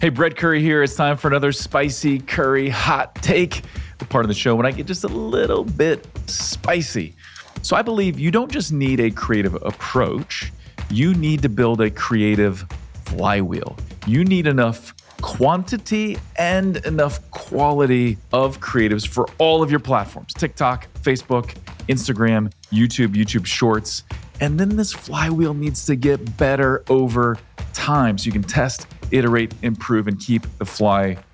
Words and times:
Hey, 0.00 0.08
Brett 0.08 0.34
Curry 0.34 0.62
here. 0.62 0.82
It's 0.82 0.94
time 0.94 1.18
for 1.18 1.28
another 1.28 1.52
spicy 1.52 2.20
curry 2.20 2.70
hot 2.70 3.14
take, 3.16 3.64
the 3.98 4.06
part 4.06 4.24
of 4.24 4.28
the 4.28 4.34
show 4.34 4.56
when 4.56 4.64
I 4.64 4.70
get 4.70 4.86
just 4.86 5.04
a 5.04 5.08
little 5.08 5.62
bit 5.62 6.08
spicy. 6.24 7.14
So 7.60 7.76
I 7.76 7.82
believe 7.82 8.18
you 8.18 8.30
don't 8.30 8.50
just 8.50 8.72
need 8.72 8.98
a 8.98 9.10
creative 9.10 9.56
approach, 9.56 10.54
you 10.88 11.12
need 11.12 11.42
to 11.42 11.50
build 11.50 11.82
a 11.82 11.90
creative 11.90 12.64
flywheel. 13.04 13.76
You 14.06 14.24
need 14.24 14.46
enough 14.46 14.94
quantity 15.20 16.16
and 16.36 16.78
enough 16.86 17.30
quality 17.30 18.16
of 18.32 18.58
creatives 18.58 19.06
for 19.06 19.28
all 19.36 19.62
of 19.62 19.70
your 19.70 19.80
platforms 19.80 20.32
TikTok, 20.32 20.88
Facebook, 21.02 21.54
Instagram, 21.90 22.50
YouTube, 22.72 23.08
YouTube 23.08 23.44
Shorts. 23.44 24.04
And 24.40 24.58
then 24.58 24.76
this 24.76 24.94
flywheel 24.94 25.52
needs 25.52 25.84
to 25.84 25.94
get 25.94 26.38
better 26.38 26.84
over 26.88 27.36
time 27.74 28.16
so 28.16 28.24
you 28.24 28.32
can 28.32 28.42
test 28.42 28.86
iterate, 29.10 29.54
improve, 29.62 30.06
and 30.08 30.18
keep 30.18 30.42
the 30.58 30.64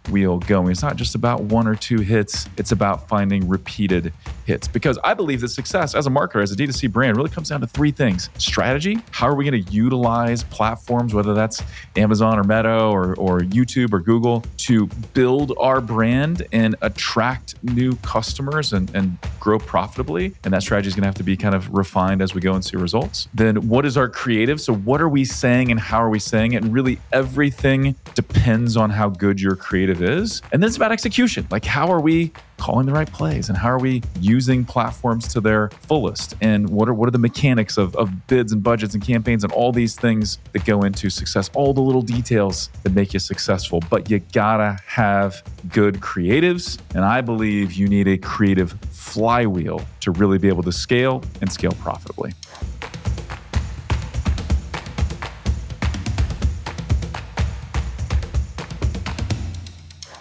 flywheel 0.06 0.38
going. 0.38 0.70
It's 0.70 0.83
not 0.83 0.96
just 0.96 1.15
about 1.15 1.42
one 1.42 1.66
or 1.66 1.74
two 1.74 2.01
hits, 2.01 2.48
it's 2.56 2.73
about 2.73 3.09
finding 3.09 3.48
repeated 3.48 4.12
hits. 4.45 4.69
Because 4.69 4.98
I 5.05 5.14
believe 5.14 5.41
that 5.41 5.48
success 5.48 5.95
as 5.95 6.06
a 6.06 6.10
marketer, 6.10 6.42
as 6.42 6.52
a 6.52 6.56
D2C 6.56 6.91
brand, 6.91 7.16
really 7.16 7.30
comes 7.30 7.48
down 7.48 7.60
to 7.60 7.66
three 7.66 7.91
things 7.91 8.30
strategy. 8.38 8.98
How 9.11 9.28
are 9.28 9.34
we 9.34 9.48
going 9.48 9.64
to 9.64 9.73
utilize 9.73 10.45
platforms, 10.45 11.14
whether 11.14 11.34
that's 11.34 11.62
Amazon 11.97 12.38
or 12.38 12.45
Meta 12.45 12.84
or, 12.84 13.14
or 13.16 13.41
YouTube 13.41 13.92
or 13.92 14.00
Google, 14.00 14.45
to 14.59 14.87
build 15.14 15.52
our 15.59 15.80
brand 15.80 16.47
and 16.52 16.77
attract 16.83 17.62
new 17.62 17.97
customers 17.97 18.73
and, 18.73 18.95
and 18.95 19.16
grow 19.41 19.59
profitably? 19.59 20.34
And 20.45 20.52
that 20.55 20.62
strategy 20.62 20.88
is 20.88 20.95
going 20.95 21.02
to 21.02 21.09
have 21.09 21.14
to 21.16 21.25
be 21.25 21.36
kind 21.36 21.55
of 21.55 21.73
refined 21.75 22.23
as 22.23 22.34
we 22.34 22.41
go 22.41 22.55
and 22.55 22.64
see 22.64 22.77
results. 22.77 23.28
Then, 23.34 23.69
what 23.69 23.84
is 23.84 23.97
our 23.97 24.09
creative? 24.09 24.61
So, 24.61 24.75
what 24.75 25.00
are 25.00 25.08
we 25.08 25.25
saying 25.25 25.70
and 25.70 25.80
how 25.80 25.98
are 25.98 26.11
we 26.11 26.19
saying 26.19 26.52
it? 26.52 26.62
And 26.62 26.73
really, 26.73 26.98
everything 27.12 27.97
depends 28.14 28.77
on 28.77 28.91
how 28.91 29.08
good 29.08 29.41
your 29.41 29.56
creative 29.56 29.95
is. 30.02 30.42
And 30.52 30.62
then 30.62 30.69
it's 30.69 30.77
about 30.77 30.92
execution. 30.92 31.47
Like, 31.50 31.64
how 31.64 31.89
are 31.89 32.00
we 32.00 32.33
calling 32.58 32.86
the 32.86 32.92
right 32.92 33.11
plays 33.12 33.48
and 33.48 33.58
how 33.58 33.69
are 33.69 33.78
we 33.78 34.02
using 34.20 34.64
platforms 34.64 35.28
to 35.28 35.41
their 35.41 35.69
fullest 35.70 36.34
and 36.41 36.69
what 36.69 36.89
are 36.89 36.94
what 36.94 37.06
are 37.06 37.12
the 37.12 37.19
mechanics 37.19 37.77
of, 37.77 37.94
of 37.97 38.27
bids 38.27 38.52
and 38.52 38.62
budgets 38.62 38.94
and 38.94 39.05
campaigns 39.05 39.44
and 39.44 39.52
all 39.52 39.72
these 39.72 39.94
things 39.94 40.39
that 40.52 40.64
go 40.64 40.83
into 40.83 41.11
success 41.11 41.50
all 41.55 41.74
the 41.74 41.80
little 41.80 42.02
details 42.02 42.70
that 42.83 42.94
make 42.94 43.12
you 43.12 43.20
successful 43.20 43.80
but 43.91 44.11
you 44.11 44.19
gotta 44.33 44.78
have 44.86 45.42
good 45.69 45.97
creatives 45.97 46.78
and 46.94 47.05
i 47.05 47.20
believe 47.20 47.74
you 47.74 47.89
need 47.89 48.08
a 48.08 48.17
creative 48.17 48.72
flywheel 48.91 49.80
to 50.00 50.11
really 50.12 50.39
be 50.39 50.48
able 50.48 50.62
to 50.62 50.72
scale 50.72 51.22
and 51.41 51.52
scale 51.52 51.72
profitably 51.72 52.33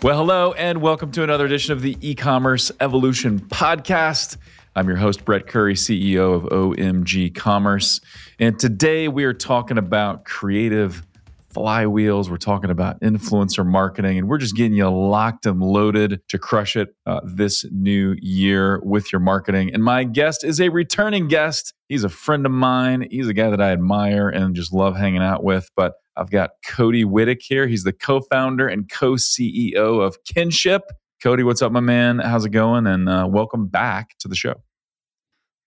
Well, 0.06 0.18
hello, 0.20 0.54
and 0.54 0.84
welcome 0.84 1.12
to 1.14 1.24
another 1.24 1.48
edition 1.48 1.74
of 1.74 1.82
the 1.82 1.98
e 2.00 2.14
commerce 2.14 2.72
evolution 2.80 3.40
podcast. 3.40 4.38
I'm 4.76 4.88
your 4.88 4.98
host, 4.98 5.26
Brett 5.26 5.48
Curry, 5.48 5.74
CEO 5.74 6.36
of 6.36 6.44
OMG 6.44 7.34
Commerce. 7.34 8.02
And 8.38 8.60
today 8.60 9.08
we 9.08 9.24
are 9.24 9.34
talking 9.34 9.80
about 9.80 10.24
creative 10.24 11.04
flywheels. 11.52 12.30
We're 12.30 12.38
talking 12.38 12.70
about 12.70 13.02
influencer 13.02 13.66
marketing, 13.66 14.20
and 14.20 14.30
we're 14.30 14.38
just 14.38 14.56
getting 14.56 14.74
you 14.74 14.88
locked 14.88 15.48
and 15.48 15.60
loaded 15.60 16.22
to 16.30 16.38
crush 16.38 16.76
it 16.76 16.90
uh, 17.08 17.22
this 17.24 17.66
new 17.72 18.16
year 18.22 18.82
with 18.84 19.12
your 19.12 19.22
marketing. 19.22 19.74
And 19.74 19.84
my 19.84 20.04
guest 20.04 20.44
is 20.44 20.62
a 20.62 20.70
returning 20.70 21.28
guest. 21.28 21.74
He's 21.90 22.04
a 22.04 22.10
friend 22.10 22.46
of 22.46 22.52
mine. 22.52 23.08
He's 23.10 23.28
a 23.28 23.34
guy 23.34 23.50
that 23.50 23.60
I 23.60 23.72
admire 23.72 24.30
and 24.30 24.56
just 24.56 24.72
love 24.72 24.96
hanging 24.96 25.24
out 25.24 25.44
with. 25.44 25.68
But 25.76 25.94
I've 26.18 26.32
got 26.32 26.52
Cody 26.66 27.04
Wittick 27.04 27.42
here. 27.42 27.68
He's 27.68 27.84
the 27.84 27.94
co 27.94 28.22
founder 28.22 28.68
and 28.68 28.90
co 28.90 29.14
CEO 29.14 30.02
of 30.02 30.24
Kinship. 30.24 30.84
Cody, 31.22 31.44
what's 31.44 31.62
up, 31.62 31.72
my 31.72 31.80
man? 31.80 32.20
How's 32.20 32.46
it 32.46 32.50
going? 32.50 32.88
And 32.88 33.10
uh, 33.10 33.28
welcome 33.30 33.68
back 33.68 34.18
to 34.20 34.28
the 34.28 34.36
show. 34.36 34.62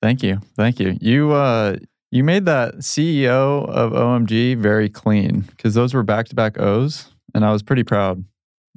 Thank 0.01 0.23
you. 0.23 0.41
Thank 0.57 0.79
you. 0.79 0.97
You, 1.01 1.33
uh, 1.33 1.77
you 2.11 2.25
made 2.25 2.45
that 2.47 2.77
CEO 2.77 3.69
of 3.69 3.93
OMG 3.93 4.57
very 4.57 4.89
clean 4.89 5.41
because 5.41 5.75
those 5.75 5.93
were 5.93 6.03
back 6.03 6.27
to 6.29 6.35
back 6.35 6.59
O's, 6.59 7.13
and 7.35 7.45
I 7.45 7.53
was 7.53 7.63
pretty 7.63 7.85
proud 7.85 8.25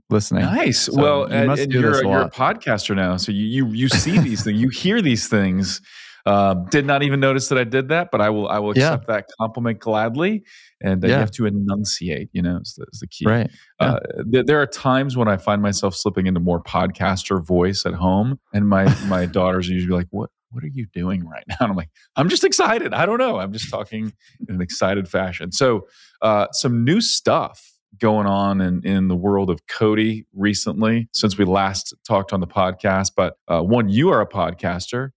listening. 0.10 0.44
Nice. 0.44 0.82
So 0.82 0.94
well, 0.96 1.20
you 1.30 1.36
and, 1.36 1.52
and 1.52 1.72
you're, 1.72 2.02
a, 2.02 2.08
you're 2.08 2.22
a 2.22 2.30
podcaster 2.30 2.96
now, 2.96 3.18
so 3.18 3.32
you 3.32 3.46
you, 3.46 3.68
you 3.74 3.90
see 3.90 4.18
these 4.20 4.44
things, 4.44 4.60
you 4.60 4.70
hear 4.70 5.02
these 5.02 5.28
things. 5.28 5.82
Uh, 6.24 6.54
did 6.70 6.86
not 6.86 7.02
even 7.02 7.20
notice 7.20 7.48
that 7.48 7.58
I 7.58 7.64
did 7.64 7.88
that, 7.90 8.12
but 8.12 8.22
I 8.22 8.30
will 8.30 8.48
I 8.48 8.60
will 8.60 8.72
accept 8.72 9.06
yeah. 9.08 9.16
that 9.16 9.26
compliment 9.40 9.80
gladly. 9.80 10.44
And 10.84 11.04
uh, 11.04 11.08
yeah. 11.08 11.14
you 11.14 11.20
have 11.20 11.32
to 11.32 11.46
enunciate, 11.46 12.30
you 12.34 12.42
know, 12.42 12.58
is 12.62 12.76
the, 12.76 12.86
is 12.92 13.00
the 13.00 13.08
key. 13.08 13.26
Right. 13.26 13.50
Uh, 13.80 14.00
th- 14.32 14.46
there 14.46 14.62
are 14.62 14.68
times 14.68 15.16
when 15.16 15.28
I 15.28 15.38
find 15.38 15.62
myself 15.62 15.96
slipping 15.96 16.28
into 16.28 16.40
more 16.40 16.62
podcaster 16.62 17.44
voice 17.44 17.86
at 17.86 17.94
home, 17.94 18.40
and 18.54 18.68
my 18.68 18.94
my 19.08 19.26
daughters 19.26 19.70
are 19.70 19.74
usually 19.74 19.96
like, 19.96 20.08
"What 20.10 20.30
what 20.52 20.64
are 20.64 20.70
you 20.72 20.86
doing 20.94 21.28
right 21.28 21.44
now? 21.48 21.56
And 21.62 21.72
I'm 21.72 21.78
like, 21.78 21.90
I'm 22.16 22.30
just 22.30 22.44
excited. 22.44 22.94
I 22.94 23.06
don't 23.06 23.18
know. 23.18 23.38
I'm 23.40 23.54
just 23.54 23.70
talking 23.70 24.14
in 24.48 24.56
an 24.56 24.62
excited 24.62 25.08
fashion. 25.08 25.52
So, 25.52 25.88
uh, 26.22 26.48
some 26.52 26.84
new 26.84 27.02
stuff 27.02 27.72
going 27.98 28.26
on 28.26 28.62
in, 28.62 28.86
in 28.86 29.08
the 29.08 29.16
world 29.16 29.50
of 29.50 29.68
Cody 29.68 30.26
recently 30.34 31.10
since 31.12 31.38
we 31.38 31.46
last 31.46 31.94
talked 32.08 32.34
on 32.34 32.40
the 32.40 32.48
podcast. 32.48 33.12
But 33.16 33.36
uh, 33.48 33.62
one, 33.62 33.90
you 33.90 34.10
are 34.10 34.22
a 34.22 34.28
podcaster, 34.28 35.12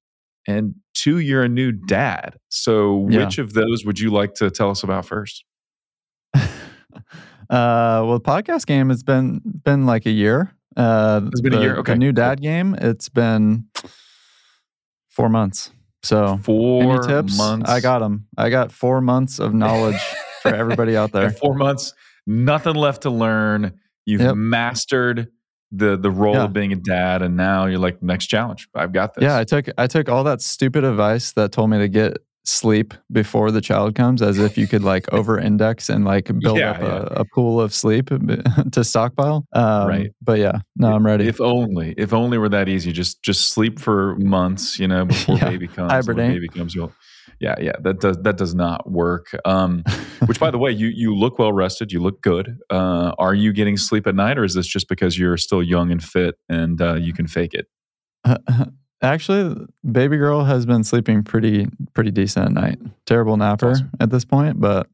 and 0.47 0.75
two, 0.95 1.19
you're 1.19 1.43
a 1.43 1.49
new 1.49 1.73
dad. 1.73 2.37
So, 2.49 3.09
yeah. 3.09 3.25
which 3.25 3.39
of 3.39 3.55
those 3.55 3.85
would 3.85 3.99
you 3.99 4.11
like 4.11 4.35
to 4.35 4.51
tell 4.51 4.71
us 4.71 4.83
about 4.83 5.07
first? 5.07 5.45
Uh, 6.95 8.03
well, 8.05 8.19
the 8.19 8.21
podcast 8.21 8.67
game 8.67 8.89
has 8.89 9.03
been 9.03 9.41
been 9.65 9.87
like 9.87 10.07
a 10.07 10.11
year. 10.11 10.55
Uh, 10.77 11.21
it's 11.27 11.41
been 11.41 11.53
the, 11.53 11.59
a 11.59 11.63
year. 11.63 11.77
Okay, 11.77 11.93
the 11.93 11.99
new 11.99 12.13
dad 12.13 12.41
game. 12.41 12.75
It's 12.81 13.09
been 13.09 13.67
Four 15.15 15.29
months. 15.29 15.71
So 16.03 16.41
four 16.43 16.83
any 16.83 17.07
tips? 17.07 17.39
months. 17.39 17.71
I 17.71 17.81
got 17.81 18.01
them. 18.01 18.27
I 18.37 18.51
got 18.51 18.73
four 18.73 19.01
months 19.01 19.39
of 19.39 19.55
knowledge 19.55 20.01
for 20.43 20.53
everybody 20.53 20.97
out 20.97 21.13
there. 21.13 21.31
four 21.31 21.55
months, 21.55 21.95
nothing 22.27 22.75
left 22.75 23.03
to 23.03 23.11
learn. 23.11 23.79
You've 24.07 24.23
yep. 24.23 24.35
mastered 24.35 25.29
the 25.71 25.97
the 25.97 26.11
role 26.11 26.35
yeah. 26.35 26.45
of 26.45 26.53
being 26.53 26.73
a 26.73 26.77
dad, 26.77 27.23
and 27.23 27.37
now 27.37 27.67
you're 27.67 27.79
like 27.79 28.03
next 28.03 28.27
challenge. 28.27 28.69
I've 28.75 28.93
got 28.93 29.15
this. 29.15 29.23
Yeah, 29.23 29.39
I 29.39 29.45
took 29.45 29.67
I 29.79 29.87
took 29.87 30.09
all 30.09 30.25
that 30.25 30.43
stupid 30.43 30.83
advice 30.83 31.31
that 31.33 31.53
told 31.53 31.71
me 31.71 31.79
to 31.79 31.89
get 31.89 32.19
sleep 32.45 32.93
before 33.11 33.51
the 33.51 33.61
child 33.61 33.95
comes 33.95 34.21
as 34.21 34.39
if 34.39 34.59
you 34.59 34.67
could 34.67 34.83
like 34.83 35.11
over 35.13 35.39
index 35.39 35.89
and 35.89 36.05
like 36.05 36.27
build 36.41 36.59
yeah, 36.59 36.71
up 36.73 36.81
yeah. 36.81 36.87
A, 36.87 37.21
a, 37.21 37.25
pool 37.25 37.61
of 37.61 37.73
sleep 37.73 38.11
to 38.73 38.85
stockpile 38.85 39.47
um, 39.55 39.89
right 39.89 40.11
but 40.21 40.39
yeah 40.39 40.59
no 40.77 40.93
i'm 40.93 41.07
ready 41.07 41.27
if 41.27 41.41
only 41.41 41.95
if 41.97 42.13
only 42.13 42.37
were 42.37 42.51
that 42.51 42.69
easy 42.69 42.93
just 42.93 43.23
just 43.23 43.49
sleep 43.49 43.79
for 43.79 44.15
months 44.17 44.79
you 44.79 44.87
know 44.87 45.05
before 45.07 45.37
yeah. 45.37 45.49
baby 45.49 45.67
comes 45.67 45.91
Hibernate. 45.91 46.35
baby 46.35 46.49
comes 46.49 46.75
you'll 46.75 46.93
yeah 47.41 47.55
yeah 47.59 47.73
that 47.81 48.01
does 48.01 48.19
that 48.23 48.37
does 48.37 48.55
not 48.55 48.91
work 48.91 49.35
um, 49.45 49.83
which 50.27 50.39
by 50.39 50.51
the 50.51 50.59
way 50.59 50.71
you 50.71 50.89
you 50.89 51.17
look 51.17 51.39
well 51.39 51.53
rested 51.53 51.91
you 51.91 52.01
look 52.01 52.21
good 52.21 52.59
uh, 52.71 53.13
are 53.19 53.35
you 53.35 53.53
getting 53.53 53.77
sleep 53.77 54.07
at 54.07 54.15
night 54.15 54.39
or 54.39 54.45
is 54.45 54.55
this 54.55 54.67
just 54.67 54.89
because 54.89 55.19
you're 55.19 55.37
still 55.37 55.63
young 55.63 55.91
and 55.91 56.05
fit 56.05 56.37
and 56.49 56.81
uh, 56.83 56.95
you 56.95 57.13
can 57.13 57.27
fake 57.27 57.55
it 57.55 57.67
Actually, 59.05 59.67
baby 59.91 60.17
girl 60.17 60.45
has 60.45 60.67
been 60.67 60.83
sleeping 60.83 61.23
pretty 61.23 61.69
pretty 61.93 62.11
decent 62.11 62.47
at 62.47 62.53
night. 62.53 62.79
Terrible 63.07 63.37
napper 63.37 63.73
awesome. 63.73 63.91
at 64.01 64.11
this 64.11 64.25
point, 64.25 64.61
but 64.61 64.89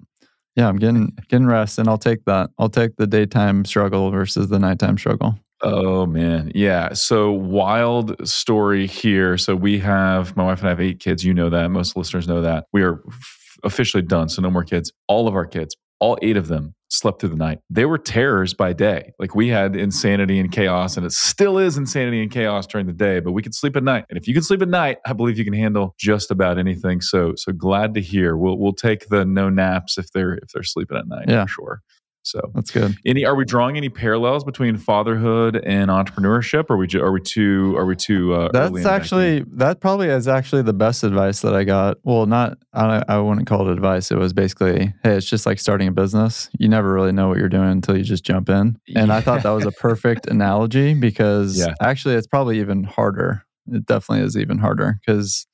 yeah, 0.57 0.69
I'm 0.69 0.77
getting 0.77 1.17
getting 1.29 1.47
rest, 1.47 1.79
and 1.79 1.89
I'll 1.89 1.99
take 1.99 2.25
that. 2.25 2.51
I'll 2.59 2.69
take 2.69 2.97
the 2.97 3.07
daytime 3.07 3.65
struggle 3.65 4.11
versus 4.11 4.49
the 4.49 4.59
nighttime 4.59 4.99
struggle. 4.99 5.39
Oh 5.63 6.07
man, 6.07 6.51
yeah. 6.55 6.93
So 6.95 7.31
wild 7.33 8.27
story 8.27 8.87
here. 8.87 9.37
So 9.39 9.55
we 9.55 9.79
have 9.79 10.37
my 10.37 10.45
wife 10.45 10.61
and 10.61 10.69
I 10.69 10.71
have 10.71 10.81
eight 10.81 11.01
kids. 11.01 11.25
You 11.25 11.35
know 11.35 11.51
that. 11.51 11.69
Most 11.71 11.97
listeners 11.97 12.27
know 12.27 12.41
that. 12.41 12.65
We 12.73 12.83
are 12.83 13.01
f- 13.07 13.59
officially 13.63 14.03
done. 14.03 14.29
So 14.29 14.41
no 14.43 14.51
more 14.51 14.65
kids. 14.65 14.91
All 15.07 15.29
of 15.29 15.35
our 15.35 15.47
kids, 15.47 15.77
all 15.99 16.19
eight 16.23 16.37
of 16.39 16.49
them, 16.49 16.75
slept 16.91 17.21
through 17.21 17.31
the 17.31 17.37
night. 17.37 17.61
They 17.71 17.85
were 17.85 17.99
terrors 17.99 18.53
by 18.55 18.73
day. 18.73 19.13
Like 19.19 19.35
we 19.35 19.49
had 19.49 19.77
insanity 19.77 20.39
and 20.39 20.51
chaos, 20.51 20.97
and 20.97 21.07
it 21.07 21.13
still 21.13 21.59
is 21.59 21.77
insanity 21.77 22.23
and 22.23 22.31
chaos 22.31 22.67
during 22.67 22.87
the 22.87 22.93
day, 22.93 23.21
but 23.21 23.33
we 23.33 23.43
could 23.43 23.55
sleep 23.55 23.77
at 23.77 23.83
night. 23.83 24.05
And 24.11 24.19
if 24.19 24.27
you 24.27 24.35
can 24.35 24.43
sleep 24.43 24.63
at 24.63 24.69
night, 24.69 24.99
I 25.07 25.13
believe 25.13 25.39
you 25.39 25.45
can 25.45 25.55
handle 25.55 25.95
just 25.99 26.31
about 26.31 26.59
anything. 26.59 27.01
So 27.01 27.35
so 27.37 27.53
glad 27.53 27.95
to 27.95 28.01
hear. 28.01 28.37
We'll 28.37 28.59
we'll 28.59 28.73
take 28.73 29.09
the 29.09 29.25
no 29.25 29.49
naps 29.49 29.99
if 29.99 30.11
they're 30.13 30.35
if 30.35 30.49
they're 30.53 30.63
sleeping 30.63 30.97
at 30.97 31.07
night 31.07 31.27
yeah. 31.29 31.45
for 31.45 31.49
sure. 31.49 31.83
So 32.23 32.41
that's 32.55 32.71
good. 32.71 32.97
Any 33.07 33.25
are 33.25 33.35
we 33.35 33.45
drawing 33.45 33.77
any 33.77 33.89
parallels 33.89 34.45
between 34.45 34.77
fatherhood 34.77 35.57
and 35.57 35.91
entrepreneurship? 35.91 36.67
Or 36.69 36.75
are 36.75 36.77
we 36.77 36.89
are 37.01 37.13
we 37.13 37.21
too 37.21 37.75
are 37.77 37.87
we 37.87 37.97
too? 37.97 38.35
Uh, 38.35 38.51
that's 38.53 38.85
actually 38.85 39.45
that 39.55 39.81
probably 39.81 40.09
is 40.09 40.29
actually 40.29 40.63
the 40.63 40.75
best 40.75 41.03
advice 41.03 41.41
that 41.41 41.55
I 41.55 41.65
got. 41.65 41.97
Well, 42.05 42.27
not 42.27 42.59
I, 42.73 43.03
I 43.09 43.19
wouldn't 43.19 43.47
call 43.47 43.69
it 43.69 43.73
advice. 43.73 44.11
It 44.11 44.19
was 44.19 44.33
basically, 44.33 44.93
hey, 45.03 45.17
it's 45.17 45.27
just 45.27 45.47
like 45.47 45.59
starting 45.59 45.89
a 45.89 45.93
business. 45.93 46.51
You 46.59 46.69
never 46.69 46.93
really 46.93 47.13
know 47.13 47.29
what 47.29 47.39
you're 47.39 47.49
doing 47.49 47.71
until 47.71 47.97
you 47.97 48.05
just 48.05 48.25
jump 48.25 48.49
in. 48.49 48.79
And 48.95 49.09
yeah. 49.09 49.17
I 49.17 49.21
thought 49.21 49.43
that 49.43 49.51
was 49.51 49.67
a 49.67 49.73
perfect 49.73 50.27
analogy 50.27 50.95
because 50.95 51.59
yeah. 51.59 51.75
actually 51.81 52.17
it's 52.17 52.27
probably 52.27 52.61
even 52.61 52.85
harder. 52.85 53.45
It 53.67 53.87
definitely 53.87 54.27
is 54.27 54.37
even 54.37 54.59
harder 54.59 54.99
because 55.05 55.47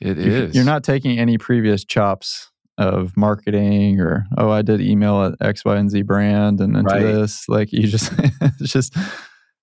it 0.00 0.18
is. 0.18 0.54
You're 0.54 0.64
not 0.64 0.82
taking 0.84 1.18
any 1.18 1.36
previous 1.36 1.84
chops 1.84 2.50
of 2.78 3.16
marketing 3.16 4.00
or 4.00 4.26
oh 4.36 4.50
I 4.50 4.62
did 4.62 4.80
email 4.80 5.22
at 5.24 5.34
X 5.40 5.64
Y 5.64 5.76
and 5.76 5.90
Z 5.90 6.02
brand 6.02 6.60
and 6.60 6.76
into 6.76 6.94
Right. 6.94 7.02
this 7.02 7.48
like 7.48 7.72
you 7.72 7.86
just 7.86 8.12
it's 8.60 8.72
just 8.72 8.94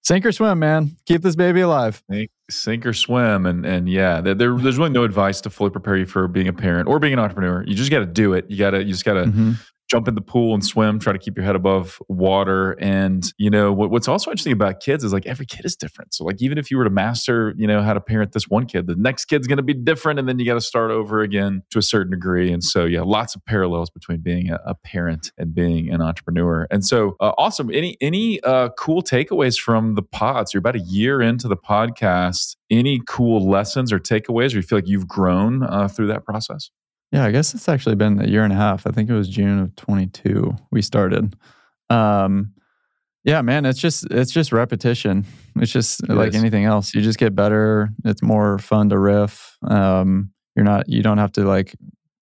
sink 0.03 0.25
or 0.25 0.31
swim 0.31 0.59
man 0.59 0.95
keep 1.05 1.21
this 1.21 1.35
baby 1.35 1.61
alive 1.61 2.01
Sink, 2.11 2.31
sink 2.49 2.85
or 2.85 2.93
swim, 2.93 3.45
and 3.45 3.65
and 3.65 3.87
yeah, 3.87 4.19
there, 4.21 4.33
there- 4.33 4.57
there's 4.57 4.77
really 4.77 4.89
no 4.91 5.03
advice 5.03 5.41
to 5.41 5.49
fully 5.49 5.69
prepare 5.69 5.97
you 5.97 6.05
for 6.05 6.27
being 6.27 6.47
a 6.47 6.53
parent 6.53 6.87
or 6.89 6.99
being 6.99 7.13
an 7.13 7.19
entrepreneur. 7.19 7.63
You 7.67 7.75
just 7.75 7.89
got 7.91 7.99
to 7.99 8.05
do 8.05 8.33
it. 8.33 8.45
You 8.49 8.57
got 8.57 8.71
to 8.71 8.83
you 8.83 8.91
just 8.91 9.05
got 9.05 9.13
to 9.13 9.25
Mhm. 9.25 9.55
Jump 9.89 10.07
in 10.07 10.15
the 10.15 10.21
pool 10.21 10.53
and 10.53 10.65
swim. 10.65 10.99
Try 10.99 11.13
to 11.13 11.19
keep 11.19 11.37
your 11.37 11.45
head 11.45 11.55
above 11.55 12.01
water. 12.09 12.71
And 12.79 13.31
you 13.37 13.49
know 13.49 13.71
what, 13.71 13.91
what's 13.91 14.07
also 14.07 14.31
interesting 14.31 14.53
about 14.53 14.79
kids 14.79 15.03
is 15.03 15.13
like 15.13 15.25
every 15.25 15.45
kid 15.45 15.65
is 15.65 15.75
different. 15.75 16.13
So 16.13 16.23
like 16.23 16.41
even 16.41 16.57
if 16.57 16.71
you 16.71 16.77
were 16.77 16.83
to 16.83 16.89
master, 16.89 17.53
you 17.57 17.67
know 17.67 17.81
how 17.81 17.93
to 17.93 18.01
parent 18.01 18.31
this 18.31 18.47
one 18.47 18.65
kid, 18.65 18.87
the 18.87 18.95
next 18.95 19.25
kid's 19.25 19.47
going 19.47 19.57
to 19.57 19.63
be 19.63 19.73
different, 19.73 20.19
and 20.19 20.27
then 20.27 20.39
you 20.39 20.45
got 20.45 20.55
to 20.55 20.61
start 20.61 20.91
over 20.91 21.21
again 21.21 21.63
to 21.71 21.79
a 21.79 21.81
certain 21.81 22.11
degree. 22.11 22.51
And 22.51 22.63
so 22.63 22.85
yeah, 22.85 23.01
lots 23.01 23.35
of 23.35 23.45
parallels 23.45 23.89
between 23.89 24.21
being 24.21 24.49
a, 24.49 24.59
a 24.65 24.75
parent 24.75 25.31
and 25.37 25.53
being 25.53 25.89
an 25.89 26.01
entrepreneur. 26.01 26.67
And 26.71 26.85
so 26.85 27.15
uh, 27.19 27.33
awesome. 27.37 27.69
Any 27.71 27.97
any 28.01 28.41
uh, 28.41 28.69
cool 28.77 29.03
takeaways 29.03 29.59
from 29.59 29.95
the 29.95 30.03
pods? 30.03 30.53
You're 30.53 30.59
about 30.59 30.75
a 30.75 30.79
year 30.79 31.21
into 31.21 31.47
the 31.47 31.57
podcast. 31.57 32.55
Any 32.69 33.01
cool 33.07 33.47
lessons 33.47 33.93
or 33.93 33.99
takeaways, 33.99 34.53
or 34.53 34.57
you 34.57 34.61
feel 34.63 34.77
like 34.77 34.87
you've 34.87 35.07
grown 35.07 35.63
uh, 35.63 35.87
through 35.87 36.07
that 36.07 36.25
process? 36.25 36.71
Yeah, 37.13 37.25
I 37.25 37.31
guess 37.31 37.53
it's 37.53 37.69
actually 37.69 37.93
been 37.93 38.19
a 38.19 38.27
year 38.27 38.43
and 38.43 38.51
a 38.51 38.55
half. 38.55 38.87
I 38.87 38.91
think 38.91 39.07
it 39.07 39.13
was 39.13 39.29
June 39.29 39.59
of 39.59 39.75
22 39.75 40.55
we 40.71 40.81
started. 40.81 41.35
Um, 41.91 42.53
yeah, 43.23 43.43
man, 43.43 43.65
it's 43.67 43.79
just 43.79 44.07
it's 44.09 44.31
just 44.31 44.51
repetition. 44.51 45.25
It's 45.57 45.71
just 45.71 46.09
like 46.09 46.29
is. 46.29 46.35
anything 46.35 46.65
else. 46.65 46.95
You 46.95 47.01
just 47.01 47.19
get 47.19 47.35
better. 47.35 47.89
It's 48.03 48.23
more 48.23 48.57
fun 48.57 48.89
to 48.89 48.97
riff. 48.97 49.57
Um, 49.61 50.31
you're 50.55 50.65
not 50.65 50.89
you 50.89 51.03
don't 51.03 51.19
have 51.19 51.31
to 51.33 51.45
like 51.45 51.75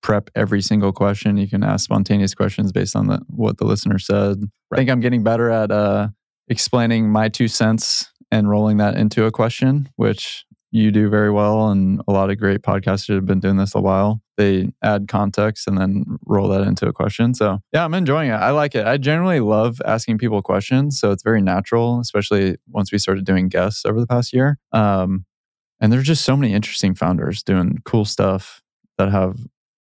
prep 0.03 0.29
every 0.35 0.61
single 0.61 0.91
question. 0.91 1.37
You 1.37 1.47
can 1.47 1.63
ask 1.63 1.85
spontaneous 1.85 2.35
questions 2.35 2.73
based 2.73 2.95
on 2.95 3.07
the 3.07 3.21
what 3.29 3.59
the 3.59 3.65
listener 3.65 3.97
said. 3.97 4.43
I 4.73 4.75
think 4.75 4.89
I'm 4.89 4.99
getting 4.99 5.23
better 5.23 5.49
at 5.49 5.71
uh, 5.71 6.09
explaining 6.49 7.09
my 7.09 7.29
two 7.29 7.47
cents 7.47 8.11
and 8.29 8.49
rolling 8.49 8.77
that 8.77 8.95
into 8.95 9.25
a 9.25 9.31
question, 9.31 9.89
which 9.95 10.45
you 10.71 10.91
do 10.91 11.09
very 11.09 11.29
well. 11.29 11.69
And 11.69 12.01
a 12.07 12.11
lot 12.11 12.29
of 12.29 12.37
great 12.37 12.61
podcasters 12.61 13.15
have 13.15 13.25
been 13.25 13.39
doing 13.39 13.57
this 13.57 13.75
a 13.75 13.81
while. 13.81 14.21
They 14.37 14.69
add 14.81 15.07
context 15.07 15.67
and 15.67 15.77
then 15.77 16.05
roll 16.25 16.47
that 16.49 16.61
into 16.61 16.87
a 16.87 16.93
question. 16.93 17.33
So, 17.33 17.59
yeah, 17.73 17.83
I'm 17.83 17.93
enjoying 17.93 18.29
it. 18.29 18.35
I 18.35 18.51
like 18.51 18.73
it. 18.73 18.87
I 18.87 18.97
generally 18.97 19.41
love 19.41 19.81
asking 19.85 20.17
people 20.17 20.41
questions. 20.41 20.99
So, 20.99 21.11
it's 21.11 21.23
very 21.23 21.41
natural, 21.41 21.99
especially 21.99 22.55
once 22.69 22.91
we 22.91 22.97
started 22.97 23.25
doing 23.25 23.49
guests 23.49 23.85
over 23.85 23.99
the 23.99 24.07
past 24.07 24.33
year. 24.33 24.57
Um, 24.71 25.25
and 25.81 25.91
there's 25.91 26.05
just 26.05 26.23
so 26.23 26.37
many 26.37 26.53
interesting 26.53 26.95
founders 26.95 27.43
doing 27.43 27.79
cool 27.85 28.05
stuff 28.05 28.61
that 28.97 29.11
have 29.11 29.37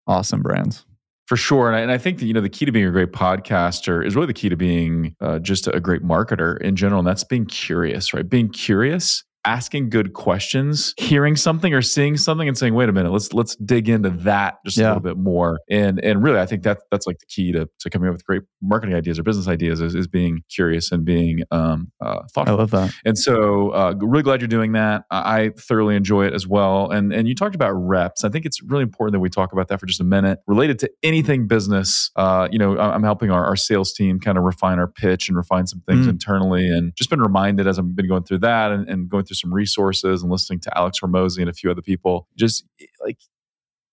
awesome 0.08 0.42
brands. 0.42 0.86
For 1.28 1.36
sure, 1.36 1.68
and 1.68 1.76
I, 1.76 1.82
and 1.82 1.92
I 1.92 2.00
think 2.00 2.18
that 2.20 2.26
you 2.26 2.34
know 2.34 2.42
the 2.42 2.50
key 2.50 2.66
to 2.66 2.72
being 2.72 2.88
a 2.88 2.92
great 2.92 3.12
podcaster 3.12 4.04
is 4.04 4.16
really 4.16 4.26
the 4.26 4.34
key 4.34 4.50
to 4.50 4.56
being 4.56 5.16
uh, 5.22 5.38
just 5.38 5.68
a 5.68 5.80
great 5.80 6.02
marketer 6.02 6.60
in 6.60 6.76
general, 6.76 7.00
and 7.00 7.08
that's 7.08 7.24
being 7.24 7.46
curious, 7.46 8.16
right? 8.16 8.28
Being 8.28 8.50
curious, 8.50 9.24
asking 9.46 9.90
good 9.90 10.14
questions, 10.14 10.94
hearing 10.98 11.36
something 11.36 11.74
or 11.74 11.82
seeing 11.82 12.18
something, 12.18 12.48
and 12.48 12.58
saying, 12.58 12.74
"Wait 12.74 12.90
a 12.90 12.92
minute, 12.92 13.12
let's 13.12 13.34
let's 13.34 13.56
dig 13.58 13.90
into 13.90 14.10
that 14.10 14.58
just 14.66 14.78
a 14.78 14.82
little 14.84 15.00
bit 15.00 15.18
more." 15.18 15.60
And 15.70 16.04
and 16.04 16.22
really, 16.24 16.40
I 16.40 16.46
think 16.46 16.64
that 16.64 16.80
that's 16.92 17.08
like 17.08 17.20
the 17.20 17.26
key 17.26 17.52
to 17.54 17.70
to 17.80 17.90
coming 17.90 18.10
up 18.10 18.14
with 18.14 18.26
great 18.26 18.42
marketing 18.62 18.96
ideas 18.96 19.18
or 19.20 19.24
business 19.24 19.48
ideas 19.48 19.82
is, 19.82 19.96
is 19.96 20.08
being 20.08 20.44
curious 20.50 20.92
and 20.92 21.06
being 21.06 21.44
um, 21.52 21.92
uh, 22.02 22.20
I 22.38 22.52
love 22.52 22.72
that. 22.72 22.94
And 23.06 23.18
so, 23.18 23.70
uh, 23.72 23.94
really 24.00 24.24
glad 24.24 24.42
you're 24.42 24.48
doing 24.48 24.74
that. 24.74 25.04
I 25.12 25.40
I 25.40 25.50
thoroughly 25.58 25.96
enjoy 25.96 26.26
it 26.26 26.34
as 26.34 26.48
well. 26.48 26.90
And 26.92 27.14
and 27.14 27.28
you 27.28 27.36
talked 27.36 27.56
about 27.56 27.72
reps. 27.72 28.24
I 28.24 28.30
think 28.30 28.46
it's 28.46 28.62
really 28.64 28.84
important 28.84 29.14
that 29.14 29.20
we 29.20 29.30
talk 29.30 29.54
about 29.54 29.68
that 29.70 29.80
for 29.80 29.86
just 29.86 30.02
a 30.02 30.06
minute, 30.06 30.40
related 30.48 30.80
to 30.80 30.92
anything 31.04 31.48
business. 31.48 32.12
Uh, 32.16 32.48
you 32.52 32.60
know, 32.60 32.78
I'm 32.78 33.04
helping 33.04 33.32
our, 33.32 33.46
our 33.46 33.56
sales 33.56 33.94
team 33.94 34.20
kind 34.20 34.38
of 34.38 34.44
refine 34.44 34.80
our 34.80 34.88
pitch 34.88 35.30
and 35.30 35.38
refine 35.38 35.66
some 35.68 35.82
things 35.88 36.00
Mm. 36.00 36.10
internally, 36.10 36.70
and 36.70 36.96
just 36.96 37.10
been 37.10 37.22
reminded 37.22 37.68
as 37.68 37.78
I've 37.78 37.96
been 37.96 38.08
going 38.08 38.24
through 38.24 38.40
that 38.40 38.72
and, 38.72 38.88
and 38.88 39.10
going 39.10 39.26
through 39.26 39.29
some 39.36 39.54
resources 39.54 40.22
and 40.22 40.32
listening 40.32 40.60
to 40.62 40.78
Alex 40.78 41.00
Hormozi 41.00 41.40
and 41.40 41.50
a 41.50 41.54
few 41.54 41.70
other 41.72 41.82
people. 41.82 42.28
Just 42.38 42.66
eh, 42.82 42.86
like 43.04 43.18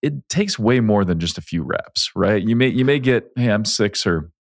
it 0.03 0.29
takes 0.29 0.59
way 0.59 0.81
more 0.81 1.05
than 1.05 1.19
just 1.21 1.39
a 1.39 1.41
few 1.41 1.63
reps, 1.63 2.11
right? 2.15 2.43
You 2.43 2.55
may 2.57 2.69
you 2.69 2.85
may 2.85 2.99
get, 2.99 3.31
hey, 3.37 3.51
I'm 3.51 3.65
six 3.65 4.07
or 4.07 4.31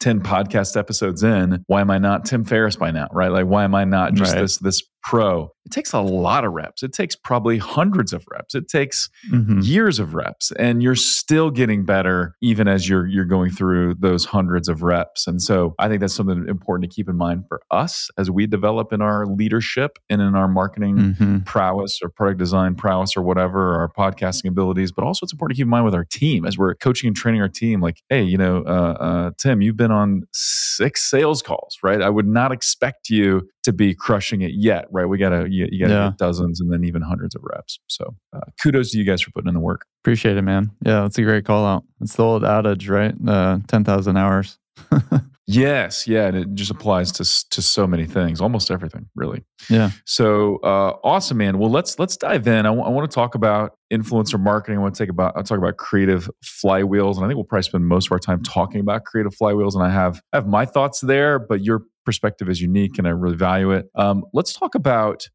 10 0.00 0.20
podcast 0.22 0.76
episodes 0.76 1.22
in 1.22 1.64
why 1.66 1.80
am 1.80 1.88
i 1.90 1.96
not 1.96 2.26
tim 2.26 2.44
ferriss 2.44 2.76
by 2.76 2.90
now 2.90 3.06
right 3.12 3.30
like 3.30 3.46
why 3.46 3.64
am 3.64 3.74
i 3.74 3.84
not 3.84 4.12
just 4.12 4.34
Right. 4.34 4.40
this 4.42 4.58
this 4.58 4.82
pro 5.04 5.50
it 5.66 5.72
takes 5.72 5.92
a 5.92 6.00
lot 6.00 6.44
of 6.44 6.52
reps 6.52 6.82
it 6.82 6.92
takes 6.92 7.14
probably 7.16 7.56
hundreds 7.58 8.12
of 8.12 8.24
reps 8.30 8.54
it 8.54 8.68
takes 8.68 9.08
Mhm. 9.30 9.64
years 9.66 9.98
of 9.98 10.14
reps 10.14 10.50
and 10.58 10.82
you're 10.82 10.94
still 10.94 11.50
getting 11.50 11.84
better 11.84 12.34
even 12.42 12.68
as 12.68 12.88
you're 12.88 13.06
you're 13.06 13.24
going 13.24 13.50
through 13.50 13.94
those 13.94 14.24
hundreds 14.24 14.68
of 14.68 14.82
reps 14.82 15.26
and 15.26 15.40
so 15.42 15.74
i 15.78 15.88
think 15.88 16.00
that's 16.00 16.14
something 16.14 16.46
important 16.48 16.90
to 16.90 16.94
keep 16.94 17.08
in 17.08 17.16
mind 17.16 17.44
for 17.48 17.60
us 17.70 18.10
as 18.18 18.30
we 18.30 18.46
develop 18.46 18.92
in 18.92 19.00
our 19.02 19.26
leadership 19.26 19.98
and 20.10 20.20
in 20.22 20.34
our 20.34 20.48
marketing 20.48 21.16
Mhm. 21.18 21.44
prowess 21.46 22.00
or 22.02 22.08
product 22.08 22.38
design 22.38 22.74
prowess 22.74 23.16
or 23.16 23.22
whatever, 23.22 23.74
or 23.74 23.80
our 23.80 23.88
podcasting 23.92 24.48
abilities, 24.48 24.90
but 24.92 25.04
also 25.04 25.24
it's 25.24 25.32
important 25.32 25.56
to 25.56 25.60
keep 25.60 25.66
in 25.66 25.70
mind 25.70 25.84
with 25.84 25.94
our 25.94 26.04
team 26.04 26.44
as 26.46 26.56
we're 26.58 26.74
coaching 26.74 27.08
and 27.08 27.16
training 27.16 27.40
our 27.40 27.48
team. 27.48 27.80
Like, 27.80 28.02
hey, 28.08 28.22
you 28.22 28.36
know, 28.38 28.58
uh, 28.66 28.96
uh, 29.00 29.30
Tim, 29.38 29.60
you've 29.60 29.76
been 29.76 29.90
on 29.90 30.24
six 30.32 31.02
sales 31.08 31.42
calls, 31.42 31.78
right? 31.82 32.00
I 32.02 32.10
would 32.10 32.26
not 32.26 32.52
expect 32.52 33.10
you 33.10 33.48
to 33.64 33.72
be 33.72 33.94
crushing 33.94 34.40
it 34.42 34.52
yet, 34.54 34.86
right? 34.94 35.04
We 35.06 35.18
gotta, 35.18 35.46
you, 35.50 35.68
you 35.70 35.80
gotta 35.84 35.92
Yeah. 35.94 36.08
get 36.10 36.18
dozens 36.18 36.60
and 36.60 36.72
then 36.72 36.84
even 36.84 37.02
hundreds 37.02 37.34
of 37.34 37.42
reps. 37.44 37.78
So, 37.88 38.14
uh, 38.34 38.40
kudos 38.62 38.92
to 38.92 38.98
you 38.98 39.04
guys 39.04 39.20
for 39.22 39.30
putting 39.32 39.48
in 39.48 39.54
the 39.54 39.60
work. 39.60 39.84
Appreciate 40.02 40.36
it, 40.36 40.42
man. 40.42 40.70
Yeah, 40.84 41.02
that's 41.02 41.18
a 41.18 41.22
great 41.22 41.44
call 41.44 41.66
out. 41.66 41.84
It's 42.00 42.14
the 42.16 42.22
old 42.22 42.44
adage, 42.44 42.88
right? 42.88 43.14
Uh, 43.26 43.58
10,000 43.68 44.16
hours. 44.16 44.58
Yes, 45.46 46.08
yeah, 46.08 46.26
and 46.28 46.36
it 46.38 46.54
just 46.54 46.70
applies 46.70 47.12
to 47.12 47.44
to 47.50 47.60
so 47.60 47.86
many 47.86 48.06
things, 48.06 48.40
almost 48.40 48.70
everything, 48.70 49.10
really. 49.14 49.44
Yeah. 49.68 49.90
So 50.06 50.56
uh, 50.64 50.96
awesome, 51.04 51.36
man. 51.36 51.58
Well, 51.58 51.70
let's 51.70 51.98
let's 51.98 52.16
dive 52.16 52.48
in. 52.48 52.64
I 52.64 52.70
want 52.70 53.10
to 53.10 53.14
talk 53.14 53.34
about 53.34 53.76
influencer 53.92 54.40
marketing. 54.40 54.78
I 54.78 54.80
want 54.80 54.94
to 54.94 55.02
take 55.02 55.10
about 55.10 55.34
I'll 55.36 55.42
talk 55.42 55.58
about 55.58 55.76
creative 55.76 56.30
flywheels, 56.42 57.16
and 57.16 57.26
I 57.26 57.28
think 57.28 57.36
we'll 57.36 57.44
probably 57.44 57.64
spend 57.64 57.86
most 57.86 58.06
of 58.08 58.12
our 58.12 58.18
time 58.18 58.42
talking 58.42 58.80
about 58.80 59.04
creative 59.04 59.34
flywheels. 59.36 59.74
And 59.74 59.82
I 59.84 59.90
have 59.90 60.22
I 60.32 60.38
have 60.38 60.46
my 60.46 60.64
thoughts 60.64 61.00
there, 61.02 61.38
but 61.38 61.62
your 61.62 61.82
perspective 62.04 62.48
is 62.48 62.60
unique, 62.60 62.98
and 62.98 63.06
I 63.06 63.10
really 63.10 63.36
value 63.36 63.70
it. 63.72 63.86
Um, 63.94 64.24
let's 64.32 64.52
talk 64.52 64.74
about. 64.74 65.28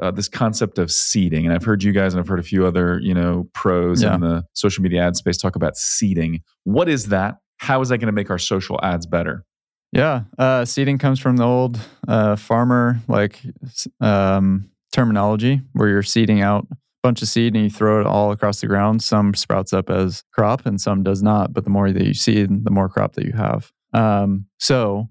Uh, 0.00 0.10
this 0.10 0.26
concept 0.26 0.78
of 0.78 0.90
seeding, 0.90 1.44
and 1.44 1.54
I've 1.54 1.64
heard 1.64 1.82
you 1.82 1.92
guys, 1.92 2.14
and 2.14 2.20
I've 2.20 2.26
heard 2.26 2.38
a 2.38 2.42
few 2.42 2.64
other, 2.64 2.98
you 3.00 3.12
know, 3.12 3.46
pros 3.52 4.02
Yeah. 4.02 4.14
in 4.14 4.22
the 4.22 4.42
social 4.54 4.82
media 4.82 5.02
ad 5.06 5.16
space 5.16 5.36
talk 5.36 5.54
about 5.54 5.76
seeding. 5.76 6.40
What 6.64 6.88
is 6.88 7.08
that? 7.08 7.36
How 7.58 7.82
is 7.82 7.90
that 7.90 7.98
going 7.98 8.06
to 8.06 8.12
make 8.12 8.30
our 8.30 8.38
social 8.38 8.80
ads 8.82 9.06
better? 9.06 9.44
Yeah. 9.92 10.22
Uh, 10.38 10.64
seeding 10.64 10.96
comes 10.96 11.20
from 11.20 11.36
the 11.36 11.44
old 11.44 11.78
uh, 12.08 12.36
farmer 12.36 13.00
like 13.06 13.38
um, 14.00 14.70
terminology 14.92 15.60
where 15.74 15.88
you're 15.88 16.02
seeding 16.02 16.40
out 16.40 16.66
a 16.70 16.76
bunch 17.02 17.20
of 17.20 17.28
seed 17.28 17.54
and 17.54 17.62
you 17.64 17.70
throw 17.70 18.00
it 18.00 18.06
all 18.06 18.32
across 18.32 18.62
the 18.62 18.66
ground. 18.66 19.02
Some 19.02 19.34
sprouts 19.34 19.74
up 19.74 19.90
as 19.90 20.24
crop 20.32 20.64
and 20.64 20.80
some 20.80 21.02
does 21.02 21.22
not. 21.22 21.52
But 21.52 21.64
the 21.64 21.70
more 21.70 21.92
that 21.92 22.04
you 22.06 22.14
seed, 22.14 22.64
the 22.64 22.70
more 22.70 22.88
crop 22.88 23.12
that 23.14 23.26
you 23.26 23.32
have. 23.32 23.70
Um, 23.92 24.46
so, 24.58 25.10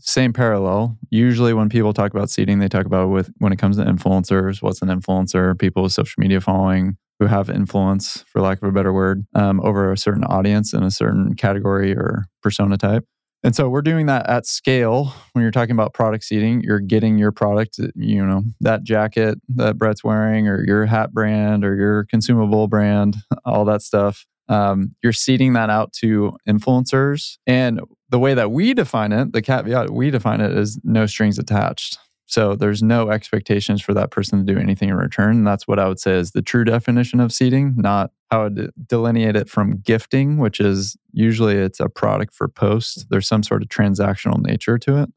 same 0.00 0.32
parallel. 0.32 0.98
Usually, 1.10 1.54
when 1.54 1.68
people 1.68 1.92
talk 1.92 2.12
about 2.12 2.30
seeding, 2.30 2.58
they 2.58 2.68
talk 2.68 2.86
about 2.86 3.10
with 3.10 3.30
when 3.38 3.52
it 3.52 3.58
comes 3.58 3.76
to 3.76 3.84
influencers. 3.84 4.62
What's 4.62 4.82
an 4.82 4.88
influencer? 4.88 5.58
People 5.58 5.82
with 5.82 5.92
social 5.92 6.20
media 6.20 6.40
following 6.40 6.96
who 7.18 7.26
have 7.26 7.50
influence, 7.50 8.24
for 8.28 8.40
lack 8.40 8.62
of 8.62 8.68
a 8.68 8.72
better 8.72 8.92
word, 8.92 9.26
um, 9.34 9.60
over 9.62 9.90
a 9.90 9.98
certain 9.98 10.24
audience 10.24 10.72
in 10.72 10.82
a 10.82 10.90
certain 10.90 11.34
category 11.34 11.92
or 11.92 12.26
persona 12.42 12.76
type. 12.76 13.04
And 13.44 13.54
so 13.54 13.68
we're 13.68 13.82
doing 13.82 14.06
that 14.06 14.28
at 14.28 14.46
scale. 14.46 15.14
When 15.32 15.42
you're 15.42 15.52
talking 15.52 15.72
about 15.72 15.94
product 15.94 16.24
seeding, 16.24 16.60
you're 16.62 16.80
getting 16.80 17.18
your 17.18 17.30
product, 17.30 17.78
you 17.94 18.24
know, 18.24 18.42
that 18.60 18.82
jacket 18.82 19.38
that 19.48 19.78
Brett's 19.78 20.02
wearing, 20.02 20.48
or 20.48 20.64
your 20.64 20.86
hat 20.86 21.12
brand, 21.12 21.64
or 21.64 21.76
your 21.76 22.04
consumable 22.04 22.66
brand, 22.66 23.16
all 23.44 23.64
that 23.64 23.82
stuff. 23.82 24.26
Um, 24.48 24.94
you're 25.02 25.12
seeding 25.12 25.52
that 25.52 25.70
out 25.70 25.92
to 26.00 26.32
influencers. 26.48 27.36
And 27.46 27.80
the 28.10 28.18
way 28.18 28.34
that 28.34 28.50
we 28.50 28.74
define 28.74 29.12
it, 29.12 29.32
the 29.32 29.42
caveat 29.42 29.90
we 29.90 30.10
define 30.10 30.40
it 30.40 30.56
is 30.56 30.78
no 30.84 31.06
strings 31.06 31.38
attached. 31.38 31.98
So 32.26 32.54
there's 32.54 32.82
no 32.82 33.10
expectations 33.10 33.80
for 33.80 33.94
that 33.94 34.10
person 34.10 34.38
to 34.44 34.52
do 34.52 34.60
anything 34.60 34.90
in 34.90 34.96
return. 34.96 35.38
And 35.38 35.46
that's 35.46 35.66
what 35.66 35.78
I 35.78 35.88
would 35.88 35.98
say 35.98 36.12
is 36.12 36.32
the 36.32 36.42
true 36.42 36.62
definition 36.62 37.20
of 37.20 37.32
seeding, 37.32 37.74
not 37.76 38.10
how 38.30 38.40
I 38.40 38.44
would 38.44 38.70
delineate 38.86 39.34
it 39.34 39.48
from 39.48 39.78
gifting, 39.78 40.36
which 40.36 40.60
is 40.60 40.94
usually 41.12 41.56
it's 41.56 41.80
a 41.80 41.88
product 41.88 42.34
for 42.34 42.46
post. 42.46 43.06
There's 43.08 43.26
some 43.26 43.42
sort 43.42 43.62
of 43.62 43.68
transactional 43.68 44.44
nature 44.44 44.76
to 44.78 45.02
it. 45.02 45.08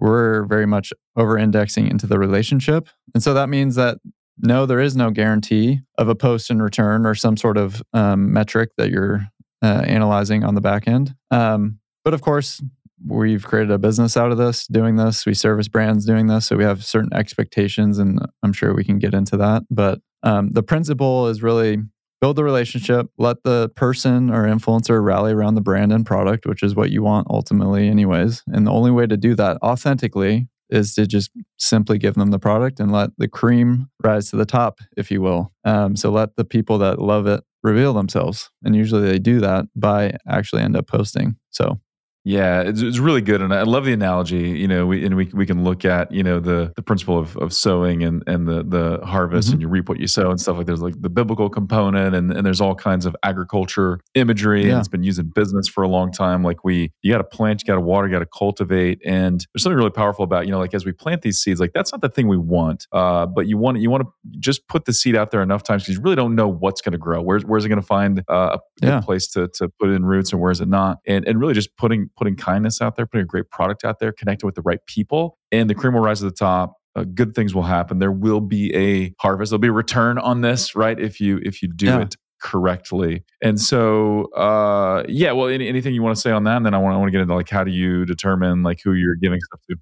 We're 0.00 0.46
very 0.46 0.66
much 0.66 0.92
over 1.16 1.38
indexing 1.38 1.86
into 1.86 2.08
the 2.08 2.18
relationship. 2.18 2.88
And 3.14 3.22
so 3.22 3.34
that 3.34 3.48
means 3.48 3.76
that 3.76 3.98
no, 4.40 4.66
there 4.66 4.80
is 4.80 4.96
no 4.96 5.10
guarantee 5.10 5.80
of 5.96 6.08
a 6.08 6.14
post 6.14 6.50
in 6.50 6.60
return 6.60 7.06
or 7.06 7.14
some 7.14 7.36
sort 7.36 7.56
of 7.56 7.82
um, 7.92 8.32
metric 8.32 8.70
that 8.78 8.90
you're 8.90 9.28
uh, 9.62 9.82
analyzing 9.86 10.44
on 10.44 10.54
the 10.54 10.60
back 10.60 10.86
end. 10.88 11.14
Um, 11.30 11.78
but 12.08 12.14
of 12.14 12.22
course, 12.22 12.62
we've 13.06 13.44
created 13.44 13.70
a 13.70 13.76
business 13.76 14.16
out 14.16 14.32
of 14.32 14.38
this, 14.38 14.66
doing 14.66 14.96
this. 14.96 15.26
We 15.26 15.34
service 15.34 15.68
brands 15.68 16.06
doing 16.06 16.26
this. 16.26 16.46
So 16.46 16.56
we 16.56 16.64
have 16.64 16.82
certain 16.82 17.12
expectations, 17.12 17.98
and 17.98 18.18
I'm 18.42 18.54
sure 18.54 18.72
we 18.72 18.82
can 18.82 18.98
get 18.98 19.12
into 19.12 19.36
that. 19.36 19.64
But 19.68 20.00
um, 20.22 20.48
the 20.52 20.62
principle 20.62 21.28
is 21.28 21.42
really 21.42 21.76
build 22.22 22.36
the 22.36 22.44
relationship, 22.44 23.08
let 23.18 23.42
the 23.44 23.70
person 23.76 24.30
or 24.30 24.44
influencer 24.44 25.04
rally 25.04 25.34
around 25.34 25.56
the 25.56 25.60
brand 25.60 25.92
and 25.92 26.06
product, 26.06 26.46
which 26.46 26.62
is 26.62 26.74
what 26.74 26.90
you 26.90 27.02
want 27.02 27.26
ultimately, 27.28 27.88
anyways. 27.88 28.42
And 28.46 28.66
the 28.66 28.72
only 28.72 28.90
way 28.90 29.06
to 29.06 29.18
do 29.18 29.34
that 29.34 29.58
authentically 29.62 30.48
is 30.70 30.94
to 30.94 31.06
just 31.06 31.30
simply 31.58 31.98
give 31.98 32.14
them 32.14 32.30
the 32.30 32.38
product 32.38 32.80
and 32.80 32.90
let 32.90 33.10
the 33.18 33.28
cream 33.28 33.90
rise 34.02 34.30
to 34.30 34.36
the 34.36 34.46
top, 34.46 34.78
if 34.96 35.10
you 35.10 35.20
will. 35.20 35.52
Um, 35.66 35.94
so 35.94 36.10
let 36.10 36.36
the 36.36 36.44
people 36.46 36.78
that 36.78 37.02
love 37.02 37.26
it 37.26 37.44
reveal 37.62 37.92
themselves. 37.92 38.50
And 38.64 38.74
usually 38.74 39.02
they 39.02 39.18
do 39.18 39.40
that 39.40 39.66
by 39.76 40.16
actually 40.26 40.62
end 40.62 40.74
up 40.74 40.86
posting. 40.86 41.36
So 41.50 41.80
yeah, 42.24 42.62
it's, 42.62 42.82
it's 42.82 42.98
really 42.98 43.22
good, 43.22 43.40
and 43.40 43.54
I 43.54 43.62
love 43.62 43.84
the 43.84 43.92
analogy. 43.92 44.50
You 44.50 44.68
know, 44.68 44.86
we 44.86 45.04
and 45.06 45.16
we 45.16 45.30
we 45.32 45.46
can 45.46 45.64
look 45.64 45.84
at 45.84 46.12
you 46.12 46.22
know 46.22 46.40
the 46.40 46.72
the 46.76 46.82
principle 46.82 47.18
of, 47.18 47.36
of 47.38 47.54
sowing 47.54 48.02
and 48.02 48.22
and 48.26 48.46
the 48.46 48.64
the 48.64 49.06
harvest, 49.06 49.48
mm-hmm. 49.48 49.54
and 49.54 49.62
you 49.62 49.68
reap 49.68 49.88
what 49.88 49.98
you 49.98 50.06
sow 50.06 50.30
and 50.30 50.40
stuff 50.40 50.58
like. 50.58 50.66
There's 50.66 50.82
like 50.82 51.00
the 51.00 51.08
biblical 51.08 51.48
component, 51.48 52.14
and 52.14 52.30
and 52.32 52.44
there's 52.44 52.60
all 52.60 52.74
kinds 52.74 53.06
of 53.06 53.16
agriculture 53.22 54.00
imagery, 54.14 54.64
yeah. 54.64 54.72
and 54.72 54.78
it's 54.78 54.88
been 54.88 55.04
used 55.04 55.18
in 55.18 55.30
business 55.30 55.68
for 55.68 55.82
a 55.82 55.88
long 55.88 56.12
time. 56.12 56.42
Like 56.42 56.64
we, 56.64 56.92
you 57.02 57.12
got 57.12 57.18
to 57.18 57.24
plant, 57.24 57.62
you 57.62 57.66
got 57.66 57.76
to 57.76 57.80
water, 57.80 58.08
you 58.08 58.12
got 58.12 58.18
to 58.18 58.26
cultivate, 58.26 59.00
and 59.06 59.46
there's 59.54 59.62
something 59.62 59.78
really 59.78 59.88
powerful 59.88 60.24
about 60.24 60.44
you 60.44 60.52
know 60.52 60.58
like 60.58 60.74
as 60.74 60.84
we 60.84 60.92
plant 60.92 61.22
these 61.22 61.38
seeds, 61.38 61.60
like 61.60 61.72
that's 61.72 61.92
not 61.92 62.02
the 62.02 62.10
thing 62.10 62.28
we 62.28 62.36
want, 62.36 62.86
uh, 62.92 63.26
but 63.26 63.46
you 63.46 63.56
want 63.56 63.78
you 63.78 63.90
want 63.90 64.02
to 64.02 64.38
just 64.38 64.66
put 64.68 64.84
the 64.84 64.92
seed 64.92 65.16
out 65.16 65.30
there 65.30 65.40
enough 65.40 65.62
times 65.62 65.84
because 65.84 65.96
you 65.96 66.02
really 66.02 66.16
don't 66.16 66.34
know 66.34 66.48
what's 66.48 66.82
going 66.82 66.92
to 66.92 66.98
grow. 66.98 67.22
Where's 67.22 67.44
where's 67.44 67.64
it 67.64 67.68
going 67.68 67.80
to 67.80 67.86
find 67.86 68.22
uh, 68.28 68.58
a 68.82 68.86
yeah. 68.86 69.00
place 69.00 69.28
to 69.28 69.48
to 69.54 69.70
put 69.80 69.88
in 69.90 70.04
roots, 70.04 70.32
and 70.32 70.42
where 70.42 70.50
is 70.50 70.60
it 70.60 70.68
not, 70.68 70.98
and 71.06 71.26
and 71.26 71.40
really 71.40 71.54
just 71.54 71.74
putting 71.78 72.07
putting 72.16 72.36
kindness 72.36 72.80
out 72.80 72.96
there, 72.96 73.06
putting 73.06 73.24
a 73.24 73.26
great 73.26 73.50
product 73.50 73.84
out 73.84 73.98
there, 73.98 74.12
connecting 74.12 74.46
with 74.46 74.54
the 74.54 74.62
right 74.62 74.84
people, 74.86 75.38
and 75.52 75.68
the 75.68 75.74
cream 75.74 75.94
will 75.94 76.00
rise 76.00 76.20
to 76.20 76.26
the 76.26 76.30
top. 76.30 76.74
Uh, 76.96 77.04
good 77.04 77.34
things 77.34 77.54
will 77.54 77.62
happen. 77.62 77.98
There 77.98 78.12
will 78.12 78.40
be 78.40 78.74
a 78.74 79.14
harvest. 79.20 79.50
There'll 79.50 79.60
be 79.60 79.68
a 79.68 79.72
return 79.72 80.18
on 80.18 80.40
this, 80.40 80.74
right? 80.74 80.98
If 80.98 81.20
you 81.20 81.40
if 81.42 81.62
you 81.62 81.68
do 81.68 81.86
yeah. 81.86 82.00
it 82.02 82.16
correctly. 82.40 83.24
And 83.42 83.60
so, 83.60 84.24
uh, 84.32 85.04
yeah. 85.08 85.32
Well, 85.32 85.48
any, 85.48 85.68
anything 85.68 85.94
you 85.94 86.02
want 86.02 86.16
to 86.16 86.20
say 86.20 86.30
on 86.30 86.44
that? 86.44 86.56
And 86.56 86.66
then 86.66 86.74
I 86.74 86.78
want 86.78 86.94
I 86.94 86.98
want 86.98 87.08
to 87.08 87.12
get 87.12 87.20
into 87.20 87.34
like 87.34 87.48
how 87.48 87.64
do 87.64 87.70
you 87.70 88.04
determine 88.04 88.62
like 88.62 88.80
who 88.82 88.94
you're 88.94 89.16
giving 89.16 89.40
stuff 89.40 89.60
to? 89.70 89.76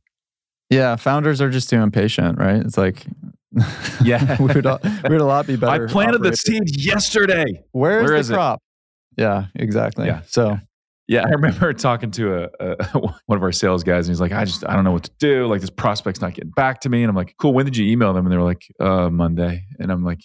Yeah, 0.70 0.96
founders 0.96 1.40
are 1.40 1.50
just 1.50 1.70
too 1.70 1.76
impatient, 1.76 2.38
right? 2.38 2.56
It's 2.56 2.76
like 2.76 3.06
yeah, 4.02 4.36
we 4.40 4.46
would 4.46 4.64
we 4.64 5.10
would 5.10 5.20
a 5.20 5.24
lot 5.24 5.46
be 5.46 5.56
better. 5.56 5.84
I 5.84 5.90
planted 5.90 6.16
operated. 6.16 6.32
the 6.32 6.36
seed 6.36 6.80
yesterday. 6.84 7.64
Where 7.72 8.00
is 8.00 8.04
Where 8.04 8.12
the 8.14 8.18
is 8.18 8.30
crop? 8.30 8.62
It? 9.16 9.22
Yeah, 9.22 9.46
exactly. 9.54 10.06
Yeah. 10.06 10.22
So 10.26 10.58
yeah, 11.08 11.24
I 11.24 11.30
remember 11.30 11.72
talking 11.72 12.10
to 12.12 12.44
a, 12.44 12.48
a, 12.58 12.98
one 13.26 13.36
of 13.36 13.42
our 13.42 13.52
sales 13.52 13.84
guys, 13.84 14.08
and 14.08 14.12
he's 14.12 14.20
like, 14.20 14.32
"I 14.32 14.44
just 14.44 14.66
I 14.66 14.74
don't 14.74 14.84
know 14.84 14.92
what 14.92 15.04
to 15.04 15.12
do. 15.18 15.46
Like 15.46 15.60
this 15.60 15.70
prospect's 15.70 16.20
not 16.20 16.34
getting 16.34 16.50
back 16.50 16.80
to 16.80 16.88
me." 16.88 17.02
And 17.02 17.10
I'm 17.10 17.16
like, 17.16 17.34
"Cool. 17.38 17.52
When 17.52 17.64
did 17.64 17.76
you 17.76 17.86
email 17.86 18.12
them?" 18.12 18.26
And 18.26 18.32
they 18.32 18.36
were 18.36 18.42
like, 18.42 18.66
uh, 18.80 19.08
"Monday." 19.10 19.64
And 19.78 19.92
I'm 19.92 20.04
like, 20.04 20.20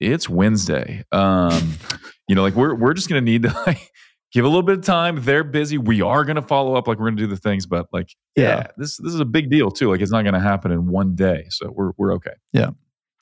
"It's 0.00 0.28
Wednesday. 0.28 1.04
Um, 1.10 1.74
you 2.28 2.34
know, 2.34 2.42
like 2.42 2.54
we're 2.54 2.74
we're 2.74 2.94
just 2.94 3.08
gonna 3.08 3.22
need 3.22 3.42
to 3.44 3.62
like 3.66 3.90
give 4.32 4.44
a 4.44 4.48
little 4.48 4.62
bit 4.62 4.78
of 4.78 4.84
time. 4.84 5.22
They're 5.22 5.44
busy. 5.44 5.78
We 5.78 6.02
are 6.02 6.24
gonna 6.24 6.42
follow 6.42 6.76
up. 6.76 6.86
Like 6.86 6.98
we're 6.98 7.06
gonna 7.06 7.16
do 7.22 7.26
the 7.26 7.38
things, 7.38 7.64
but 7.64 7.86
like, 7.92 8.10
yeah, 8.36 8.44
yeah 8.44 8.66
this 8.76 8.98
this 8.98 9.14
is 9.14 9.20
a 9.20 9.26
big 9.26 9.50
deal 9.50 9.70
too. 9.70 9.90
Like 9.90 10.02
it's 10.02 10.12
not 10.12 10.24
gonna 10.24 10.40
happen 10.40 10.70
in 10.70 10.86
one 10.86 11.14
day. 11.14 11.46
So 11.48 11.70
we're 11.70 11.92
we're 11.96 12.12
okay. 12.14 12.34
Yeah. 12.52 12.70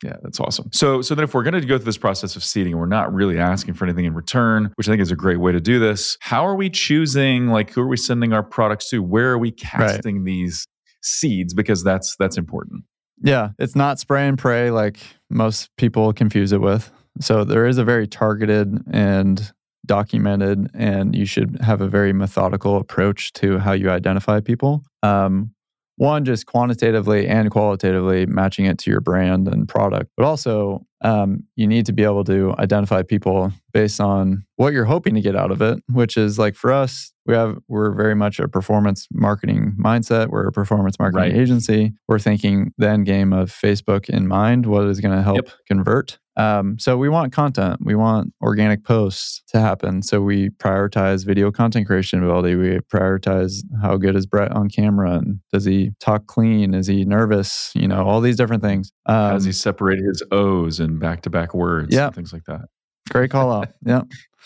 Yeah, 0.03 0.17
that's 0.23 0.41
awesome. 0.41 0.69
So, 0.73 1.01
so 1.01 1.15
then 1.15 1.25
if 1.25 1.35
we're 1.35 1.45
going 1.45 1.55
to 1.55 1.61
go 1.61 1.79
through 1.79 1.85
this 1.85 1.99
process 1.99 2.35
of 2.35 2.43
seeding, 2.43 2.77
we're 2.77 2.87
not 2.87 3.13
really 3.13 3.39
asking 3.39 3.75
for 3.75 3.85
anything 3.85 4.05
in 4.05 4.15
return, 4.15 4.73
which 4.75 4.89
I 4.89 4.93
think 4.93 5.01
is 5.01 5.13
a 5.13 5.17
great 5.17 5.39
way 5.39 5.53
to 5.53 5.61
do 5.61 5.79
this. 5.79 6.17
How 6.21 6.47
are 6.47 6.57
we 6.57 6.71
choosing? 6.71 7.49
Like, 7.49 7.71
who 7.71 7.83
are 7.83 7.89
we 7.89 7.97
sending 7.97 8.33
our 8.33 8.43
products 8.43 8.89
to? 8.91 9.03
Where 9.03 9.31
are 9.31 9.39
we 9.39 9.53
casting 9.53 10.17
right. 10.17 10.25
these 10.25 10.67
seeds? 11.03 11.55
Because 11.55 11.85
that's 11.85 12.17
that's 12.19 12.37
important. 12.37 12.85
Yeah, 13.23 13.51
it's 13.59 13.77
not 13.77 14.01
spray 14.01 14.27
and 14.27 14.37
pray 14.37 14.71
like 14.71 14.99
most 15.31 15.71
people 15.77 16.13
confuse 16.13 16.53
it 16.53 16.61
with. 16.61 16.91
So 17.21 17.45
there 17.45 17.67
is 17.67 17.79
a 17.79 17.85
very 17.85 18.09
targeted 18.09 18.83
and 18.91 19.53
documented, 19.87 20.71
and 20.75 21.15
you 21.15 21.27
should 21.27 21.59
have 21.61 21.81
a 21.81 21.89
very 21.89 22.13
methodical 22.13 22.77
approach 22.77 23.33
to 23.35 23.59
how 23.59 23.73
you 23.73 23.91
identify 23.91 24.41
people. 24.41 24.83
Um, 25.03 25.55
one 26.03 26.25
just 26.25 26.47
quantitatively 26.47 27.29
and 27.29 27.49
qualitatively 27.49 28.27
matching 28.27 28.67
it 28.67 28.77
to 28.77 28.91
your 28.91 29.01
brand 29.01 29.47
and 29.47 29.69
product 29.69 30.11
but 30.17 30.27
also 30.27 30.85
um, 31.03 31.45
you 31.55 31.67
need 31.67 31.87
to 31.87 31.93
be 31.93 32.03
able 32.03 32.25
to 32.25 32.55
identify 32.59 33.03
people 33.03 33.53
based 33.73 34.01
on 34.01 34.45
what 34.57 34.73
you're 34.73 34.85
hoping 34.85 35.15
to 35.15 35.21
get 35.21 35.37
out 35.37 35.53
of 35.53 35.63
it 35.63 35.81
which 35.89 36.17
is 36.17 36.41
like 36.41 36.57
for 36.57 36.73
us 36.73 37.13
we 37.25 37.35
have 37.35 37.57
we're 37.69 37.93
very 37.93 38.17
much 38.17 38.41
a 38.41 38.49
performance 38.49 39.07
marketing 39.13 39.77
mindset 39.79 40.29
we're 40.29 40.49
a 40.49 40.53
performance 40.53 40.99
marketing 40.99 41.33
right. 41.33 41.41
agency 41.41 41.93
we're 42.09 42.19
thinking 42.19 42.73
the 42.79 42.89
end 42.89 43.07
game 43.07 43.33
of 43.33 43.51
facebook 43.53 44.11
in 44.11 44.27
mind 44.27 44.67
what 44.67 44.85
is 44.87 45.01
going 45.01 45.17
to 45.17 45.23
help 45.23 45.37
yep. 45.37 45.51
convert 45.69 46.19
um, 46.37 46.79
so 46.79 46.97
we 46.97 47.09
want 47.09 47.33
content, 47.33 47.81
we 47.83 47.95
want 47.95 48.33
organic 48.43 48.85
posts 48.85 49.43
to 49.49 49.61
happen. 49.61 50.03
So 50.03 50.23
we 50.23 50.51
prioritize 50.51 51.27
video 51.27 51.51
content 51.51 51.87
creation 51.87 52.23
ability. 52.23 52.55
We 52.55 52.79
prioritize 52.93 53.63
how 53.83 53.97
good 53.97 54.17
is 54.17 54.27
Brett 54.27 54.53
on 54.53 54.69
camera 54.69 55.13
and 55.13 55.41
does 55.53 55.65
he 55.65 55.91
talk 56.01 56.27
clean? 56.27 56.75
Is 56.75 56.87
he 56.87 57.05
nervous? 57.05 57.71
You 57.75 57.89
know, 57.89 58.07
all 58.07 58.21
these 58.21 58.37
different 58.37 58.63
things. 58.63 58.93
Um, 59.07 59.17
how 59.17 59.33
does 59.33 59.45
he 59.45 59.53
separate 59.53 59.99
his 59.99 60.23
O's 60.33 60.81
and 60.81 60.99
back 60.99 61.23
to 61.23 61.31
back 61.31 61.55
words? 61.55 61.95
Yeah, 61.95 62.11
things 62.11 62.33
like 62.33 62.45
that. 62.45 62.63
Great 63.11 63.31
call 63.31 63.53
out. 63.53 63.69
Yeah. 63.85 64.03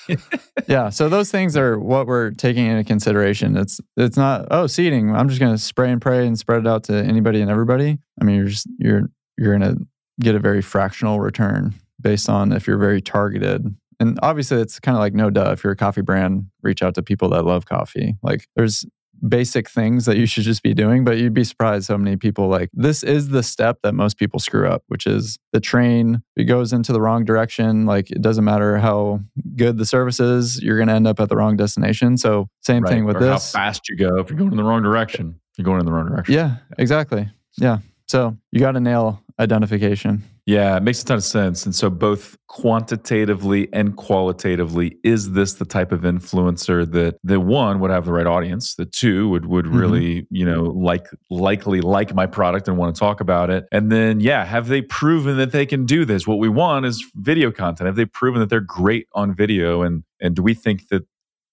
yeah. 0.69 0.89
So 0.89 1.09
those 1.09 1.31
things 1.31 1.57
are 1.57 1.79
what 1.79 2.07
we're 2.07 2.31
taking 2.33 2.67
into 2.67 2.85
consideration. 2.85 3.57
It's 3.57 3.81
it's 3.97 4.17
not 4.17 4.47
oh 4.51 4.67
seeding. 4.67 5.15
I'm 5.15 5.29
just 5.29 5.41
going 5.41 5.55
to 5.55 5.59
spray 5.59 5.91
and 5.91 6.01
pray 6.01 6.27
and 6.27 6.39
spread 6.39 6.61
it 6.61 6.67
out 6.67 6.85
to 6.85 6.95
anybody 6.97 7.41
and 7.41 7.51
everybody. 7.51 7.99
I 8.21 8.25
mean, 8.25 8.37
you're 8.37 8.47
just 8.47 8.67
you're 8.79 9.03
you're 9.39 9.57
going 9.57 9.77
to 9.77 9.87
get 10.21 10.35
a 10.35 10.39
very 10.39 10.63
fractional 10.63 11.21
return 11.21 11.75
based 12.01 12.29
on 12.29 12.53
if 12.53 12.67
you're 12.67 12.79
very 12.79 13.01
targeted. 13.01 13.75
And 13.99 14.19
obviously, 14.23 14.61
it's 14.61 14.79
kind 14.79 14.97
of 14.97 15.01
like 15.01 15.15
no 15.15 15.31
duh. 15.31 15.53
If 15.53 15.65
you're 15.65 15.73
a 15.73 15.77
coffee 15.77 16.03
brand, 16.03 16.47
reach 16.63 16.83
out 16.83 16.95
to 16.97 17.03
people 17.03 17.31
that 17.31 17.45
love 17.45 17.65
coffee. 17.65 18.17
Like 18.23 18.47
there's 18.55 18.85
basic 19.27 19.69
things 19.69 20.05
that 20.05 20.17
you 20.17 20.27
should 20.27 20.45
just 20.45 20.63
be 20.63 20.75
doing, 20.75 21.05
but 21.05 21.19
you'd 21.19 21.35
be 21.35 21.45
surprised 21.45 21.89
how 21.89 21.97
many 21.97 22.17
people 22.17 22.49
like 22.49 22.71
this 22.73 23.03
is 23.03 23.29
the 23.29 23.43
step 23.43 23.79
that 23.83 23.95
most 23.95 24.19
people 24.19 24.39
screw 24.39 24.69
up, 24.69 24.83
which 24.89 25.07
is 25.07 25.39
the 25.53 25.61
train 25.61 26.23
it 26.37 26.45
goes 26.45 26.73
into 26.73 26.93
the 26.93 27.01
wrong 27.01 27.25
direction. 27.25 27.87
Like 27.87 28.11
it 28.11 28.21
doesn't 28.21 28.45
matter 28.45 28.79
how 28.79 29.21
good 29.57 29.79
the 29.79 29.87
service 29.87 30.21
is, 30.21 30.63
you're 30.63 30.77
going 30.77 30.89
to 30.89 30.95
end 30.95 31.07
up 31.07 31.21
at 31.21 31.29
the 31.29 31.37
wrong 31.37 31.57
destination. 31.57 32.17
So 32.19 32.49
same 32.63 32.83
right. 32.83 32.93
thing 32.93 33.05
with 33.05 33.17
or 33.17 33.21
this. 33.21 33.53
How 33.53 33.59
fast 33.61 33.89
you 33.89 33.97
go 33.97 34.19
if 34.19 34.29
you're 34.29 34.39
going 34.39 34.51
in 34.51 34.57
the 34.57 34.65
wrong 34.65 34.83
direction, 34.83 35.41
you're 35.57 35.65
going 35.65 35.81
in 35.81 35.87
the 35.87 35.93
wrong 35.93 36.09
direction. 36.09 36.35
Yeah, 36.35 36.57
exactly. 36.79 37.29
Yeah. 37.57 37.79
So 38.09 38.37
you 38.53 38.61
got 38.61 38.73
to 38.73 38.81
nail 38.81 39.23
identification. 39.39 40.23
Yeah, 40.47 40.77
it 40.77 40.83
makes 40.83 41.03
a 41.03 41.05
ton 41.05 41.17
of 41.19 41.25
sense. 41.25 41.67
And 41.67 41.75
so, 41.75 41.91
both 41.91 42.37
quantitatively 42.47 43.69
and 43.73 43.97
qualitatively, 43.97 44.97
is 45.03 45.33
this 45.33 45.55
the 45.55 45.65
type 45.65 45.93
of 45.93 46.03
influencer 46.03 46.91
that 46.93 47.19
the 47.25 47.41
one 47.41 47.81
would 47.81 47.91
have 47.91 48.05
the 48.05 48.13
right 48.13 48.27
audience, 48.27 48.75
the 48.75 48.87
two 48.87 49.29
would 49.29 49.47
would 49.47 49.67
mm-hmm. 49.67 49.77
really, 49.77 50.27
you 50.31 50.45
know, 50.45 50.63
like 50.63 51.07
likely 51.31 51.81
like 51.81 52.15
my 52.15 52.27
product 52.27 52.69
and 52.69 52.79
want 52.79 52.95
to 52.95 52.99
talk 52.99 53.21
about 53.21 53.51
it, 53.51 53.67
and 53.73 53.91
then 53.91 54.21
yeah, 54.21 54.45
have 54.45 54.69
they 54.69 54.83
proven 54.83 55.37
that 55.37 55.53
they 55.53 55.67
can 55.67 55.85
do 55.85 56.05
this? 56.05 56.27
What 56.27 56.39
we 56.39 56.49
want 56.49 56.87
is 56.87 57.05
video 57.17 57.51
content. 57.51 57.87
Have 57.87 57.97
they 57.97 58.07
proven 58.07 58.41
that 58.41 58.49
they're 58.49 58.61
great 58.61 59.07
on 59.15 59.35
video? 59.35 59.83
And 59.83 60.05
and 60.21 60.35
do 60.35 60.43
we 60.43 60.55
think 60.55 60.89
that 60.89 61.07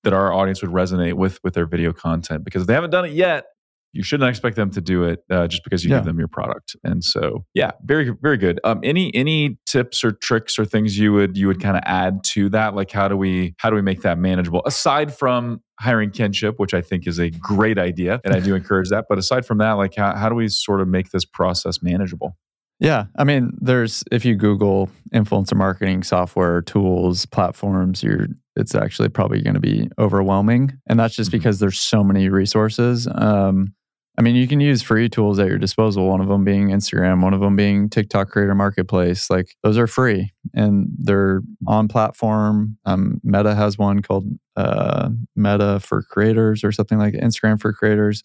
that 0.03 0.13
our 0.13 0.33
audience 0.33 0.61
would 0.61 0.71
resonate 0.71 1.13
with 1.13 1.39
with 1.43 1.53
their 1.53 1.65
video 1.65 1.93
content? 1.93 2.43
Because 2.43 2.63
if 2.63 2.67
they 2.67 2.73
haven't 2.73 2.91
done 2.91 3.05
it 3.05 3.13
yet, 3.13 3.45
you 3.93 4.03
shouldn't 4.03 4.29
expect 4.29 4.55
them 4.55 4.71
to 4.71 4.81
do 4.81 5.03
it 5.03 5.23
uh, 5.29 5.47
just 5.47 5.63
because 5.63 5.85
you 5.85 5.91
yeah. 5.91 5.97
give 5.97 6.05
them 6.05 6.17
your 6.17 6.27
product. 6.27 6.75
And 6.83 7.03
so, 7.03 7.45
yeah, 7.53 7.71
very 7.85 8.11
very 8.21 8.37
good. 8.37 8.59
Um, 8.63 8.79
any 8.83 9.13
any 9.15 9.59
tips 9.65 10.03
or 10.03 10.11
tricks 10.11 10.57
or 10.57 10.65
things 10.65 10.97
you 10.97 11.13
would 11.13 11.37
you 11.37 11.47
would 11.47 11.61
kind 11.61 11.77
of 11.77 11.83
add 11.85 12.23
to 12.31 12.49
that? 12.49 12.75
Like 12.75 12.91
how 12.91 13.07
do 13.07 13.15
we 13.15 13.55
how 13.59 13.69
do 13.69 13.75
we 13.75 13.81
make 13.81 14.01
that 14.01 14.17
manageable 14.17 14.63
aside 14.65 15.15
from 15.15 15.61
hiring 15.79 16.09
kinship, 16.11 16.59
which 16.59 16.73
I 16.73 16.81
think 16.81 17.07
is 17.07 17.19
a 17.19 17.29
great 17.29 17.77
idea, 17.77 18.19
and 18.25 18.33
I 18.33 18.39
do 18.39 18.55
encourage 18.55 18.89
that. 18.89 19.05
But 19.07 19.19
aside 19.19 19.45
from 19.45 19.59
that, 19.59 19.73
like 19.73 19.95
how 19.95 20.15
how 20.15 20.27
do 20.27 20.35
we 20.35 20.47
sort 20.49 20.81
of 20.81 20.87
make 20.87 21.11
this 21.11 21.23
process 21.23 21.81
manageable? 21.83 22.35
Yeah, 22.79 23.05
I 23.17 23.23
mean, 23.23 23.51
there's 23.61 24.03
if 24.11 24.25
you 24.25 24.35
Google 24.35 24.89
influencer 25.13 25.55
marketing 25.55 26.03
software 26.03 26.61
tools 26.61 27.25
platforms, 27.27 28.01
you're 28.03 28.27
it's 28.55 28.75
actually 28.75 29.09
probably 29.09 29.41
going 29.41 29.53
to 29.53 29.59
be 29.59 29.89
overwhelming, 29.99 30.73
and 30.87 30.99
that's 30.99 31.15
just 31.15 31.29
mm-hmm. 31.29 31.37
because 31.37 31.59
there's 31.59 31.79
so 31.79 32.03
many 32.03 32.29
resources. 32.29 33.07
Um, 33.13 33.73
I 34.17 34.21
mean, 34.21 34.35
you 34.35 34.47
can 34.47 34.59
use 34.59 34.83
free 34.83 35.09
tools 35.09 35.39
at 35.39 35.47
your 35.47 35.57
disposal, 35.57 36.07
one 36.07 36.21
of 36.21 36.27
them 36.27 36.43
being 36.43 36.69
Instagram, 36.69 37.23
one 37.23 37.33
of 37.33 37.39
them 37.39 37.55
being 37.55 37.89
TikTok 37.89 38.29
Creator 38.29 38.53
Marketplace. 38.53 39.29
Like 39.29 39.55
those 39.63 39.77
are 39.77 39.87
free 39.87 40.31
and 40.53 40.87
they're 40.99 41.41
on 41.67 41.87
platform. 41.87 42.77
Um, 42.85 43.19
Meta 43.23 43.55
has 43.55 43.77
one 43.77 44.03
called 44.03 44.25
uh, 44.55 45.09
Meta 45.35 45.79
for 45.79 46.03
Creators 46.03 46.63
or 46.63 46.71
something 46.71 46.99
like 46.99 47.15
Instagram 47.15 47.59
for 47.59 47.73
Creators. 47.73 48.21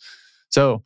So 0.50 0.84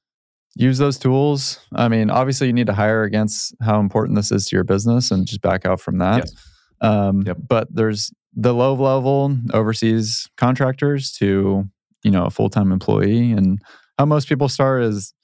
use 0.55 0.79
those 0.79 0.99
tools. 0.99 1.59
I 1.75 1.89
mean, 1.89 2.09
obviously, 2.09 2.47
you 2.47 2.53
need 2.53 2.69
to 2.69 2.75
hire 2.75 3.03
against 3.03 3.57
how 3.61 3.81
important 3.81 4.17
this 4.17 4.31
is 4.31 4.47
to 4.47 4.57
your 4.57 4.65
business 4.65 5.11
and 5.11 5.27
just 5.27 5.43
back 5.43 5.67
out 5.67 5.81
from 5.81 5.99
that. 5.99 6.19
Yes. 6.19 6.35
Um, 6.81 7.23
yep. 7.27 7.39
But 7.49 7.69
there's 7.75 8.13
the 8.35 8.55
low 8.55 8.75
level 8.75 9.37
overseas 9.53 10.29
contractors 10.37 11.13
to 11.13 11.69
you 12.05 12.11
know 12.11 12.25
a 12.25 12.31
full 12.31 12.49
time 12.49 12.73
employee 12.73 13.33
and 13.33 13.61
how 14.03 14.07
most 14.07 14.29
people 14.29 14.49
start 14.49 14.83
is 14.83 15.15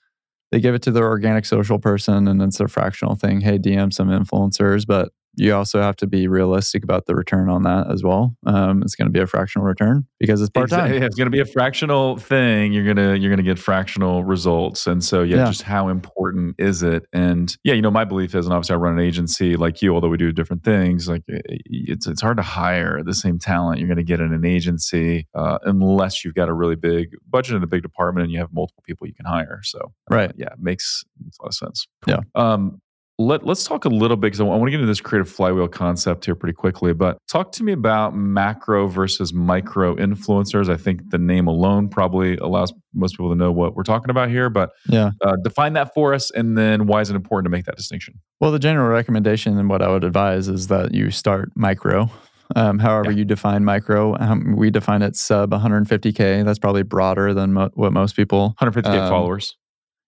they 0.52 0.60
give 0.60 0.72
it 0.72 0.82
to 0.82 0.92
their 0.92 1.04
organic 1.04 1.44
social 1.44 1.80
person 1.80 2.28
and 2.28 2.40
it's 2.40 2.60
a 2.60 2.68
fractional 2.68 3.16
thing. 3.16 3.40
Hey, 3.40 3.58
DM 3.58 3.92
some 3.92 4.08
influencers, 4.08 4.86
but 4.86 5.10
you 5.34 5.54
also 5.54 5.80
have 5.80 5.94
to 5.96 6.06
be 6.06 6.26
realistic 6.26 6.82
about 6.82 7.06
the 7.06 7.14
return 7.14 7.48
on 7.48 7.62
that 7.62 7.90
as 7.90 8.02
well. 8.02 8.34
Um, 8.46 8.82
it's 8.82 8.94
going 8.96 9.06
to 9.06 9.12
be 9.12 9.20
a 9.20 9.26
fractional 9.26 9.66
return 9.66 10.06
because 10.18 10.40
it's 10.40 10.50
part 10.50 10.68
time. 10.70 10.86
Exactly. 10.86 11.06
It's 11.06 11.14
going 11.16 11.26
to 11.26 11.30
be 11.30 11.40
a 11.40 11.44
fractional 11.44 12.16
thing. 12.16 12.72
You're 12.72 12.86
gonna 12.92 13.14
you're 13.14 13.30
gonna 13.30 13.42
get 13.42 13.58
fractional 13.58 14.24
results, 14.24 14.86
and 14.86 15.02
so 15.04 15.22
yeah, 15.22 15.36
Yeah. 15.36 15.44
just 15.46 15.62
how 15.62 15.88
important 15.88 16.56
is 16.58 16.82
it? 16.82 17.06
And 17.12 17.56
yeah, 17.64 17.74
you 17.74 17.82
know, 17.82 17.90
my 17.90 18.04
belief 18.04 18.34
is, 18.34 18.46
and 18.46 18.52
obviously 18.52 18.74
I 18.74 18.78
run 18.78 18.98
an 18.98 19.04
agency 19.04 19.56
like 19.56 19.80
you, 19.82 19.94
although 19.94 20.08
we 20.08 20.16
do 20.16 20.32
different 20.32 20.64
things. 20.64 21.08
Like 21.08 21.22
eh, 21.32 21.38
it's 21.66 22.06
it's 22.06 22.20
hard 22.20 22.36
to 22.38 22.42
hire 22.42 23.02
the 23.04 23.14
same 23.14 23.38
talent 23.38 23.78
you're 23.78 23.88
going 23.88 23.96
to 23.98 24.02
get 24.04 24.20
in 24.20 24.32
an 24.32 24.44
agency 24.44 25.28
uh, 25.34 25.58
unless 25.64 26.24
you've 26.24 26.34
got 26.34 26.48
a 26.48 26.52
really 26.54 26.76
big 26.76 27.10
budget 27.28 27.54
and 27.54 27.62
a 27.62 27.68
big 27.68 27.82
department, 27.82 28.24
and 28.24 28.32
you 28.32 28.38
have 28.40 28.52
multiple 28.52 28.82
people 28.86 29.06
you 29.06 29.14
can 29.14 29.26
hire. 29.26 29.60
So 29.62 29.78
uh, 30.10 30.14
Right. 30.14 30.32
yeah, 30.36 30.46
it 30.52 30.58
makes, 30.58 31.04
makes 31.22 31.38
a 31.38 31.42
lot 31.42 31.48
of 31.48 31.54
sense. 31.54 31.86
Yeah. 32.06 32.20
Um, 32.34 32.80
let, 33.20 33.44
let's 33.44 33.64
talk 33.64 33.84
a 33.84 33.88
little 33.88 34.16
bit 34.16 34.28
because 34.28 34.40
I 34.40 34.44
want 34.44 34.64
to 34.64 34.70
get 34.70 34.76
into 34.80 34.86
this 34.86 35.00
creative 35.00 35.28
flywheel 35.28 35.66
concept 35.66 36.24
here 36.24 36.36
pretty 36.36 36.52
quickly. 36.54 36.92
But 36.92 37.18
talk 37.28 37.50
to 37.52 37.64
me 37.64 37.72
about 37.72 38.14
macro 38.14 38.86
versus 38.86 39.32
micro 39.32 39.96
influencers. 39.96 40.68
I 40.68 40.76
think 40.76 41.10
the 41.10 41.18
name 41.18 41.48
alone 41.48 41.88
probably 41.88 42.36
allows 42.36 42.72
most 42.94 43.12
people 43.14 43.30
to 43.30 43.34
know 43.34 43.50
what 43.50 43.74
we're 43.74 43.82
talking 43.82 44.10
about 44.10 44.28
here. 44.28 44.48
But 44.48 44.70
Yeah. 44.88 45.10
uh, 45.20 45.34
define 45.42 45.72
that 45.72 45.92
for 45.94 46.14
us, 46.14 46.30
and 46.30 46.56
then 46.56 46.86
why 46.86 47.00
is 47.00 47.10
it 47.10 47.16
important 47.16 47.46
to 47.46 47.50
make 47.50 47.64
that 47.64 47.76
distinction? 47.76 48.14
Well, 48.40 48.52
the 48.52 48.58
general 48.60 48.88
recommendation 48.88 49.58
and 49.58 49.68
what 49.68 49.82
I 49.82 49.88
would 49.88 50.04
advise 50.04 50.46
is 50.46 50.68
that 50.68 50.94
you 50.94 51.10
start 51.10 51.50
micro. 51.56 52.08
Um, 52.56 52.78
however, 52.78 53.10
Yeah. 53.10 53.18
you 53.18 53.24
define 53.24 53.64
micro, 53.64 54.16
um, 54.18 54.54
we 54.56 54.70
define 54.70 55.02
it 55.02 55.16
sub 55.16 55.52
150K. 55.52 56.44
That's 56.44 56.58
probably 56.60 56.82
broader 56.84 57.34
than 57.34 57.52
mo- 57.52 57.70
what 57.74 57.92
most 57.92 58.14
people 58.16 58.54
150k 58.60 59.00
Um, 59.02 59.08
followers. 59.10 59.56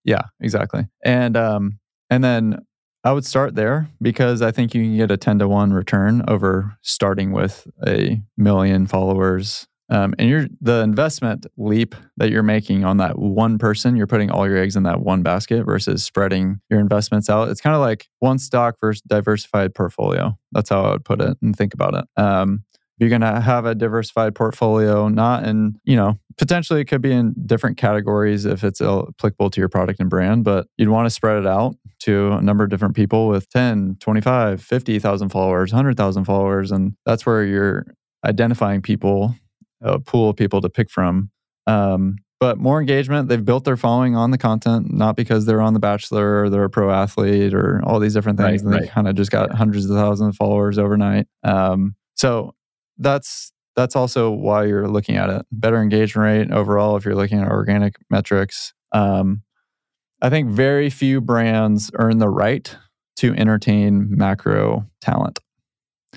Yeah, 0.04 0.22
exactly. 0.40 0.86
And 1.04 1.36
um, 1.36 1.80
and 2.08 2.24
then 2.24 2.60
I 3.02 3.12
would 3.12 3.24
start 3.24 3.54
there 3.54 3.88
because 4.02 4.42
I 4.42 4.50
think 4.50 4.74
you 4.74 4.82
can 4.82 4.96
get 4.96 5.10
a 5.10 5.16
ten 5.16 5.38
to 5.38 5.48
one 5.48 5.72
return 5.72 6.22
over 6.28 6.76
starting 6.82 7.32
with 7.32 7.66
a 7.86 8.20
million 8.36 8.86
followers. 8.86 9.66
Um, 9.88 10.14
and 10.18 10.28
you're 10.28 10.46
the 10.60 10.82
investment 10.82 11.46
leap 11.56 11.96
that 12.18 12.30
you're 12.30 12.44
making 12.44 12.84
on 12.84 12.98
that 12.98 13.18
one 13.18 13.58
person, 13.58 13.96
you're 13.96 14.06
putting 14.06 14.30
all 14.30 14.46
your 14.46 14.58
eggs 14.58 14.76
in 14.76 14.84
that 14.84 15.00
one 15.00 15.22
basket 15.22 15.64
versus 15.64 16.04
spreading 16.04 16.60
your 16.70 16.78
investments 16.78 17.28
out. 17.28 17.48
It's 17.48 17.60
kind 17.60 17.74
of 17.74 17.80
like 17.80 18.08
one 18.20 18.38
stock 18.38 18.76
versus 18.80 19.02
diversified 19.02 19.74
portfolio. 19.74 20.38
That's 20.52 20.70
how 20.70 20.84
I 20.84 20.90
would 20.92 21.04
put 21.04 21.20
it 21.20 21.36
and 21.42 21.56
think 21.56 21.74
about 21.74 21.94
it. 21.94 22.04
Um, 22.16 22.62
you're 23.00 23.08
going 23.08 23.22
to 23.22 23.40
have 23.40 23.64
a 23.64 23.74
diversified 23.74 24.34
portfolio, 24.34 25.08
not 25.08 25.46
in, 25.46 25.80
you 25.84 25.96
know, 25.96 26.18
potentially 26.36 26.82
it 26.82 26.84
could 26.84 27.00
be 27.00 27.12
in 27.12 27.34
different 27.46 27.78
categories 27.78 28.44
if 28.44 28.62
it's 28.62 28.80
applicable 28.80 29.48
to 29.50 29.60
your 29.60 29.70
product 29.70 30.00
and 30.00 30.10
brand, 30.10 30.44
but 30.44 30.66
you'd 30.76 30.90
want 30.90 31.06
to 31.06 31.10
spread 31.10 31.38
it 31.38 31.46
out 31.46 31.76
to 32.00 32.32
a 32.32 32.42
number 32.42 32.62
of 32.62 32.68
different 32.68 32.94
people 32.94 33.28
with 33.28 33.48
10, 33.48 33.96
25, 34.00 34.62
50,000 34.62 35.28
followers, 35.30 35.72
100,000 35.72 36.24
followers. 36.24 36.70
And 36.70 36.94
that's 37.06 37.24
where 37.24 37.42
you're 37.42 37.86
identifying 38.24 38.82
people, 38.82 39.34
a 39.80 39.98
pool 39.98 40.30
of 40.30 40.36
people 40.36 40.60
to 40.60 40.68
pick 40.68 40.90
from. 40.90 41.30
Um, 41.66 42.16
but 42.38 42.58
more 42.58 42.80
engagement, 42.80 43.28
they've 43.28 43.44
built 43.44 43.64
their 43.64 43.76
following 43.78 44.14
on 44.14 44.30
the 44.30 44.38
content, 44.38 44.92
not 44.92 45.16
because 45.16 45.46
they're 45.46 45.60
on 45.60 45.74
The 45.74 45.80
Bachelor 45.80 46.42
or 46.42 46.50
they're 46.50 46.64
a 46.64 46.70
pro 46.70 46.90
athlete 46.90 47.54
or 47.54 47.82
all 47.84 47.98
these 47.98 48.14
different 48.14 48.38
things. 48.38 48.62
Right, 48.62 48.72
and 48.72 48.72
they 48.72 48.86
right. 48.86 48.90
kind 48.90 49.08
of 49.08 49.14
just 49.14 49.30
got 49.30 49.52
hundreds 49.52 49.88
of 49.88 49.96
thousands 49.96 50.34
of 50.34 50.36
followers 50.36 50.78
overnight. 50.78 51.26
Um, 51.42 51.96
so 52.14 52.54
that's 53.00 53.52
that's 53.76 53.96
also 53.96 54.30
why 54.30 54.66
you're 54.66 54.88
looking 54.88 55.16
at 55.16 55.30
it. 55.30 55.46
Better 55.50 55.80
engagement 55.80 56.50
rate 56.50 56.54
overall 56.54 56.96
if 56.96 57.04
you're 57.04 57.14
looking 57.14 57.40
at 57.40 57.48
organic 57.48 57.96
metrics. 58.10 58.72
Um, 58.92 59.42
I 60.22 60.28
think 60.28 60.50
very 60.50 60.90
few 60.90 61.20
brands 61.20 61.90
earn 61.94 62.18
the 62.18 62.28
right 62.28 62.76
to 63.16 63.34
entertain 63.34 64.08
macro 64.10 64.86
talent. 65.00 65.38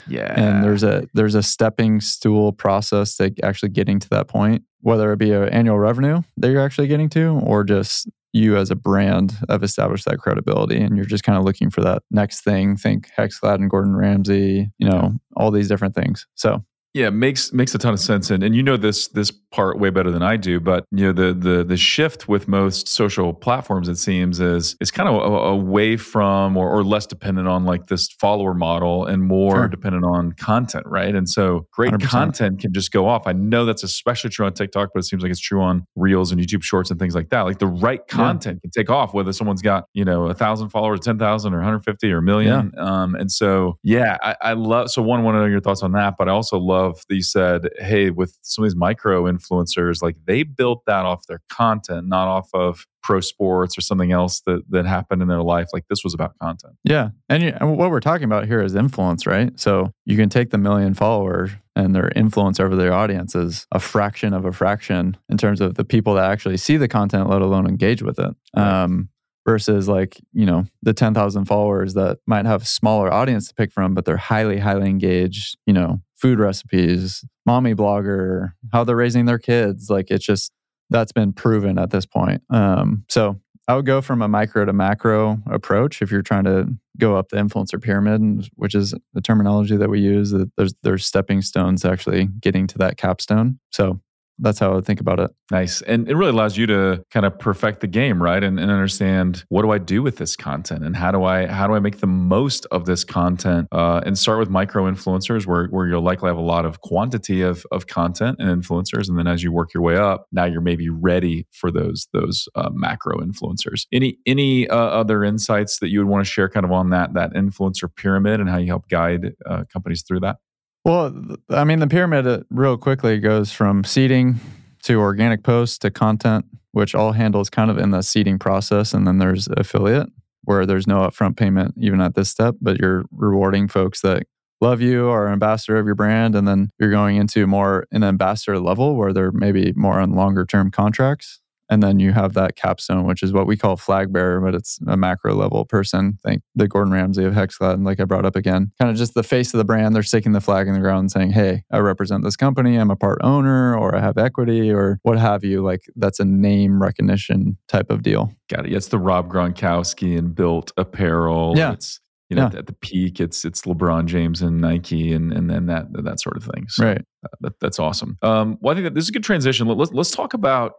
Yeah. 0.07 0.33
And 0.35 0.63
there's 0.63 0.83
a 0.83 1.07
there's 1.13 1.35
a 1.35 1.43
stepping 1.43 2.01
stool 2.01 2.51
process 2.51 3.15
to 3.17 3.33
actually 3.43 3.69
getting 3.69 3.99
to 3.99 4.09
that 4.09 4.27
point, 4.27 4.63
whether 4.81 5.11
it 5.13 5.19
be 5.19 5.31
an 5.31 5.49
annual 5.49 5.79
revenue 5.79 6.21
that 6.37 6.49
you're 6.49 6.61
actually 6.61 6.87
getting 6.87 7.09
to, 7.09 7.39
or 7.43 7.63
just 7.63 8.09
you 8.33 8.57
as 8.57 8.71
a 8.71 8.75
brand 8.75 9.37
have 9.47 9.61
established 9.61 10.05
that 10.05 10.17
credibility, 10.17 10.81
and 10.81 10.97
you're 10.97 11.05
just 11.05 11.23
kind 11.23 11.37
of 11.37 11.43
looking 11.43 11.69
for 11.69 11.81
that 11.81 12.01
next 12.09 12.43
thing. 12.43 12.75
Think 12.75 13.09
Hexclad 13.17 13.55
and 13.55 13.69
Gordon 13.69 13.95
Ramsay, 13.95 14.71
you 14.79 14.89
know, 14.89 15.13
all 15.37 15.51
these 15.51 15.67
different 15.67 15.93
things. 15.93 16.25
So 16.33 16.65
Yeah, 16.93 17.09
makes 17.09 17.51
makes 17.51 17.73
a 17.73 17.79
ton 17.79 17.93
of 17.93 17.99
sense, 17.99 18.29
and 18.29 18.43
and 18.43 18.55
you 18.55 18.61
know 18.61 18.77
this 18.77 19.07
this 19.07 19.31
part 19.31 19.79
way 19.79 19.89
better 19.89 20.11
than 20.11 20.21
I 20.21 20.37
do. 20.37 20.59
But 20.59 20.85
you 20.91 21.05
know 21.05 21.11
the 21.11 21.33
the 21.33 21.63
the 21.63 21.75
shift 21.77 22.27
with 22.27 22.47
most 22.47 22.87
social 22.87 23.33
platforms, 23.33 23.87
it 23.89 23.95
seems, 23.95 24.39
is 24.39 24.75
is 24.79 24.91
kind 24.91 25.09
of 25.09 25.15
away 25.33 25.97
from 25.97 26.55
or, 26.55 26.69
or 26.69 26.83
less 26.83 27.07
dependent 27.07 27.47
on 27.47 27.65
like 27.65 27.87
this 27.87 28.09
follower 28.19 28.53
model 28.53 29.05
and 29.05 29.23
more 29.23 29.55
Sure. 29.55 29.67
dependent 29.67 30.05
on 30.05 30.33
content, 30.33 30.85
right? 30.85 31.15
And 31.15 31.27
so 31.27 31.65
great 31.71 31.93
100%. 31.93 32.01
content 32.09 32.59
can 32.59 32.71
just 32.73 32.91
go 32.91 33.07
off. 33.07 33.23
I 33.25 33.33
know 33.33 33.65
that's 33.65 33.83
especially 33.83 34.29
true 34.29 34.45
on 34.45 34.53
TikTok, 34.53 34.89
but 34.93 34.99
it 34.99 35.03
seems 35.03 35.23
like 35.23 35.31
it's 35.31 35.39
true 35.41 35.61
on 35.63 35.87
Reels 35.95 36.31
and 36.31 36.39
YouTube 36.39 36.61
Shorts 36.61 36.91
and 36.91 36.99
things 36.99 37.15
like 37.15 37.29
that. 37.29 37.41
Like 37.41 37.57
the 37.57 37.65
right 37.67 38.07
content 38.07 38.61
can 38.61 38.69
take 38.69 38.91
off, 38.91 39.15
whether 39.15 39.33
someone's 39.33 39.63
got 39.63 39.85
you 39.93 40.05
know 40.05 40.27
a 40.27 40.35
thousand 40.35 40.69
followers, 40.69 40.99
ten 40.99 41.17
thousand, 41.17 41.55
or 41.55 41.57
150 41.57 42.11
or 42.11 42.19
a 42.19 42.21
million. 42.21 42.71
Um, 42.77 43.15
and 43.15 43.31
so 43.31 43.79
yeah, 43.81 44.17
I, 44.21 44.35
I 44.41 44.53
love. 44.53 44.91
So 44.91 45.01
one, 45.01 45.23
want 45.23 45.33
to 45.35 45.39
know 45.39 45.47
your 45.47 45.59
thoughts 45.59 45.81
on 45.81 45.93
that, 45.93 46.15
but 46.19 46.29
I 46.29 46.31
also 46.33 46.59
love 46.59 46.82
that 46.91 47.15
you 47.15 47.23
said, 47.23 47.69
hey, 47.77 48.09
with 48.09 48.37
some 48.41 48.63
of 48.63 48.69
these 48.69 48.75
micro 48.75 49.23
influencers, 49.23 50.01
like 50.01 50.17
they 50.25 50.43
built 50.43 50.83
that 50.85 51.05
off 51.05 51.27
their 51.27 51.41
content, 51.49 52.07
not 52.07 52.27
off 52.27 52.49
of 52.53 52.85
pro 53.01 53.19
sports 53.19 53.77
or 53.77 53.81
something 53.81 54.11
else 54.11 54.41
that 54.45 54.63
that 54.69 54.85
happened 54.85 55.21
in 55.21 55.27
their 55.27 55.41
life. 55.41 55.67
Like 55.73 55.85
this 55.89 56.03
was 56.03 56.13
about 56.13 56.37
content. 56.41 56.73
Yeah. 56.83 57.09
And, 57.29 57.43
you, 57.43 57.53
and 57.59 57.77
what 57.77 57.91
we're 57.91 57.99
talking 57.99 58.25
about 58.25 58.47
here 58.47 58.61
is 58.61 58.75
influence, 58.75 59.27
right? 59.27 59.57
So 59.59 59.91
you 60.05 60.15
can 60.15 60.29
take 60.29 60.51
the 60.51 60.57
million 60.57 60.93
followers 60.93 61.51
and 61.75 61.95
their 61.95 62.11
influence 62.15 62.59
over 62.59 62.75
their 62.75 62.93
audience 62.93 63.35
is 63.35 63.67
a 63.71 63.79
fraction 63.79 64.33
of 64.33 64.45
a 64.45 64.51
fraction 64.51 65.17
in 65.29 65.37
terms 65.37 65.59
of 65.59 65.75
the 65.75 65.83
people 65.83 66.15
that 66.15 66.29
actually 66.29 66.57
see 66.57 66.77
the 66.77 66.87
content, 66.87 67.29
let 67.29 67.41
alone 67.41 67.67
engage 67.67 68.01
with 68.01 68.19
it. 68.19 68.33
Right. 68.55 68.83
Um, 68.83 69.09
versus 69.45 69.87
like, 69.87 70.19
you 70.31 70.45
know, 70.45 70.65
the 70.81 70.93
10,000 70.93 71.45
followers 71.45 71.95
that 71.95 72.19
might 72.25 72.45
have 72.45 72.61
a 72.61 72.65
smaller 72.65 73.11
audience 73.11 73.49
to 73.49 73.53
pick 73.53 73.71
from, 73.71 73.93
but 73.93 74.05
they're 74.05 74.17
highly, 74.17 74.57
highly 74.57 74.89
engaged, 74.89 75.57
you 75.65 75.73
know, 75.73 76.01
food 76.23 76.39
recipes, 76.39 77.25
mommy 77.45 77.75
blogger, 77.75 78.53
how 78.71 78.85
they're 78.85 78.95
raising 78.95 79.25
their 79.25 79.37
kids. 79.37 79.89
Like 79.89 80.09
it's 80.09 80.23
just, 80.23 80.53
that's 80.89 81.11
been 81.11 81.33
proven 81.33 81.77
at 81.77 81.89
this 81.89 82.05
point. 82.05 82.41
Um, 82.49 83.03
so 83.09 83.41
I 83.67 83.75
would 83.75 83.85
go 83.85 83.99
from 83.99 84.21
a 84.21 84.29
micro 84.29 84.63
to 84.63 84.71
macro 84.71 85.39
approach 85.51 86.01
if 86.01 86.11
you're 86.11 86.21
trying 86.21 86.45
to 86.45 86.69
go 86.97 87.17
up 87.17 87.27
the 87.27 87.35
influencer 87.35 87.81
pyramid, 87.81 88.47
which 88.55 88.73
is 88.73 88.93
the 89.13 89.19
terminology 89.19 89.75
that 89.75 89.89
we 89.89 89.99
use. 89.99 90.31
That 90.31 90.49
there's 90.55 90.73
there's 90.83 91.05
stepping 91.05 91.41
stones 91.41 91.83
actually 91.83 92.29
getting 92.39 92.67
to 92.67 92.77
that 92.77 92.95
capstone. 92.95 93.59
So 93.71 93.99
that's 94.39 94.59
how 94.59 94.71
I 94.71 94.75
would 94.75 94.85
think 94.85 94.99
about 94.99 95.19
it. 95.19 95.31
Nice. 95.51 95.81
And 95.81 96.09
it 96.09 96.15
really 96.15 96.31
allows 96.31 96.57
you 96.57 96.65
to 96.67 97.03
kind 97.11 97.25
of 97.25 97.37
perfect 97.37 97.81
the 97.81 97.87
game, 97.87 98.21
right? 98.21 98.43
And, 98.43 98.59
and 98.59 98.71
understand 98.71 99.43
what 99.49 99.61
do 99.61 99.71
I 99.71 99.77
do 99.77 100.01
with 100.01 100.17
this 100.17 100.35
content 100.35 100.83
and 100.83 100.95
how 100.95 101.11
do 101.11 101.23
I 101.23 101.45
how 101.45 101.67
do 101.67 101.73
I 101.73 101.79
make 101.79 101.99
the 101.99 102.07
most 102.07 102.65
of 102.71 102.85
this 102.85 103.03
content? 103.03 103.67
Uh, 103.71 104.01
and 104.05 104.17
start 104.17 104.39
with 104.39 104.49
micro 104.49 104.89
influencers 104.89 105.45
where, 105.45 105.67
where 105.67 105.87
you'll 105.87 106.01
likely 106.01 106.27
have 106.27 106.37
a 106.37 106.41
lot 106.41 106.65
of 106.65 106.81
quantity 106.81 107.41
of, 107.41 107.65
of 107.71 107.87
content 107.87 108.37
and 108.39 108.63
influencers. 108.63 109.07
And 109.07 109.17
then 109.17 109.27
as 109.27 109.43
you 109.43 109.51
work 109.51 109.73
your 109.73 109.83
way 109.83 109.97
up, 109.97 110.27
now 110.31 110.45
you're 110.45 110.61
maybe 110.61 110.89
ready 110.89 111.45
for 111.51 111.71
those 111.71 112.07
those 112.13 112.47
uh, 112.55 112.69
macro 112.73 113.19
influencers. 113.19 113.85
Any 113.91 114.17
any 114.25 114.67
uh, 114.67 114.75
other 114.75 115.23
insights 115.23 115.79
that 115.79 115.89
you 115.89 115.99
would 115.99 116.07
want 116.07 116.25
to 116.25 116.31
share 116.31 116.49
kind 116.49 116.65
of 116.65 116.71
on 116.71 116.89
that 116.89 117.13
that 117.13 117.33
influencer 117.33 117.93
pyramid 117.95 118.39
and 118.39 118.49
how 118.49 118.57
you 118.57 118.67
help 118.67 118.89
guide 118.89 119.33
uh, 119.45 119.63
companies 119.71 120.03
through 120.03 120.21
that? 120.21 120.37
Well, 120.85 121.37
I 121.49 121.63
mean, 121.63 121.79
the 121.79 121.87
pyramid 121.87 122.27
uh, 122.27 122.41
real 122.49 122.77
quickly 122.77 123.19
goes 123.19 123.51
from 123.51 123.85
seeding 123.85 124.39
to 124.83 124.99
organic 124.99 125.43
posts 125.43 125.77
to 125.79 125.91
content, 125.91 126.45
which 126.73 126.93
all 126.93 127.13
handles 127.13 127.49
kind 127.49 127.71
of 127.71 127.77
in 127.77 127.91
the 127.91 128.01
seeding 128.01 128.37
process. 128.37 128.93
And 128.93 129.07
then 129.07 129.17
there's 129.17 129.47
affiliate, 129.55 130.09
where 130.43 130.65
there's 130.65 130.85
no 130.85 130.99
upfront 130.99 131.37
payment 131.37 131.75
even 131.77 132.01
at 132.01 132.15
this 132.15 132.29
step, 132.29 132.55
but 132.61 132.79
you're 132.79 133.05
rewarding 133.11 133.69
folks 133.69 134.01
that 134.01 134.23
love 134.59 134.81
you 134.81 135.07
or 135.07 135.27
are 135.27 135.31
ambassador 135.31 135.77
of 135.77 135.85
your 135.85 135.95
brand. 135.95 136.35
And 136.35 136.47
then 136.47 136.69
you're 136.79 136.91
going 136.91 137.15
into 137.15 137.47
more 137.47 137.87
an 137.91 138.03
ambassador 138.03 138.59
level 138.59 138.97
where 138.97 139.13
they're 139.13 139.31
maybe 139.31 139.71
more 139.77 140.01
on 140.01 140.11
longer 140.11 140.45
term 140.45 140.69
contracts. 140.69 141.39
And 141.69 141.81
then 141.81 141.99
you 141.99 142.11
have 142.11 142.33
that 142.33 142.55
capstone, 142.55 143.05
which 143.05 143.23
is 143.23 143.31
what 143.31 143.47
we 143.47 143.55
call 143.57 143.77
flag 143.77 144.11
bearer, 144.11 144.39
but 144.41 144.53
it's 144.53 144.79
a 144.87 144.97
macro 144.97 145.33
level 145.33 145.65
person. 145.65 146.19
Think 146.23 146.43
the 146.55 146.67
Gordon 146.67 146.93
Ramsay 146.93 147.23
of 147.23 147.33
Hexclad, 147.33 147.83
like 147.85 147.99
I 147.99 148.03
brought 148.05 148.25
up 148.25 148.35
again, 148.35 148.71
kind 148.79 148.91
of 148.91 148.97
just 148.97 149.13
the 149.13 149.23
face 149.23 149.53
of 149.53 149.57
the 149.59 149.63
brand. 149.63 149.95
They're 149.95 150.03
sticking 150.03 150.33
the 150.33 150.41
flag 150.41 150.67
in 150.67 150.73
the 150.73 150.79
ground 150.81 150.99
and 150.99 151.11
saying, 151.11 151.31
Hey, 151.31 151.63
I 151.71 151.77
represent 151.79 152.23
this 152.23 152.35
company. 152.35 152.75
I'm 152.75 152.91
a 152.91 152.95
part 152.95 153.19
owner 153.23 153.77
or 153.77 153.95
I 153.95 154.01
have 154.01 154.17
equity 154.17 154.71
or 154.71 154.99
what 155.03 155.17
have 155.17 155.43
you. 155.43 155.63
Like 155.63 155.81
that's 155.95 156.19
a 156.19 156.25
name 156.25 156.81
recognition 156.81 157.57
type 157.67 157.89
of 157.89 158.03
deal. 158.03 158.31
Got 158.49 158.65
it. 158.67 158.73
It's 158.73 158.89
the 158.89 158.99
Rob 158.99 159.31
Gronkowski 159.31 160.17
and 160.17 160.35
built 160.35 160.71
apparel. 160.77 161.53
Yeah. 161.55 161.73
It's 161.73 161.99
you 162.29 162.35
know 162.35 162.43
Yeah. 162.43 162.47
at, 162.49 162.55
at 162.55 162.67
the 162.67 162.73
peak, 162.73 163.19
it's 163.19 163.45
it's 163.45 163.61
LeBron 163.63 164.05
James 164.05 164.41
and 164.41 164.59
Nike 164.59 165.13
and 165.13 165.31
and 165.31 165.49
then 165.49 165.65
that 165.67 165.87
that 165.93 166.19
sort 166.19 166.37
of 166.37 166.43
thing. 166.43 166.65
So 166.69 166.85
Right. 166.85 167.01
uh, 167.25 167.29
that, 167.41 167.59
that's 167.59 167.79
awesome. 167.79 168.17
Um, 168.21 168.57
well, 168.61 168.71
I 168.73 168.75
think 168.75 168.85
that 168.85 168.95
this 168.95 169.03
is 169.05 169.09
a 169.09 169.13
good 169.13 169.23
transition. 169.23 169.67
Let, 169.67 169.77
let's 169.77 169.91
let's 169.93 170.11
talk 170.11 170.33
about 170.33 170.73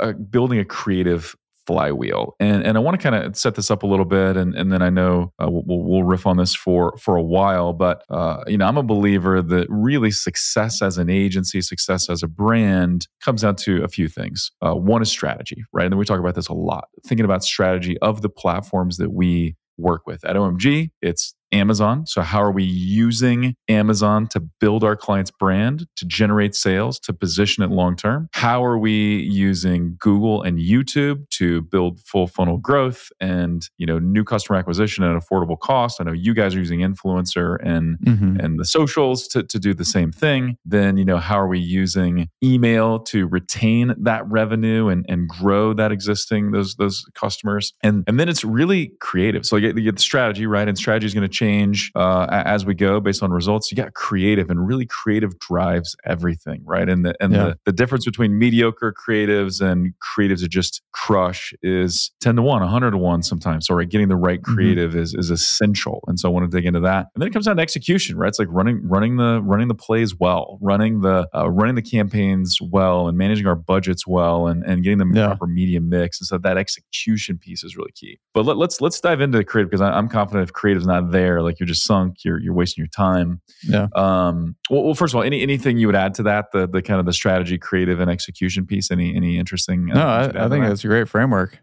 uh, 0.00 0.12
building 0.12 0.58
a 0.58 0.64
creative 0.64 1.34
flywheel. 1.66 2.34
And 2.40 2.64
and 2.64 2.76
I 2.76 2.80
want 2.80 3.00
to 3.00 3.10
kind 3.10 3.24
of 3.24 3.36
set 3.36 3.54
this 3.54 3.70
up 3.70 3.82
a 3.82 3.86
little 3.86 4.04
bit, 4.04 4.36
and 4.36 4.54
and 4.54 4.72
then 4.72 4.82
I 4.82 4.90
know 4.90 5.32
uh, 5.42 5.48
we'll, 5.50 5.82
we'll 5.84 6.02
riff 6.02 6.26
on 6.26 6.36
this 6.36 6.54
for 6.54 6.96
for 6.98 7.16
a 7.16 7.22
while. 7.22 7.72
But 7.72 8.04
uh, 8.10 8.44
you 8.46 8.58
know, 8.58 8.66
I'm 8.66 8.76
a 8.76 8.82
believer 8.82 9.42
that 9.42 9.66
really 9.68 10.10
success 10.10 10.82
as 10.82 10.98
an 10.98 11.10
agency, 11.10 11.60
success 11.60 12.08
as 12.08 12.22
a 12.22 12.28
brand, 12.28 13.06
comes 13.20 13.42
down 13.42 13.56
to 13.56 13.82
a 13.84 13.88
few 13.88 14.08
things. 14.08 14.50
Uh, 14.60 14.74
one 14.74 15.02
is 15.02 15.10
strategy, 15.10 15.64
right? 15.72 15.84
And 15.84 15.92
then 15.92 15.98
we 15.98 16.04
talk 16.04 16.20
about 16.20 16.34
this 16.34 16.48
a 16.48 16.54
lot. 16.54 16.88
Thinking 17.06 17.24
about 17.24 17.44
strategy 17.44 17.98
of 17.98 18.22
the 18.22 18.28
platforms 18.28 18.96
that 18.96 19.12
we 19.12 19.56
work 19.78 20.06
with 20.06 20.24
at 20.24 20.36
OMG. 20.36 20.90
It's 21.00 21.34
Amazon. 21.52 22.06
So, 22.06 22.22
how 22.22 22.42
are 22.42 22.50
we 22.50 22.64
using 22.64 23.54
Amazon 23.68 24.26
to 24.28 24.40
build 24.40 24.84
our 24.84 24.96
client's 24.96 25.30
brand, 25.30 25.86
to 25.96 26.04
generate 26.06 26.54
sales, 26.54 26.98
to 27.00 27.12
position 27.12 27.62
it 27.62 27.70
long 27.70 27.96
term? 27.96 28.28
How 28.32 28.64
are 28.64 28.78
we 28.78 29.18
using 29.22 29.96
Google 29.98 30.42
and 30.42 30.58
YouTube 30.58 31.28
to 31.30 31.62
build 31.62 32.00
full 32.00 32.26
funnel 32.26 32.58
growth 32.58 33.10
and 33.20 33.68
you 33.78 33.86
know 33.86 33.98
new 33.98 34.24
customer 34.24 34.58
acquisition 34.58 35.04
at 35.04 35.10
an 35.10 35.20
affordable 35.20 35.58
cost? 35.58 36.00
I 36.00 36.04
know 36.04 36.12
you 36.12 36.34
guys 36.34 36.54
are 36.54 36.58
using 36.58 36.80
influencer 36.80 37.58
and 37.62 37.98
mm-hmm. 38.00 38.40
and 38.40 38.58
the 38.58 38.64
socials 38.64 39.28
to, 39.28 39.42
to 39.42 39.58
do 39.58 39.74
the 39.74 39.84
same 39.84 40.12
thing. 40.12 40.56
Then 40.64 40.96
you 40.96 41.04
know 41.04 41.18
how 41.18 41.38
are 41.38 41.48
we 41.48 41.58
using 41.58 42.28
email 42.42 42.98
to 43.00 43.26
retain 43.26 43.94
that 43.98 44.28
revenue 44.28 44.88
and, 44.88 45.04
and 45.08 45.28
grow 45.28 45.74
that 45.74 45.92
existing 45.92 46.52
those 46.52 46.76
those 46.76 47.04
customers? 47.14 47.74
And 47.82 48.04
and 48.06 48.18
then 48.18 48.28
it's 48.28 48.44
really 48.44 48.92
creative. 49.00 49.44
So 49.44 49.56
you 49.56 49.68
get, 49.68 49.76
you 49.76 49.84
get 49.84 49.96
the 49.96 50.02
strategy 50.02 50.46
right, 50.46 50.66
and 50.66 50.76
strategy 50.76 51.06
is 51.06 51.14
going 51.14 51.28
to 51.28 51.41
change 51.42 51.90
uh, 51.94 52.26
as 52.30 52.64
we 52.64 52.74
go 52.74 53.00
based 53.00 53.22
on 53.22 53.30
results. 53.30 53.70
You 53.70 53.76
got 53.76 53.94
creative, 53.94 54.50
and 54.50 54.66
really 54.66 54.86
creative 54.86 55.38
drives 55.38 55.96
everything, 56.04 56.62
right? 56.64 56.88
And 56.88 57.04
the 57.04 57.14
and 57.20 57.32
yeah. 57.32 57.44
the, 57.44 57.58
the 57.66 57.72
difference 57.72 58.04
between 58.04 58.38
mediocre 58.38 58.92
creatives 58.92 59.60
and 59.60 59.92
creatives 60.00 60.40
that 60.40 60.50
just 60.50 60.82
crush 60.92 61.52
is 61.62 62.12
ten 62.20 62.36
to 62.36 62.42
one, 62.42 62.66
hundred 62.66 62.92
to 62.92 62.98
one 62.98 63.22
sometimes. 63.22 63.66
So 63.66 63.74
right, 63.74 63.88
getting 63.88 64.08
the 64.08 64.16
right 64.16 64.40
mm-hmm. 64.40 64.54
creative 64.54 64.90
mm-hmm. 64.92 65.00
is 65.00 65.14
is 65.14 65.30
essential. 65.30 66.02
And 66.06 66.18
so 66.18 66.28
I 66.28 66.32
want 66.32 66.50
to 66.50 66.56
dig 66.56 66.66
into 66.66 66.80
that. 66.80 67.06
And 67.14 67.20
then 67.20 67.28
it 67.28 67.32
comes 67.32 67.46
down 67.46 67.56
to 67.56 67.62
execution, 67.62 68.16
right? 68.16 68.28
It's 68.28 68.38
like 68.38 68.48
running 68.50 68.80
running 68.86 69.16
the 69.16 69.40
running 69.42 69.68
the 69.68 69.74
plays 69.74 70.14
well, 70.18 70.58
running 70.60 71.00
the 71.00 71.28
uh, 71.34 71.50
running 71.50 71.74
the 71.74 71.82
campaigns 71.82 72.58
well, 72.60 73.08
and 73.08 73.18
managing 73.18 73.46
our 73.46 73.56
budgets 73.56 74.06
well, 74.06 74.46
and 74.46 74.62
and 74.64 74.82
getting 74.82 74.98
the 74.98 75.10
yeah. 75.12 75.26
proper 75.26 75.46
media 75.46 75.80
mix. 75.80 76.20
And 76.20 76.26
so 76.26 76.38
that 76.38 76.56
execution 76.56 77.38
piece 77.38 77.64
is 77.64 77.76
really 77.76 77.92
key. 77.92 78.18
But 78.34 78.44
let, 78.46 78.54
us 78.54 78.58
let's, 78.58 78.80
let's 78.80 79.00
dive 79.00 79.20
into 79.20 79.42
creative 79.44 79.70
because 79.70 79.80
I'm 79.80 80.08
confident 80.08 80.48
if 80.48 80.52
creative's 80.52 80.86
not 80.86 81.10
there 81.10 81.31
there, 81.32 81.42
like 81.42 81.58
you're 81.58 81.66
just 81.66 81.84
sunk, 81.84 82.24
you're 82.24 82.40
you're 82.40 82.54
wasting 82.54 82.82
your 82.82 82.88
time. 82.88 83.40
Yeah. 83.62 83.88
Um. 83.94 84.56
Well, 84.70 84.84
well 84.84 84.94
first 84.94 85.14
of 85.14 85.18
all, 85.18 85.22
any 85.22 85.42
anything 85.42 85.78
you 85.78 85.86
would 85.86 85.96
add 85.96 86.14
to 86.14 86.22
that, 86.24 86.52
the 86.52 86.68
the 86.68 86.82
kind 86.82 87.00
of 87.00 87.06
the 87.06 87.12
strategy, 87.12 87.58
creative, 87.58 88.00
and 88.00 88.10
execution 88.10 88.66
piece. 88.66 88.90
Any 88.90 89.14
any 89.16 89.38
interesting? 89.38 89.90
Uh, 89.90 89.94
no, 89.94 90.06
I, 90.06 90.24
I 90.24 90.48
think 90.48 90.64
that? 90.64 90.68
that's 90.68 90.84
a 90.84 90.88
great 90.88 91.08
framework. 91.08 91.58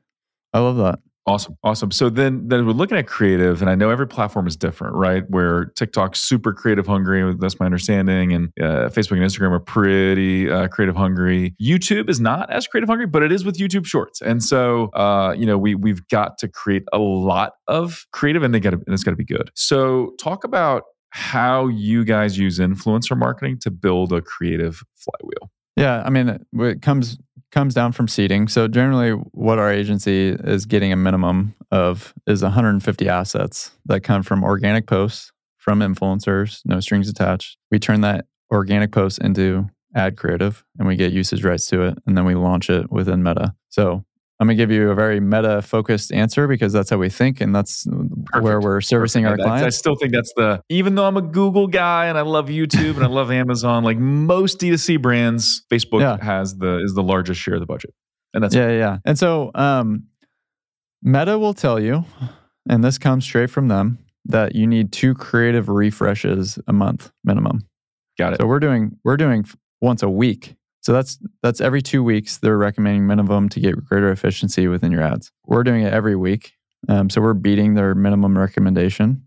I 0.54 0.60
love 0.60 0.78
that. 0.78 1.00
Awesome, 1.30 1.58
awesome. 1.63 1.92
So 1.92 2.10
then, 2.10 2.48
then 2.48 2.65
we're 2.65 2.74
looking 2.74 2.98
at 2.98 3.06
creative, 3.06 3.62
and 3.62 3.70
I 3.70 3.76
know 3.76 3.92
every 3.92 4.08
platform 4.08 4.48
is 4.48 4.56
different, 4.56 4.96
right? 4.96 5.24
Where 5.30 5.65
TikTok's 5.76 6.20
super 6.20 6.54
creative 6.54 6.88
hungry, 6.88 7.36
that's 7.39 7.60
my 7.60 7.68
understanding, 7.68 8.34
and 8.34 8.48
uh, 8.60 8.89
Facebook 8.89 9.12
and 9.12 9.22
Instagram 9.22 9.52
are 9.52 9.60
pretty 9.60 10.50
uh, 10.50 10.70
creative 10.70 10.96
hungry. 10.96 11.54
YouTube 11.62 12.10
is 12.10 12.20
not 12.20 12.52
as 12.52 12.65
creative 12.65 12.89
hungry, 12.89 13.06
but 13.06 13.22
it 13.22 13.32
is 13.32 13.46
with 13.46 13.60
YouTube 13.60 13.86
Shorts, 13.86 14.24
and 14.24 14.44
so 14.44 14.88
uh, 14.94 15.36
you 15.38 15.46
know 15.46 15.56
we 15.56 15.76
we've 15.76 16.02
got 16.08 16.39
to 16.39 16.48
create 16.48 16.84
a 16.92 16.98
lot 16.98 17.54
of 17.68 18.08
creative, 18.12 18.42
and 18.42 18.52
they 18.52 18.60
got 18.60 18.74
and 18.74 18.84
it's 18.88 19.04
got 19.04 19.12
to 19.12 19.18
be 19.18 19.24
good. 19.24 19.52
So 19.54 20.13
talk 20.20 20.44
about 20.44 20.86
how 21.12 21.68
you 21.68 22.06
guys 22.06 22.39
use 22.39 22.58
influencer 22.58 23.15
marketing 23.15 23.60
to 23.60 23.70
build 23.70 24.13
a 24.13 24.22
creative 24.24 24.82
flywheel. 24.96 25.52
Yeah, 25.76 26.04
I 26.06 26.10
mean, 26.10 26.44
it 26.54 26.82
comes 26.82 27.18
comes 27.52 27.74
down 27.74 27.92
from 27.92 28.08
seeding. 28.08 28.48
So 28.48 28.68
generally, 28.68 29.12
what 29.12 29.60
our 29.60 29.72
agency 29.72 30.30
is 30.30 30.66
getting 30.66 30.92
a 30.92 30.96
minimum 30.96 31.56
of 31.72 32.14
is 32.28 32.42
150 32.42 33.10
assets 33.10 33.72
that 33.86 34.02
come 34.02 34.24
from 34.24 34.44
organic 34.44 34.88
posts 34.88 35.32
from 35.58 35.80
influencers, 35.80 36.62
no 36.66 36.80
strings 36.80 37.10
attached. 37.10 37.58
We 37.70 37.80
turn 37.80 38.02
that 38.02 38.26
organic 38.52 38.92
post 38.92 39.20
into 39.20 39.70
ad 39.96 40.18
creative 40.18 40.64
and 40.78 40.88
we 40.88 40.96
get 40.96 41.12
usage 41.12 41.44
rights 41.44 41.68
to 41.68 41.82
it 41.82 41.98
and 42.06 42.18
then 42.18 42.26
we 42.26 42.36
launch 42.36 42.70
it 42.70 42.92
within 42.92 43.24
meta 43.24 43.56
so 43.70 44.04
I'm 44.39 44.47
going 44.47 44.58
to 44.58 44.62
give 44.62 44.71
you 44.71 44.89
a 44.89 44.95
very 44.95 45.19
meta 45.19 45.62
focused 45.62 46.13
answer 46.13 46.47
because 46.47 46.71
that's 46.71 46.89
how 46.89 46.97
we 46.97 47.10
think 47.10 47.41
and 47.41 47.54
that's 47.54 47.86
Perfect. 47.86 48.41
where 48.41 48.62
we're 48.62 48.80
servicing 48.80 49.25
Perfect. 49.25 49.41
our 49.41 49.45
clients. 49.45 49.65
I 49.65 49.78
still 49.78 49.95
think 49.95 50.13
that's 50.13 50.32
the, 50.38 50.63
even 50.69 50.95
though 50.95 51.06
I'm 51.06 51.17
a 51.17 51.21
Google 51.21 51.67
guy 51.67 52.06
and 52.06 52.17
I 52.17 52.21
love 52.21 52.47
YouTube 52.47 52.95
and 52.95 53.04
I 53.04 53.08
love 53.08 53.32
Amazon, 53.32 53.84
like 53.84 53.97
most 53.97 54.60
D2C 54.60 55.02
brands, 55.02 55.65
Facebook 55.69 55.99
yeah. 56.02 56.23
has 56.23 56.56
the, 56.56 56.82
is 56.82 56.93
the 56.93 57.04
largest 57.04 57.41
share 57.41 57.56
of 57.56 57.60
the 57.60 57.65
budget. 57.65 57.93
And 58.34 58.41
that's, 58.41 58.56
yeah, 58.56 58.69
yeah. 58.69 58.97
And 59.06 59.19
so, 59.19 59.52
um, 59.56 60.04
Meta 61.02 61.38
will 61.38 61.54
tell 61.54 61.80
you, 61.80 62.06
and 62.69 62.82
this 62.84 62.97
comes 62.97 63.25
straight 63.25 63.49
from 63.49 63.67
them, 63.67 63.99
that 64.25 64.56
you 64.56 64.67
need 64.67 64.93
two 64.93 65.15
creative 65.15 65.67
refreshes 65.67 66.60
a 66.67 66.73
month 66.73 67.12
minimum. 67.25 67.67
Got 68.17 68.34
it. 68.34 68.39
So 68.39 68.47
we're 68.47 68.60
doing, 68.60 68.97
we're 69.04 69.17
doing 69.17 69.45
once 69.82 70.04
a 70.04 70.10
week 70.10 70.56
so 70.82 70.94
that's 70.94 71.20
that's 71.44 71.62
every 71.62 71.82
two 71.82 72.04
weeks 72.04 72.38
they're 72.38 72.58
recommending 72.58 73.06
minimum 73.06 73.50
to 73.50 73.60
get 73.60 73.84
greater 73.86 74.12
efficiency 74.12 74.68
within 74.68 74.92
your 74.92 75.02
ads. 75.02 75.32
We're 75.46 75.63
doing 75.63 75.84
it 75.84 75.94
every 75.94 76.15
week, 76.15 76.54
um, 76.88 77.10
so 77.10 77.22
we're 77.22 77.34
beating 77.34 77.74
their 77.74 77.96
minimum 77.96 78.38
recommendation. 78.38 79.24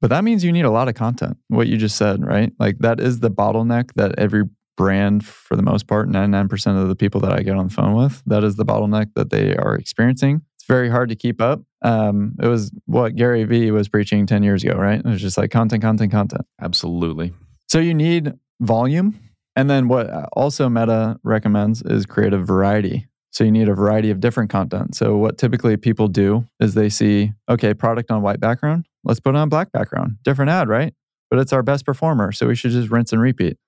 But 0.00 0.10
that 0.10 0.24
means 0.24 0.44
you 0.44 0.52
need 0.52 0.64
a 0.64 0.70
lot 0.70 0.88
of 0.88 0.94
content. 0.94 1.38
What 1.48 1.66
you 1.68 1.76
just 1.76 1.96
said, 1.96 2.24
right? 2.24 2.52
Like 2.58 2.78
that 2.80 3.00
is 3.00 3.20
the 3.20 3.30
bottleneck 3.30 3.92
that 3.94 4.18
every 4.18 4.44
brand, 4.76 5.24
for 5.24 5.56
the 5.56 5.62
most 5.62 5.86
part, 5.86 6.08
99% 6.08 6.80
of 6.80 6.88
the 6.88 6.94
people 6.94 7.20
that 7.22 7.32
I 7.32 7.40
get 7.40 7.56
on 7.56 7.68
the 7.68 7.72
phone 7.72 7.94
with, 7.94 8.22
that 8.26 8.44
is 8.44 8.56
the 8.56 8.64
bottleneck 8.64 9.14
that 9.14 9.30
they 9.30 9.56
are 9.56 9.74
experiencing. 9.74 10.42
It's 10.54 10.66
very 10.66 10.90
hard 10.90 11.08
to 11.08 11.16
keep 11.16 11.40
up. 11.40 11.62
Um, 11.82 12.34
it 12.42 12.46
was 12.46 12.70
what 12.84 13.16
Gary 13.16 13.44
Vee 13.44 13.70
was 13.70 13.88
preaching 13.88 14.26
10 14.26 14.42
years 14.42 14.62
ago, 14.62 14.74
right? 14.74 15.00
It 15.00 15.06
was 15.06 15.20
just 15.20 15.38
like 15.38 15.50
content, 15.50 15.82
content, 15.82 16.12
content. 16.12 16.46
Absolutely. 16.60 17.32
So 17.68 17.78
you 17.78 17.94
need 17.94 18.34
volume 18.60 19.18
and 19.56 19.70
then 19.70 19.88
what 19.88 20.08
also 20.34 20.68
Meta 20.68 21.18
recommends 21.24 21.82
is 21.82 22.06
creative 22.06 22.46
variety. 22.46 23.08
So 23.32 23.44
you 23.44 23.50
need 23.50 23.68
a 23.68 23.74
variety 23.74 24.10
of 24.10 24.20
different 24.20 24.50
content. 24.50 24.94
So 24.94 25.16
what 25.16 25.36
typically 25.36 25.76
people 25.76 26.08
do 26.08 26.46
is 26.60 26.74
they 26.74 26.88
see, 26.88 27.32
okay, 27.48 27.74
product 27.74 28.10
on 28.10 28.22
white 28.22 28.40
background, 28.40 28.86
let's 29.04 29.20
put 29.20 29.34
it 29.34 29.38
on 29.38 29.48
black 29.48 29.72
background. 29.72 30.16
Different 30.22 30.50
ad, 30.50 30.68
right? 30.68 30.94
But 31.30 31.40
it's 31.40 31.52
our 31.52 31.62
best 31.62 31.84
performer, 31.84 32.32
so 32.32 32.46
we 32.46 32.54
should 32.54 32.70
just 32.70 32.90
rinse 32.90 33.12
and 33.12 33.20
repeat. 33.20 33.58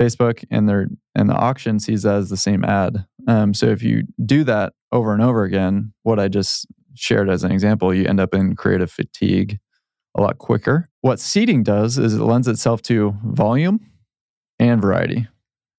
Facebook 0.00 0.44
and 0.50 0.68
their 0.68 0.88
and 1.14 1.30
the 1.30 1.34
auction 1.34 1.80
sees 1.80 2.02
that 2.02 2.16
as 2.16 2.28
the 2.28 2.36
same 2.36 2.62
ad. 2.64 3.06
Um, 3.26 3.54
so 3.54 3.66
if 3.66 3.82
you 3.82 4.02
do 4.24 4.44
that 4.44 4.74
over 4.92 5.14
and 5.14 5.22
over 5.22 5.44
again, 5.44 5.94
what 6.02 6.20
I 6.20 6.28
just 6.28 6.66
shared 6.94 7.30
as 7.30 7.44
an 7.44 7.50
example, 7.50 7.94
you 7.94 8.06
end 8.06 8.20
up 8.20 8.34
in 8.34 8.56
creative 8.56 8.90
fatigue 8.90 9.58
a 10.14 10.20
lot 10.20 10.38
quicker. 10.38 10.88
What 11.00 11.20
seeding 11.20 11.62
does 11.62 11.98
is 11.98 12.14
it 12.14 12.22
lends 12.22 12.48
itself 12.48 12.82
to 12.82 13.16
volume 13.24 13.80
and 14.58 14.80
variety. 14.80 15.28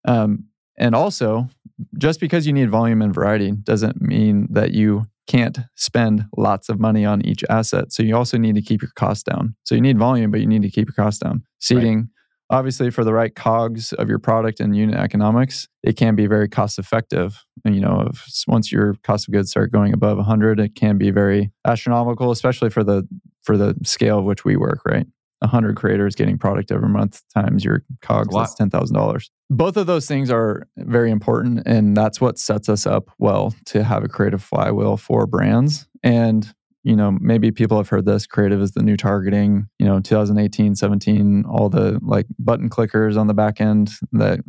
Um, 0.07 0.45
and 0.77 0.95
also, 0.95 1.49
just 1.97 2.19
because 2.19 2.47
you 2.47 2.53
need 2.53 2.69
volume 2.69 3.01
and 3.01 3.13
variety 3.13 3.51
doesn't 3.51 4.01
mean 4.01 4.47
that 4.51 4.71
you 4.71 5.05
can't 5.27 5.59
spend 5.75 6.25
lots 6.37 6.69
of 6.69 6.79
money 6.79 7.05
on 7.05 7.23
each 7.25 7.43
asset. 7.49 7.91
So 7.91 8.01
you 8.01 8.15
also 8.15 8.37
need 8.37 8.55
to 8.55 8.61
keep 8.61 8.81
your 8.81 8.91
costs 8.95 9.23
down. 9.23 9.55
So 9.63 9.75
you 9.75 9.81
need 9.81 9.97
volume, 9.97 10.31
but 10.31 10.39
you 10.39 10.47
need 10.47 10.61
to 10.61 10.69
keep 10.69 10.87
your 10.87 10.93
costs 10.93 11.19
down. 11.19 11.43
Seeding, 11.59 11.97
right. 11.97 12.57
obviously, 12.57 12.89
for 12.89 13.03
the 13.03 13.13
right 13.13 13.35
cogs 13.35 13.91
of 13.93 14.07
your 14.07 14.19
product 14.19 14.59
and 14.59 14.75
unit 14.75 14.95
economics, 14.95 15.67
it 15.83 15.97
can 15.97 16.15
be 16.15 16.27
very 16.27 16.47
cost 16.47 16.79
effective. 16.79 17.43
And 17.65 17.75
you 17.75 17.81
know, 17.81 18.07
if, 18.09 18.25
once 18.47 18.71
your 18.71 18.95
cost 19.03 19.27
of 19.27 19.33
goods 19.33 19.51
start 19.51 19.71
going 19.71 19.93
above 19.93 20.17
100, 20.17 20.59
it 20.59 20.75
can 20.75 20.97
be 20.97 21.11
very 21.11 21.51
astronomical, 21.65 22.31
especially 22.31 22.69
for 22.69 22.83
the 22.83 23.07
for 23.43 23.57
the 23.57 23.75
scale 23.83 24.19
of 24.19 24.25
which 24.25 24.45
we 24.45 24.55
work. 24.55 24.81
Right. 24.85 25.05
100 25.39 25.75
creators 25.75 26.15
getting 26.15 26.37
product 26.37 26.71
every 26.71 26.89
month 26.89 27.21
times 27.31 27.63
your 27.63 27.83
cogs 28.01 28.33
that's 28.33 28.55
$10,000. 28.55 29.29
Both 29.49 29.77
of 29.77 29.87
those 29.87 30.07
things 30.07 30.29
are 30.29 30.67
very 30.77 31.09
important 31.09 31.63
and 31.65 31.95
that's 31.95 32.19
what 32.19 32.37
sets 32.37 32.67
us 32.67 32.85
up 32.85 33.09
well 33.17 33.55
to 33.65 33.83
have 33.83 34.03
a 34.03 34.09
creative 34.09 34.43
flywheel 34.43 34.97
for 34.97 35.25
brands 35.25 35.87
and 36.03 36.53
you 36.87 36.95
know, 36.95 37.17
maybe 37.19 37.51
people 37.51 37.75
have 37.75 37.89
heard 37.89 38.05
this 38.05 38.25
creative 38.25 38.61
is 38.61 38.71
the 38.71 38.81
new 38.81 38.95
targeting, 38.95 39.67
you 39.77 39.85
know, 39.85 39.99
2018, 39.99 40.73
17, 40.73 41.43
all 41.45 41.67
the 41.67 41.99
like 42.01 42.27
button 42.39 42.69
clickers 42.69 43.19
on 43.19 43.27
the 43.27 43.33
back 43.33 43.59
end 43.59 43.91
that 44.13 44.39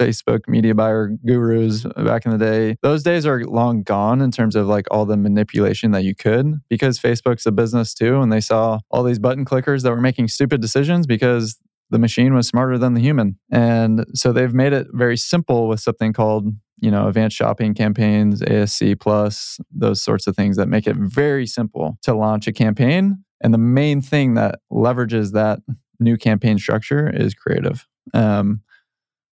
Facebook 0.00 0.46
media 0.46 0.72
buyer 0.72 1.08
gurus 1.26 1.84
back 1.96 2.26
in 2.26 2.30
the 2.30 2.38
day. 2.38 2.76
Those 2.82 3.02
days 3.02 3.26
are 3.26 3.42
long 3.44 3.82
gone 3.82 4.20
in 4.20 4.30
terms 4.30 4.54
of 4.54 4.68
like 4.68 4.86
all 4.92 5.04
the 5.04 5.16
manipulation 5.16 5.90
that 5.90 6.04
you 6.04 6.14
could 6.14 6.60
because 6.68 7.00
Facebook's 7.00 7.44
a 7.44 7.50
business 7.50 7.92
too. 7.92 8.20
And 8.20 8.32
they 8.32 8.40
saw 8.40 8.78
all 8.92 9.02
these 9.02 9.18
button 9.18 9.44
clickers 9.44 9.82
that 9.82 9.90
were 9.90 10.00
making 10.00 10.28
stupid 10.28 10.60
decisions 10.60 11.08
because 11.08 11.58
the 11.90 11.98
machine 11.98 12.34
was 12.34 12.46
smarter 12.46 12.78
than 12.78 12.94
the 12.94 13.00
human. 13.00 13.38
And 13.50 14.04
so 14.14 14.32
they've 14.32 14.54
made 14.54 14.72
it 14.72 14.86
very 14.92 15.16
simple 15.16 15.68
with 15.68 15.80
something 15.80 16.12
called 16.12 16.52
you 16.80 16.90
know, 16.90 17.08
advanced 17.08 17.36
shopping 17.36 17.74
campaigns, 17.74 18.40
ASC 18.40 18.98
plus, 19.00 19.60
those 19.70 20.02
sorts 20.02 20.26
of 20.26 20.34
things 20.34 20.56
that 20.56 20.68
make 20.68 20.86
it 20.86 20.96
very 20.96 21.46
simple 21.46 21.98
to 22.02 22.14
launch 22.14 22.46
a 22.46 22.52
campaign. 22.52 23.22
And 23.42 23.52
the 23.52 23.58
main 23.58 24.00
thing 24.00 24.34
that 24.34 24.60
leverages 24.72 25.32
that 25.32 25.60
new 25.98 26.16
campaign 26.16 26.58
structure 26.58 27.08
is 27.08 27.34
creative. 27.34 27.86
Um, 28.14 28.62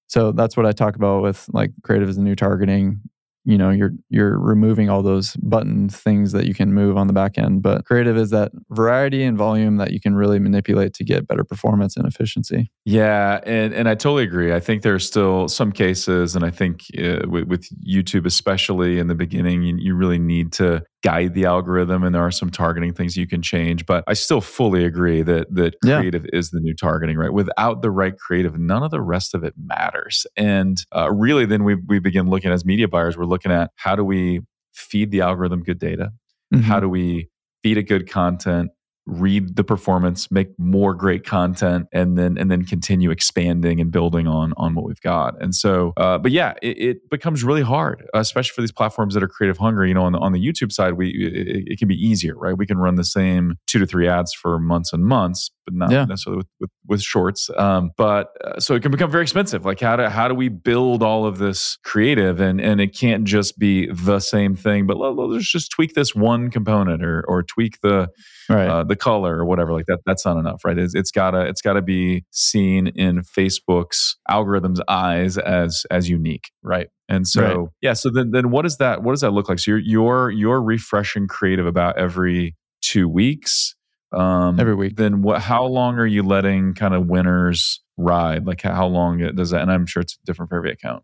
so 0.07 0.33
that's 0.33 0.57
what 0.57 0.67
I 0.67 0.73
talk 0.73 0.97
about 0.97 1.23
with 1.23 1.49
like 1.53 1.71
creative 1.83 2.09
is 2.09 2.17
the 2.17 2.23
new 2.23 2.37
targeting. 2.37 3.01
You 3.49 3.57
know 3.57 3.71
you're 3.71 3.93
you're 4.11 4.39
removing 4.39 4.91
all 4.91 5.03
those 5.03 5.35
button 5.37 5.89
things 5.89 6.33
that 6.33 6.45
you 6.45 6.55
can 6.55 6.75
move 6.75 6.99
on 6.99 7.07
the 7.07 7.15
back 7.15 7.39
end 7.39 7.63
but 7.63 7.87
creative 7.87 8.15
is 8.17 8.29
that 8.29 8.53
variety 8.71 9.25
and 9.25 9.39
volume 9.39 9.79
that 9.79 9.91
you 9.91 10.01
can 10.01 10.15
really 10.15 10.39
manipulate 10.39 10.93
to 10.93 11.03
get 11.03 11.27
better 11.27 11.45
performance 11.45 11.97
and 11.97 12.07
efficiency. 12.07 12.71
Yeah 12.85 13.41
and 13.45 13.73
and 13.73 13.89
i 13.89 13.95
totally 13.95 14.25
agree. 14.25 14.53
I 14.53 14.61
think 14.61 14.83
there's 14.83 15.07
still 15.07 15.49
some 15.49 15.73
cases 15.73 16.37
and 16.37 16.45
i 16.45 16.51
think 16.51 16.83
uh, 16.99 17.21
with, 17.27 17.45
with, 17.45 17.69
youtube 17.87 18.27
especially 18.27 18.99
in 18.99 19.07
the 19.07 19.15
beginning 19.15 19.63
you, 19.63 19.77
you 19.79 19.95
really 19.95 20.19
need 20.19 20.53
to 20.53 20.83
guide 21.03 21.35
the 21.35 21.45
algorithm 21.45 22.03
and 22.03 22.15
there 22.15 22.23
are 22.23 22.31
some 22.31 22.51
targeting 22.51 22.93
things 22.93 23.17
you 23.17 23.27
can 23.27 23.41
change 23.41 23.87
but 23.87 24.03
i 24.09 24.15
still 24.15 24.41
fully 24.41 24.85
agree 24.85 25.23
that 25.23 25.47
that 25.55 25.75
creative 25.83 26.27
is 26.33 26.51
the 26.51 26.61
new 26.61 26.75
targeting 26.75 27.17
right? 27.19 27.33
Without 27.33 27.83
the 27.83 27.91
right 27.91 28.17
creative 28.17 28.59
none 28.59 28.83
of 28.83 28.91
the 28.91 29.01
rest 29.01 29.35
of 29.35 29.45
it 29.45 29.55
matters. 29.57 30.27
And 30.37 30.79
uh, 30.95 31.11
really 31.11 31.47
then 31.47 31.65
we, 31.65 31.75
we 31.75 31.99
begin 31.99 32.29
looking 32.29 32.51
as 32.51 32.65
media 32.65 32.89
buyers 32.89 33.17
we're 33.17 33.25
looking 33.25 33.53
at 33.53 33.71
how 33.77 33.97
do 33.97 34.05
we 34.05 34.41
feed 34.73 35.11
the 35.11 35.21
algorithm 35.21 35.63
good 35.63 35.79
data? 35.79 36.11
Mm-hmm. 36.55 36.63
how 36.63 36.81
do 36.81 36.89
we 36.89 37.29
feed 37.63 37.77
it 37.77 37.83
good 37.83 38.09
content 38.09 38.71
read 39.09 39.57
the 39.57 39.65
performance, 39.65 40.31
make 40.31 40.49
more 40.59 40.95
great 40.95 41.25
content, 41.25 41.87
and 41.93 42.19
then 42.19 42.37
and 42.39 42.51
then 42.51 42.65
continue 42.65 43.11
expanding 43.11 43.81
and 43.81 43.91
building 43.91 44.29
on 44.29 44.53
on 44.57 44.75
what 44.75 44.85
we've 44.85 45.01
got. 45.01 45.41
And 45.43 45.55
so, 45.55 45.93
uh, 45.97 46.19
but 46.19 46.31
yeah, 46.31 46.55
it, 46.63 46.79
it, 46.79 47.11
becomes 47.11 47.43
really 47.43 47.63
hard, 47.63 48.05
especially 48.13 48.53
for 48.55 48.61
these 48.61 48.73
platforms 48.73 49.15
that 49.15 49.23
are 49.23 49.29
creative 49.29 49.57
hungry. 49.57 49.89
You 49.89 49.95
know, 49.95 50.03
on 50.03 50.13
the 50.13 50.19
on 50.19 50.33
the 50.33 50.45
YouTube 50.45 50.73
side, 50.73 50.95
we 50.95 51.09
it, 51.09 51.73
it, 51.73 51.79
can 51.79 51.89
be 51.89 51.95
easier, 51.95 52.37
right? 52.37 52.57
We 52.57 52.67
can 52.67 52.77
run 52.77 52.97
the 52.97 53.05
same 53.05 53.57
two 53.67 53.79
to 53.79 53.87
three 53.87 54.07
ads 54.07 54.35
for 54.35 54.59
months 54.59 54.93
and 54.93 55.05
months, 55.05 55.51
but 55.65 55.75
not 55.75 55.91
yeah. 55.91 56.05
necessarily 56.05 56.39
with, 56.39 56.49
with, 56.61 56.71
with 56.87 57.03
shorts. 57.03 57.49
Um, 57.57 57.93
but 57.97 58.29
uh, 58.45 58.61
so 58.61 58.75
it 58.75 58.83
can 58.83 58.93
become 58.93 59.11
very 59.11 59.23
expensive. 59.23 59.65
Like 59.65 59.81
how 59.81 59.97
do 59.97 60.05
how 60.05 60.29
do 60.29 60.35
we 60.35 60.49
build 60.49 61.03
all 61.03 61.25
of 61.25 61.39
this 61.39 61.79
creative, 61.83 62.41
and 62.41 62.61
and 62.61 62.81
it 62.81 62.95
can't 62.95 63.25
just 63.25 63.59
be 63.59 63.91
the 63.91 64.21
same 64.21 64.55
thing, 64.55 64.87
but 64.87 64.99
let, 64.99 65.15
let's 65.15 65.51
just 65.51 65.71
tweak 65.71 65.95
this 65.95 66.15
one 66.15 66.51
component 66.51 67.03
or 67.03 67.25
or 67.27 67.43
tweak 67.43 67.81
the 67.81 68.09
right. 68.49 68.69
uh, 68.69 68.85
the 68.85 68.97
color 68.97 69.39
or 69.39 69.45
whatever 69.45 69.73
like 69.73 69.87
that 69.87 70.01
that's 70.07 70.25
not 70.25 70.37
enough 70.37 70.65
right? 70.65 70.79
It's, 70.79 70.95
it's 70.95 71.11
gotta 71.11 71.43
it's 71.43 71.61
gotta 71.61 71.83
be 71.83 72.25
seen 72.31 72.89
in 72.89 73.23
facebook's 73.23 74.17
algorithm's 74.29 74.81
eyes 74.89 75.39
as 75.39 75.85
as 75.91 76.09
unique 76.09 76.51
right? 76.63 76.89
And 77.09 77.27
so 77.27 77.43
right. 77.43 77.69
yeah 77.81 77.93
so 77.95 78.11
then 78.11 78.31
then 78.31 78.51
what 78.51 78.63
does 78.63 78.77
that 78.79 79.03
what 79.03 79.13
does 79.13 79.21
that 79.21 79.33
look 79.33 79.49
like? 79.49 79.59
So 79.59 79.73
you're 79.73 79.81
you're 79.81 80.31
you're 80.31 80.63
refreshing 80.63 81.27
creative 81.27 81.67
about 81.67 81.99
every 81.99 82.57
two 82.81 83.09
weeks. 83.09 83.75
Um 84.13 84.59
every 84.59 84.75
week. 84.75 84.97
then 84.97 85.23
what 85.23 85.43
how 85.43 85.65
long 85.65 85.99
are 85.99 86.07
you 86.07 86.23
letting 86.23 86.75
kind 86.75 86.95
of 86.95 87.07
winners 87.07 87.81
ride? 87.97 88.47
Like 88.47 88.63
how 88.63 88.87
long 88.87 89.19
does 89.35 89.51
that 89.51 89.63
and 89.63 89.71
i'm 89.71 89.87
sure 89.87 90.01
it's 90.01 90.19
different 90.25 90.51
for 90.51 90.57
every 90.57 90.71
account. 90.71 91.03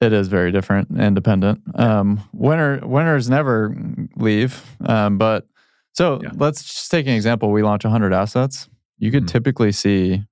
It 0.00 0.12
is 0.12 0.28
very 0.28 0.52
different 0.52 0.90
and 0.96 1.14
dependent. 1.16 1.60
Um, 1.74 2.22
winner 2.32 2.80
winners 2.84 3.28
never 3.28 3.76
leave, 4.16 4.62
um, 4.86 5.18
but 5.18 5.48
so 5.98 6.20
yeah. 6.22 6.30
let's 6.36 6.62
just 6.62 6.92
take 6.92 7.08
an 7.08 7.14
example. 7.14 7.50
We 7.50 7.64
launch 7.64 7.82
100 7.82 8.12
assets. 8.12 8.68
You 8.98 9.10
could 9.10 9.24
mm-hmm. 9.24 9.32
typically 9.32 9.72
see 9.72 10.22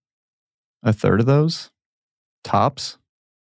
a 0.84 0.92
third 0.92 1.18
of 1.18 1.26
those 1.26 1.72
tops 2.44 2.98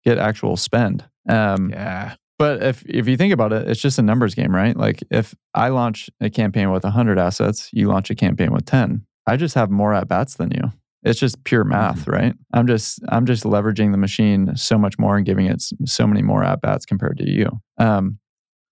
get 0.06 0.18
actual 0.18 0.56
spend. 0.56 1.04
Um, 1.28 1.72
yeah. 1.72 2.16
But 2.40 2.64
if 2.64 2.82
if 2.86 3.10
you 3.10 3.18
think 3.18 3.34
about 3.34 3.52
it, 3.52 3.68
it's 3.68 3.82
just 3.82 4.00
a 4.00 4.02
numbers 4.02 4.36
game, 4.36 4.56
right? 4.56 4.76
Like 4.76 5.04
if 5.12 5.36
I 5.54 5.68
launch 5.68 6.10
a 6.22 6.30
campaign 6.30 6.72
with 6.72 6.86
100 6.86 7.20
assets, 7.20 7.70
you 7.74 7.90
launch 7.90 8.10
a 8.10 8.16
campaign 8.16 8.54
with 8.54 8.66
10. 8.66 9.06
I 9.28 9.36
just 9.36 9.56
have 9.56 9.70
more 9.70 9.94
at 9.94 10.08
bats 10.08 10.36
than 10.36 10.52
you. 10.52 10.72
It's 11.04 11.20
just 11.20 11.44
pure 11.44 11.66
math, 11.66 12.04
mm-hmm. 12.04 12.12
right? 12.12 12.34
I'm 12.54 12.68
just 12.68 13.02
I'm 13.10 13.26
just 13.26 13.44
leveraging 13.44 13.92
the 13.92 13.98
machine 13.98 14.56
so 14.56 14.78
much 14.78 14.98
more 14.98 15.18
and 15.18 15.26
giving 15.26 15.48
it 15.48 15.62
so 15.84 16.08
many 16.08 16.22
more 16.22 16.46
at 16.46 16.62
bats 16.62 16.86
compared 16.86 17.18
to 17.18 17.30
you. 17.30 17.50
Um, 17.78 18.20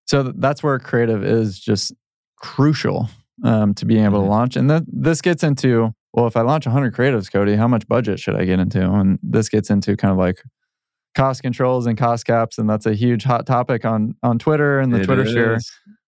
so 0.06 0.24
that's 0.24 0.64
where 0.64 0.80
creative 0.80 1.26
is 1.26 1.60
just 1.60 1.94
crucial 2.38 3.10
um, 3.44 3.74
to 3.76 3.86
being 3.86 4.06
able 4.06 4.20
mm-hmm. 4.20 4.28
to 4.28 4.32
launch. 4.32 4.56
And 4.56 4.70
that 4.70 4.84
this 4.88 5.22
gets 5.22 5.44
into 5.44 5.94
well, 6.14 6.28
if 6.28 6.36
I 6.36 6.42
launch 6.42 6.66
100 6.66 6.94
creatives, 6.94 7.32
Cody, 7.32 7.56
how 7.56 7.68
much 7.68 7.88
budget 7.88 8.20
should 8.20 8.36
I 8.36 8.44
get 8.44 8.60
into? 8.60 8.82
And 8.82 9.18
this 9.24 9.48
gets 9.48 9.70
into 9.70 9.96
kind 9.96 10.12
of 10.12 10.18
like 10.18 10.44
cost 11.16 11.42
controls 11.42 11.86
and 11.86 11.98
cost 11.98 12.26
caps, 12.26 12.58
and 12.58 12.70
that's 12.70 12.86
a 12.86 12.94
huge 12.94 13.24
hot 13.24 13.46
topic 13.46 13.86
on 13.86 14.16
on 14.24 14.40
Twitter 14.40 14.80
and 14.80 14.94
the 14.94 15.02
it 15.02 15.06
Twitter 15.06 15.24
is. 15.24 15.32
share. 15.32 15.60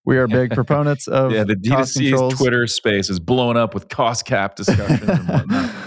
We 0.05 0.17
are 0.17 0.27
big 0.27 0.51
proponents 0.53 1.07
of 1.07 1.31
yeah. 1.31 1.45
The 1.45 1.55
D2C's 1.55 2.37
Twitter 2.37 2.67
space 2.67 3.09
is 3.09 3.19
blowing 3.19 3.57
up 3.57 3.73
with 3.73 3.87
cost 3.87 4.25
cap 4.25 4.55
discussions 4.55 5.09
and 5.09 5.27
whatnot. 5.27 5.75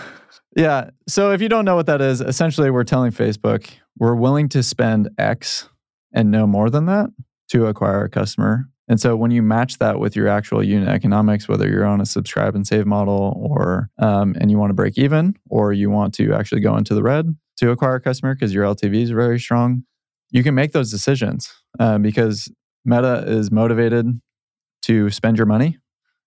Yeah. 0.57 0.89
So 1.07 1.33
if 1.33 1.43
you 1.43 1.51
don't 1.51 1.67
know 1.67 1.77
what 1.77 1.85
that 1.85 2.01
is, 2.01 2.23
essentially 2.23 2.71
we're 2.71 2.83
telling 2.83 3.13
Facebook 3.13 3.69
we're 3.99 4.15
willing 4.15 4.49
to 4.51 4.63
spend 4.63 5.11
X 5.19 5.69
and 6.15 6.31
no 6.31 6.47
more 6.47 6.71
than 6.71 6.87
that 6.87 7.11
to 7.51 7.67
acquire 7.67 8.05
a 8.05 8.09
customer. 8.09 8.67
And 8.89 9.01
so 9.01 9.17
when 9.17 9.31
you 9.31 9.43
match 9.43 9.79
that 9.79 9.99
with 9.99 10.15
your 10.15 10.29
actual 10.29 10.63
unit 10.63 10.89
economics, 10.89 11.49
whether 11.49 11.69
you're 11.69 11.85
on 11.85 12.01
a 12.01 12.07
subscribe 12.07 12.55
and 12.55 12.67
save 12.67 12.87
model 12.87 13.37
or 13.37 13.91
um, 13.99 14.37
and 14.41 14.51
you 14.51 14.59
want 14.59 14.71
to 14.71 14.75
break 14.75 14.97
even 14.97 15.35
or 15.51 15.73
you 15.73 15.91
want 15.91 16.15
to 16.15 16.33
actually 16.35 16.61
go 16.61 16.77
into 16.77 16.95
the 16.95 17.03
red 17.03 17.35
to 17.57 17.71
acquire 17.71 17.97
a 17.97 18.01
customer 18.01 18.35
because 18.35 18.55
your 18.55 18.65
LTV 18.65 19.03
is 19.03 19.11
very 19.11 19.41
strong, 19.41 19.83
you 20.31 20.43
can 20.43 20.55
make 20.55 20.73
those 20.73 20.91
decisions 20.91 21.53
uh, 21.81 21.99
because 21.99 22.51
Meta 22.85 23.25
is 23.27 23.51
motivated 23.51 24.21
to 24.83 25.11
spend 25.11 25.37
your 25.37 25.47
money. 25.47 25.79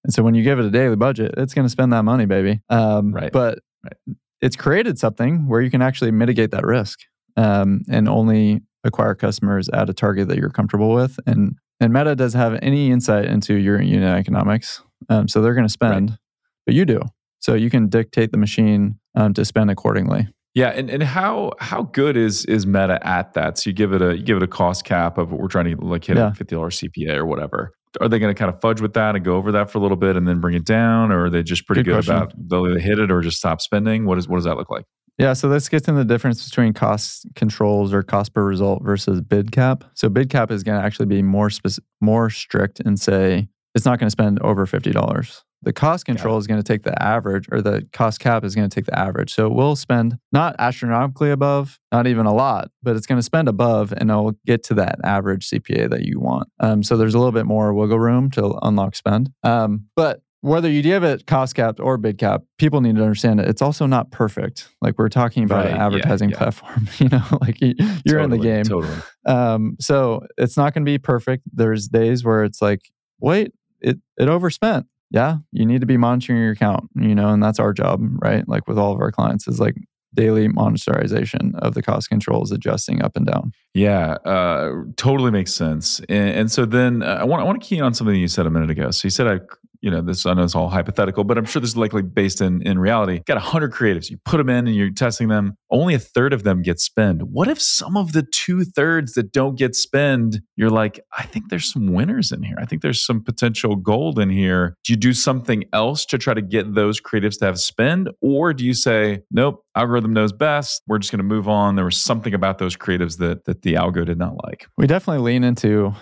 And 0.04 0.14
so 0.14 0.24
when 0.24 0.34
you 0.34 0.44
give 0.44 0.60
it 0.60 0.66
a 0.66 0.72
daily 0.72 0.96
budget, 0.96 1.36
it's 1.38 1.54
going 1.54 1.66
to 1.66 1.70
spend 1.70 1.94
that 1.94 2.04
money, 2.04 2.26
baby. 2.26 2.62
Um, 2.70 3.14
right. 3.14 3.32
But 3.32 3.60
right. 3.84 4.18
it's 4.42 4.56
created 4.56 4.98
something 4.98 5.48
where 5.48 5.62
you 5.62 5.70
can 5.70 5.82
actually 5.82 6.12
mitigate 6.12 6.52
that 6.52 6.66
risk 6.66 7.00
um, 7.38 7.82
and 7.90 8.10
only 8.10 8.62
acquire 8.84 9.16
customers 9.16 9.70
at 9.70 9.90
a 9.90 9.94
target 9.94 10.28
that 10.30 10.38
you're 10.38 10.50
comfortable 10.50 10.94
with 10.94 11.20
and 11.26 11.56
and 11.80 11.94
Meta 11.94 12.16
doesn't 12.16 12.40
have 12.40 12.60
any 12.62 12.92
insight 12.92 13.26
into 13.26 13.56
your 13.56 13.82
unit 13.82 14.18
economics. 14.18 14.82
Um, 15.10 15.28
so 15.28 15.42
they're 15.42 15.54
going 15.54 15.68
to 15.68 15.72
spend, 15.72 16.10
right. 16.12 16.20
but 16.66 16.76
you 16.76 16.86
do. 16.86 17.02
So 17.40 17.54
you 17.54 17.70
can 17.70 17.88
dictate 17.88 18.32
the 18.32 18.38
machine 18.38 19.00
um, 19.16 19.34
to 19.34 19.46
spend 19.46 19.72
accordingly. 19.72 20.28
Yeah, 20.56 20.70
and, 20.70 20.90
and 20.90 21.04
how 21.04 21.54
how 21.60 21.84
good 21.84 22.18
is 22.18 22.44
is 22.46 22.66
Meta 22.66 23.00
at 23.06 23.34
that? 23.34 23.58
So 23.58 23.70
you 23.70 23.74
give 23.74 23.94
it 23.94 24.02
a 24.02 24.18
you 24.18 24.24
give 24.24 24.38
it 24.38 24.44
a 24.44 24.48
cost 24.48 24.84
cap 24.84 25.18
of 25.18 25.32
what 25.32 25.40
we're 25.40 25.48
trying 25.48 25.76
to 25.76 25.86
like 25.86 26.04
hit 26.04 26.18
yeah. 26.18 26.32
a 26.32 26.34
fifty 26.34 26.56
dollars 26.56 26.82
CPA 26.82 27.16
or 27.16 27.26
whatever. 27.26 27.72
Are 28.02 28.10
they 28.10 28.20
going 28.20 28.34
to 28.34 28.38
kind 28.38 28.54
of 28.54 28.60
fudge 28.62 28.82
with 28.82 28.94
that 28.94 29.16
and 29.16 29.26
go 29.26 29.36
over 29.36 29.52
that 29.54 29.72
for 29.72 29.80
a 29.80 29.82
little 29.82 29.98
bit 29.98 30.16
and 30.16 30.28
then 30.28 30.40
bring 30.40 30.56
it 30.56 30.66
down, 30.66 31.12
or 31.12 31.26
are 31.26 31.30
they 31.30 31.44
just 31.44 31.66
pretty 31.66 31.82
good, 31.82 31.94
good 31.94 32.10
about 32.10 32.34
they'll 32.38 32.68
either 32.68 32.80
hit 32.80 33.00
it 33.00 33.10
or 33.10 33.22
just 33.22 33.38
stop 33.38 33.62
spending? 33.62 34.06
What 34.06 34.18
is 34.18 34.28
what 34.28 34.38
does 34.38 34.46
that 34.46 34.58
look 34.58 34.70
like? 34.70 34.86
Yeah, 35.20 35.34
so 35.34 35.50
this 35.50 35.68
gets 35.68 35.90
into 35.90 36.00
the 36.00 36.06
difference 36.06 36.48
between 36.50 36.72
cost 36.74 37.28
controls 37.36 37.94
or 37.94 38.04
cost 38.04 38.34
per 38.34 38.44
result 38.44 38.82
versus 38.82 39.20
bid 39.20 39.52
cap. 39.52 39.84
So 39.94 40.08
bid 40.08 40.30
cap 40.30 40.50
is 40.50 40.64
going 40.64 40.80
to 40.80 40.86
actually 40.86 41.08
be 41.08 41.22
more 41.22 41.50
spec- 41.50 41.84
more 42.00 42.30
strict 42.30 42.80
and 42.80 42.98
say 42.98 43.50
it's 43.76 43.86
not 43.86 44.00
going 44.00 44.08
to 44.08 44.12
spend 44.12 44.42
over 44.42 44.66
fifty 44.66 44.92
dollars. 44.92 45.44
The 45.62 45.74
cost 45.74 46.06
control 46.06 46.38
is 46.38 46.48
going 46.48 46.62
to 46.62 46.64
take 46.64 46.84
the 46.84 47.04
average, 47.04 47.50
or 47.52 47.62
the 47.62 47.86
cost 47.92 48.22
cap 48.22 48.46
is 48.46 48.56
going 48.56 48.70
to 48.70 48.74
take 48.74 48.86
the 48.86 48.98
average. 48.98 49.34
So 49.34 49.50
we'll 49.50 49.76
spend 49.76 50.18
not 50.32 50.56
astronomically 50.58 51.32
above, 51.32 51.78
not 51.92 52.08
even 52.08 52.26
a 52.26 52.34
lot, 52.34 52.72
but 52.82 52.96
it's 52.96 53.06
going 53.06 53.20
to 53.20 53.24
spend 53.24 53.50
above, 53.50 53.92
and 53.92 54.10
it'll 54.10 54.36
get 54.46 54.64
to 54.66 54.74
that 54.76 55.00
average 55.04 55.50
CPA 55.50 55.90
that 55.90 56.04
you 56.04 56.22
want. 56.22 56.48
Um, 56.62 56.82
so 56.82 56.96
there's 56.96 57.14
a 57.14 57.18
little 57.18 57.34
bit 57.34 57.46
more 57.46 57.74
wiggle 57.74 58.00
room 58.00 58.32
to 58.32 58.58
unlock 58.62 58.96
spend. 58.96 59.32
Um, 59.44 59.88
but 59.98 60.22
whether 60.42 60.70
you 60.70 60.82
give 60.82 61.04
it 61.04 61.28
cost 61.28 61.56
cap 61.56 61.80
or 61.80 61.98
bid 61.98 62.18
cap, 62.18 62.44
people 62.58 62.82
need 62.82 62.96
to 62.96 63.02
understand 63.02 63.40
it. 63.40 63.48
It's 63.48 63.62
also 63.62 63.86
not 63.86 64.12
perfect. 64.12 64.70
Like 64.82 64.98
we're 64.98 65.10
talking 65.10 65.44
about 65.44 65.66
right, 65.66 65.74
an 65.74 65.82
advertising 65.82 66.30
yeah, 66.30 66.36
yeah. 66.36 66.38
platform, 66.38 66.88
you 66.98 67.10
know, 67.10 67.24
like 67.42 67.60
you, 67.62 67.76
are 67.80 67.94
totally, 68.06 68.24
in 68.24 68.30
the 68.30 68.38
game. 68.38 68.64
Totally. 68.64 68.98
Um, 69.26 69.76
so 69.80 70.26
it's 70.38 70.56
not 70.56 70.74
going 70.74 70.86
to 70.86 70.90
be 70.90 70.98
perfect. 70.98 71.44
There's 71.52 71.88
days 71.88 72.24
where 72.24 72.44
it's 72.44 72.62
like, 72.62 72.82
wait, 73.20 73.52
it 73.82 73.98
it 74.18 74.28
overspent. 74.28 74.86
Yeah, 75.12 75.38
you 75.52 75.66
need 75.66 75.82
to 75.82 75.88
be 75.88 75.98
monitoring 75.98 76.40
your 76.40 76.52
account, 76.52 76.90
you 76.96 77.16
know, 77.16 77.30
and 77.30 77.42
that's 77.42 77.60
our 77.60 77.74
job, 77.74 78.00
right? 78.22 78.48
Like 78.48 78.68
with 78.68 78.78
all 78.78 78.94
of 78.94 79.02
our 79.02 79.12
clients, 79.12 79.48
is 79.48 79.60
like 79.60 79.76
daily 80.14 80.48
monitorization 80.48 81.56
of 81.60 81.74
the 81.74 81.82
cost 81.82 82.10
controls 82.10 82.52
adjusting 82.52 83.02
up 83.02 83.16
and 83.16 83.26
down. 83.26 83.52
Yeah, 83.74 84.14
uh, 84.26 84.84
totally 84.98 85.32
makes 85.32 85.54
sense. 85.54 86.00
And, 86.10 86.30
and 86.30 86.52
so 86.52 86.66
then 86.66 87.04
uh, 87.04 87.18
I 87.22 87.24
want 87.24 87.42
I 87.42 87.46
want 87.46 87.62
to 87.62 87.68
key 87.68 87.78
in 87.78 87.84
on 87.84 87.94
something 87.94 88.16
you 88.16 88.28
said 88.28 88.46
a 88.46 88.50
minute 88.50 88.70
ago. 88.70 88.92
So 88.92 89.06
you 89.06 89.10
said 89.10 89.28
I 89.28 89.40
you 89.82 89.90
know, 89.90 90.02
this 90.02 90.26
I 90.26 90.34
know 90.34 90.44
it's 90.44 90.56
all 90.56 90.70
hypothetical, 90.70 91.24
but 91.24 91.38
I'm 91.38 91.46
sure 91.46 91.62
this 91.62 91.72
is 91.72 91.78
likely 91.78 92.02
based 92.02 92.42
in 92.42 92.62
in 92.64 92.80
reality. 92.80 93.22
Got 93.26 93.36
100 93.36 93.72
creatives, 93.72 94.10
you 94.10 94.18
put 94.26 94.38
them 94.38 94.50
in 94.50 94.68
and 94.68 94.76
you're 94.76 94.92
testing 94.92 95.28
them. 95.28 95.56
Only 95.72 95.94
a 95.94 96.00
third 96.00 96.34
of 96.34 96.44
them 96.44 96.62
get 96.62 96.80
spend. 96.80 97.24
What 97.24 97.48
if 97.48 97.62
some 97.62 97.96
of 97.96 98.12
the 98.14 98.24
two 98.24 98.64
thirds 98.64 99.14
that 99.14 99.32
don't 99.32 99.58
get 99.58 99.76
spend, 99.76 100.42
you're 100.56 100.70
like, 100.70 101.00
I 101.18 101.24
think 101.24 101.50
there's 101.50 101.72
some 101.72 101.94
winners 101.94 102.32
in 102.32 102.44
here. 102.44 102.58
I 102.60 102.66
think 102.66 102.82
there's 102.82 103.06
some 103.06 103.24
potential 103.24 103.76
gold 103.76 104.20
in 104.20 104.30
here. 104.30 104.76
Do 104.84 104.94
you 104.94 104.98
do 104.98 105.14
something 105.14 105.64
else 105.74 106.06
to 106.08 106.18
try 106.18 106.34
to 106.34 106.42
get 106.42 106.76
those 106.76 107.00
creatives 107.00 107.40
to 107.40 107.46
have 107.46 107.60
spend, 107.60 108.10
or 108.22 108.54
do 108.54 108.66
you 108.66 108.74
say, 108.74 109.22
nope, 109.32 109.64
algorithm 109.76 110.14
knows 110.14 110.34
best. 110.34 110.82
We're 110.88 111.00
just 111.00 111.12
going 111.12 111.20
to 111.20 111.24
move 111.24 111.48
on. 111.48 111.76
There 111.76 111.86
was 111.86 111.98
something 111.98 112.34
about 112.34 112.58
those 112.58 112.76
creatives 112.76 113.18
that 113.18 113.46
that 113.46 113.62
the 113.62 113.76
algo 113.76 114.06
did 114.06 114.18
not 114.18 114.36
like. 114.44 114.68
We 114.78 114.88
definitely 114.88 115.24
lean 115.24 115.44
into 115.44 115.94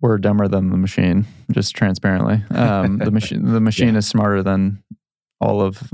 we're 0.00 0.18
dumber 0.18 0.48
than 0.48 0.70
the 0.70 0.76
machine, 0.76 1.26
just 1.50 1.74
transparently. 1.74 2.42
Um, 2.50 2.98
the 2.98 3.10
machine 3.10 3.44
the 3.52 3.60
machine 3.60 3.94
yeah. 3.94 3.98
is 3.98 4.06
smarter 4.06 4.42
than 4.42 4.82
all 5.40 5.60
of 5.60 5.92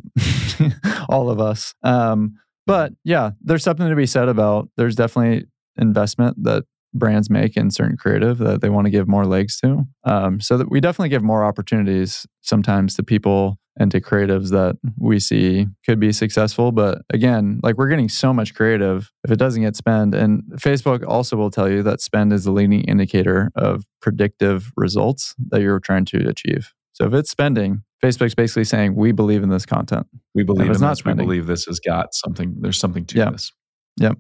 all 1.09 1.31
of 1.31 1.41
us. 1.41 1.75
Um, 1.83 2.39
but 2.67 2.93
yeah, 3.05 3.31
there's 3.41 3.63
something 3.63 3.89
to 3.89 3.97
be 3.97 4.07
said 4.07 4.29
about 4.29 4.69
there's 4.77 4.97
definitely 4.97 5.47
investment 5.77 6.43
that 6.45 6.65
brands 6.95 7.29
make 7.29 7.57
in 7.57 7.71
certain 7.71 7.97
creative 7.97 8.39
that 8.39 8.61
they 8.61 8.69
want 8.71 8.87
to 8.87 8.91
give 8.91 9.09
more 9.09 9.27
legs 9.27 9.59
to. 9.61 9.85
Um, 10.05 10.41
so 10.41 10.57
that 10.57 10.71
we 10.71 10.81
definitely 10.81 11.09
give 11.11 11.23
more 11.23 11.45
opportunities 11.45 12.27
sometimes 12.43 12.95
to 12.95 13.03
people 13.03 13.59
and 13.77 13.91
to 13.91 14.01
creatives 14.01 14.51
that 14.51 14.77
we 14.99 15.19
see 15.19 15.67
could 15.85 15.99
be 15.99 16.13
successful. 16.13 16.71
But 16.71 17.03
again, 17.13 17.59
like 17.65 17.77
we're 17.77 17.89
getting 17.89 18.09
so 18.09 18.33
much 18.33 18.55
creative 18.55 19.11
if 19.25 19.33
it 19.33 19.37
doesn't 19.37 19.63
get 19.63 19.75
spend. 19.75 20.15
And 20.15 20.45
Facebook 20.59 21.05
also 21.07 21.37
will 21.37 21.51
tell 21.51 21.69
you 21.69 21.83
that 21.83 22.01
spend 22.01 22.33
is 22.33 22.45
the 22.45 22.53
leading 22.53 22.83
indicator 22.83 23.51
of 23.57 23.85
predictive 24.01 24.71
results 24.77 25.35
that 25.49 25.61
you're 25.61 25.81
trying 25.81 26.05
to 26.07 26.29
achieve. 26.29 26.73
So 26.93 27.05
if 27.07 27.15
it's 27.15 27.31
spending, 27.31 27.83
Facebook's 28.01 28.37
basically 28.37 28.63
saying 28.65 28.95
we 28.95 29.11
believe 29.11 29.43
in 29.43 29.49
this 29.49 29.67
content. 29.67 30.07
We 30.37 30.45
believe 30.45 30.71
in 30.71 30.81
not 30.81 30.91
this. 30.91 30.99
spending. 31.01 31.27
We 31.27 31.35
believe 31.39 31.47
this 31.49 31.65
has 31.65 31.81
got 31.81 32.15
something. 32.15 32.55
There's 32.61 32.79
something 32.79 33.05
to 33.07 33.19
Yeah. 33.19 33.31
this. 33.31 33.51
Yep. 33.99 34.19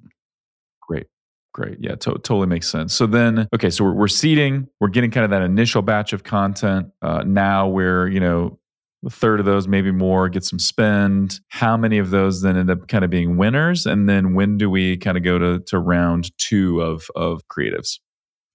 Great. 1.54 1.78
Yeah, 1.80 1.94
to- 1.94 2.14
totally 2.14 2.48
makes 2.48 2.68
sense. 2.68 2.92
So 2.92 3.06
then, 3.06 3.48
okay, 3.54 3.70
so 3.70 3.84
we're, 3.84 3.92
we're 3.92 4.08
seeding, 4.08 4.66
we're 4.80 4.88
getting 4.88 5.12
kind 5.12 5.24
of 5.24 5.30
that 5.30 5.42
initial 5.42 5.82
batch 5.82 6.12
of 6.12 6.24
content. 6.24 6.88
Uh, 7.00 7.22
now 7.24 7.68
we're, 7.68 8.08
you 8.08 8.18
know, 8.18 8.58
a 9.06 9.10
third 9.10 9.38
of 9.38 9.46
those, 9.46 9.68
maybe 9.68 9.92
more, 9.92 10.28
get 10.28 10.44
some 10.44 10.58
spend. 10.58 11.38
How 11.48 11.76
many 11.76 11.98
of 11.98 12.10
those 12.10 12.42
then 12.42 12.56
end 12.56 12.70
up 12.70 12.88
kind 12.88 13.04
of 13.04 13.10
being 13.10 13.36
winners? 13.36 13.86
And 13.86 14.08
then 14.08 14.34
when 14.34 14.58
do 14.58 14.68
we 14.68 14.96
kind 14.96 15.16
of 15.16 15.22
go 15.22 15.38
to, 15.38 15.60
to 15.68 15.78
round 15.78 16.36
two 16.38 16.80
of, 16.80 17.06
of 17.14 17.42
creatives? 17.48 18.00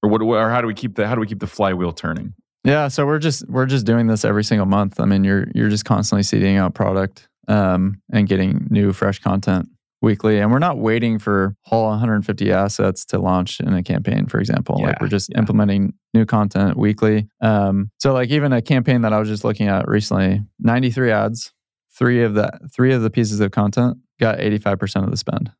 Or 0.04 0.10
what, 0.10 0.22
or 0.22 0.50
how 0.50 0.60
do 0.60 0.68
we 0.68 0.74
keep 0.74 0.96
the, 0.96 1.08
how 1.08 1.16
do 1.16 1.22
we 1.22 1.28
keep 1.28 1.40
the 1.40 1.48
flywheel 1.48 1.94
turning? 1.94 2.34
Yeah, 2.66 2.90
so 2.90 3.06
we're 3.06 3.20
just 3.20 3.48
we're 3.50 3.66
just 3.66 3.86
doing 3.86 4.08
this 4.08 4.26
every 4.26 4.44
single 4.44 4.66
month. 4.66 5.00
I 5.00 5.06
mean, 5.06 5.24
you're 5.24 5.48
you're 5.56 5.70
just 5.70 5.86
constantly 5.86 6.24
seeding 6.24 6.58
out 6.58 6.74
product 6.74 7.30
um, 7.48 8.02
and 8.12 8.28
getting 8.28 8.68
new 8.70 8.92
fresh 8.92 9.20
content 9.20 9.70
weekly, 10.02 10.40
and 10.40 10.52
we're 10.52 10.60
not 10.60 10.78
waiting 10.78 11.20
for 11.20 11.56
all 11.72 11.90
150 11.90 12.52
assets 12.52 13.06
to 13.06 13.20
launch 13.20 13.60
in 13.60 13.74
a 13.74 13.84
campaign. 13.84 14.28
For 14.28 14.40
example, 14.40 14.82
like 14.82 15.00
we're 15.02 15.08
just 15.08 15.30
yeah. 15.30 15.40
implementing 15.40 15.94
new 16.14 16.26
content 16.26 16.78
weekly. 16.78 17.28
Um, 17.42 17.92
so 18.00 18.14
like 18.14 18.30
even 18.30 18.54
a 18.54 18.62
campaign 18.62 19.02
that 19.02 19.14
I 19.14 19.20
was 19.20 19.28
just 19.28 19.44
looking 19.44 19.68
at 19.68 19.88
recently, 19.88 20.42
93 20.60 21.12
ads, 21.12 21.52
three 21.92 22.24
of 22.24 22.34
the 22.34 22.52
three 22.74 22.94
of 22.94 23.02
the 23.02 23.10
pieces 23.10 23.40
of 23.40 23.52
content 23.52 23.98
got 24.20 24.40
85% 24.40 25.04
of 25.04 25.12
the 25.12 25.18
spend. 25.18 25.52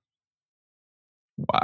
Wow. 1.38 1.60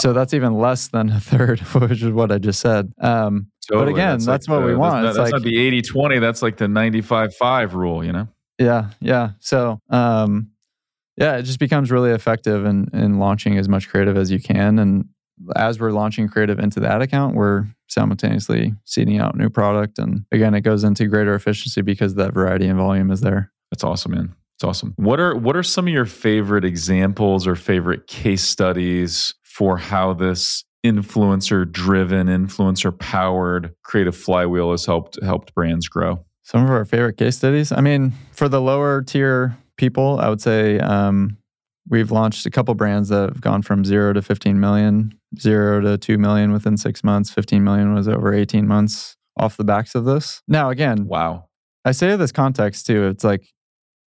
So 0.00 0.12
that's 0.12 0.34
even 0.34 0.54
less 0.54 0.88
than 0.88 1.10
a 1.10 1.20
third, 1.20 1.60
which 1.74 2.02
is 2.02 2.10
what 2.10 2.32
I 2.32 2.38
just 2.38 2.60
said. 2.60 2.92
Um, 3.00 3.48
Totally. 3.68 3.92
again, 3.92 4.18
that's 4.18 4.48
what 4.48 4.60
the- 4.60 4.66
we 4.66 4.74
want. 4.74 5.02
That's, 5.02 5.10
It's 5.10 5.18
that's 5.18 5.32
like- 5.32 5.42
not 5.42 5.48
the 5.48 5.60
80 5.60 5.82
20. 5.82 6.18
That's 6.18 6.42
like 6.42 6.56
the 6.56 6.68
95 6.68 7.34
5 7.36 7.74
rule, 7.74 8.04
you 8.04 8.12
know? 8.12 8.28
Yeah, 8.58 8.90
yeah. 9.00 9.30
So, 9.40 9.78
um, 9.90 10.51
yeah, 11.16 11.36
it 11.36 11.42
just 11.42 11.58
becomes 11.58 11.90
really 11.90 12.10
effective 12.10 12.64
in 12.64 12.88
in 12.92 13.18
launching 13.18 13.58
as 13.58 13.68
much 13.68 13.88
creative 13.88 14.16
as 14.16 14.30
you 14.30 14.40
can. 14.40 14.78
And 14.78 15.04
as 15.56 15.78
we're 15.78 15.92
launching 15.92 16.28
creative 16.28 16.58
into 16.58 16.80
that 16.80 17.02
account, 17.02 17.34
we're 17.34 17.66
simultaneously 17.88 18.74
seeding 18.84 19.18
out 19.18 19.36
new 19.36 19.50
product. 19.50 19.98
And 19.98 20.24
again, 20.32 20.54
it 20.54 20.62
goes 20.62 20.84
into 20.84 21.06
greater 21.06 21.34
efficiency 21.34 21.82
because 21.82 22.14
that 22.14 22.32
variety 22.32 22.66
and 22.66 22.78
volume 22.78 23.10
is 23.10 23.20
there. 23.20 23.52
That's 23.70 23.84
awesome, 23.84 24.12
man. 24.12 24.34
It's 24.56 24.64
awesome. 24.64 24.94
What 24.96 25.20
are 25.20 25.34
what 25.36 25.56
are 25.56 25.62
some 25.62 25.86
of 25.86 25.92
your 25.92 26.06
favorite 26.06 26.64
examples 26.64 27.46
or 27.46 27.56
favorite 27.56 28.06
case 28.06 28.44
studies 28.44 29.34
for 29.42 29.76
how 29.76 30.14
this 30.14 30.64
influencer 30.84 31.70
driven, 31.70 32.26
influencer 32.26 32.96
powered 32.98 33.74
creative 33.82 34.16
flywheel 34.16 34.70
has 34.70 34.86
helped 34.86 35.18
helped 35.22 35.54
brands 35.54 35.88
grow? 35.88 36.24
Some 36.44 36.64
of 36.64 36.70
our 36.70 36.84
favorite 36.84 37.16
case 37.16 37.36
studies. 37.36 37.72
I 37.72 37.80
mean, 37.80 38.12
for 38.32 38.48
the 38.48 38.60
lower 38.60 39.02
tier 39.02 39.56
people, 39.82 40.20
I 40.20 40.28
would 40.28 40.40
say 40.40 40.78
um, 40.78 41.36
we've 41.88 42.12
launched 42.12 42.46
a 42.46 42.50
couple 42.50 42.72
brands 42.76 43.08
that 43.08 43.30
have 43.30 43.40
gone 43.40 43.62
from 43.62 43.84
zero 43.84 44.12
to 44.12 44.22
15 44.22 44.60
million, 44.60 45.12
zero 45.40 45.80
to 45.80 45.98
2 45.98 46.18
million 46.18 46.52
within 46.52 46.76
six 46.76 47.02
months. 47.02 47.30
15 47.30 47.64
million 47.64 47.92
was 47.92 48.06
over 48.06 48.32
18 48.32 48.64
months 48.68 49.16
off 49.36 49.56
the 49.56 49.64
backs 49.64 49.96
of 49.96 50.04
this. 50.04 50.40
Now, 50.46 50.70
again, 50.70 51.06
Wow. 51.08 51.48
I 51.84 51.90
say 51.90 52.14
this 52.14 52.30
context 52.30 52.86
too. 52.86 53.08
It's 53.08 53.24
like 53.24 53.42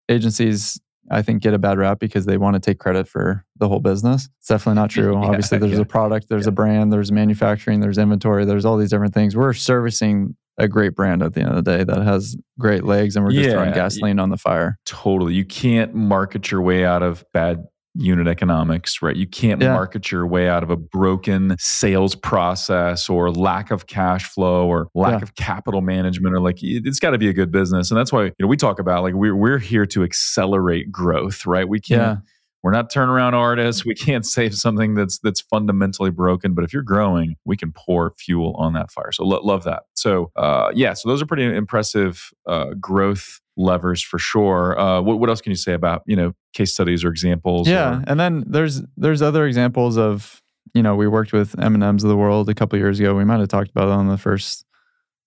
agencies, 0.09 0.79
I 1.09 1.23
think, 1.23 1.41
get 1.41 1.55
a 1.55 1.57
bad 1.57 1.79
rap 1.79 1.97
because 1.99 2.27
they 2.27 2.37
want 2.37 2.53
to 2.53 2.59
take 2.59 2.77
credit 2.77 3.07
for 3.07 3.43
the 3.57 3.67
whole 3.67 3.79
business. 3.79 4.29
It's 4.41 4.49
definitely 4.49 4.79
not 4.79 4.91
true. 4.91 5.13
Yeah, 5.19 5.27
Obviously, 5.29 5.57
there's 5.57 5.71
yeah. 5.73 5.79
a 5.79 5.85
product, 5.85 6.29
there's 6.29 6.45
Yeah. 6.45 6.49
a 6.49 6.51
brand, 6.51 6.93
there's 6.93 7.11
manufacturing, 7.11 7.79
there's 7.79 7.97
inventory, 7.97 8.45
there's 8.45 8.63
all 8.63 8.77
these 8.77 8.91
different 8.91 9.15
things. 9.15 9.35
We're 9.35 9.53
servicing 9.53 10.35
a 10.57 10.67
great 10.67 10.95
brand 10.95 11.23
at 11.23 11.33
the 11.33 11.41
end 11.41 11.49
of 11.49 11.55
the 11.55 11.61
day 11.77 11.83
that 11.83 12.01
has 12.03 12.35
great 12.59 12.83
legs, 12.83 13.15
and 13.15 13.25
we're 13.25 13.31
just 13.31 13.49
throwing 13.49 13.73
gasoline 13.73 14.19
on 14.19 14.29
the 14.29 14.37
fire. 14.37 14.77
Totally. 14.85 15.33
You 15.33 15.45
can't 15.45 15.93
market 15.95 16.51
your 16.51 16.61
way 16.61 16.85
out 16.85 17.01
of 17.03 17.25
bad 17.33 17.65
unit 17.95 18.27
economics, 18.27 19.03
right? 19.03 19.15
You 19.15 19.27
can't 19.27 19.61
Yeah. 19.61 19.73
market 19.73 20.11
your 20.11 20.25
way 20.25 20.49
out 20.49 20.63
of 20.63 20.71
a 20.71 20.75
broken 20.75 21.55
sales 21.59 22.15
process 22.15 23.07
or 23.07 23.29
lack 23.31 23.69
of 23.69 23.85
cash 23.85 24.25
flow 24.29 24.65
or 24.67 24.87
lack 24.95 25.19
Yeah. 25.19 25.23
of 25.23 25.35
capital 25.35 25.81
management 25.81 26.33
or 26.33 26.39
like 26.39 26.63
it- 26.63 26.87
it's 26.87 26.99
got 26.99 27.11
to 27.11 27.19
be 27.19 27.29
a 27.29 27.33
good 27.33 27.51
business. 27.51 27.91
And 27.91 27.99
that's 27.99 28.11
why, 28.11 28.23
you 28.25 28.31
know, 28.39 28.47
we 28.47 28.57
talk 28.57 28.79
about 28.79 29.03
like 29.03 29.13
we're 29.13 29.35
we're 29.35 29.59
here 29.59 29.85
to 29.85 30.03
accelerate 30.03 30.91
growth, 30.91 31.45
right? 31.45 31.69
We 31.69 31.79
can't 31.79 32.01
Yeah. 32.01 32.15
We're 32.63 32.71
not 32.71 32.91
turnaround 32.91 33.33
artists. 33.33 33.85
We 33.85 33.93
can't 33.93 34.25
save 34.25 34.55
something 34.55 34.95
that's 34.95 35.19
that's 35.19 35.41
fundamentally 35.41 36.09
broken. 36.09 36.53
But 36.53 36.63
if 36.63 36.73
you're 36.73 36.81
growing, 36.81 37.35
we 37.45 37.57
can 37.57 37.71
pour 37.73 38.11
fuel 38.17 38.55
on 38.57 38.73
that 38.73 38.89
fire. 38.89 39.11
So 39.11 39.25
lo- 39.25 39.41
love 39.43 39.63
that. 39.65 39.83
So 39.95 40.31
uh, 40.35 40.71
yeah, 40.73 40.93
so 40.93 41.09
those 41.09 41.21
are 41.21 41.25
pretty 41.25 41.43
impressive 41.43 42.31
uh, 42.47 42.73
growth 42.79 43.41
levers 43.57 44.01
for 44.01 44.17
sure. 44.17 44.79
Uh, 44.79 45.01
what 45.01 45.19
what 45.19 45.29
else 45.29 45.41
can 45.41 45.51
you 45.51 45.55
say 45.57 45.73
about 45.73 46.03
you 46.07 46.15
know 46.15 46.33
case 46.53 46.73
studies 46.73 47.03
or 47.03 47.09
examples? 47.09 47.67
Yeah, 47.67 47.99
or- 47.99 48.03
and 48.07 48.19
then 48.19 48.43
there's 48.47 48.81
there's 48.97 49.21
other 49.21 49.45
examples 49.45 49.97
of 49.97 50.41
you 50.73 50.81
know 50.81 50.95
we 50.95 51.07
worked 51.07 51.33
with 51.33 51.59
M 51.59 51.73
and 51.75 51.83
M's 51.83 52.03
of 52.03 52.09
the 52.09 52.17
world 52.17 52.49
a 52.49 52.53
couple 52.55 52.79
years 52.79 52.99
ago. 52.99 53.13
We 53.13 53.25
might 53.25 53.39
have 53.39 53.49
talked 53.49 53.71
about 53.71 53.89
it 53.89 53.91
on 53.91 54.07
the 54.07 54.17
first 54.17 54.65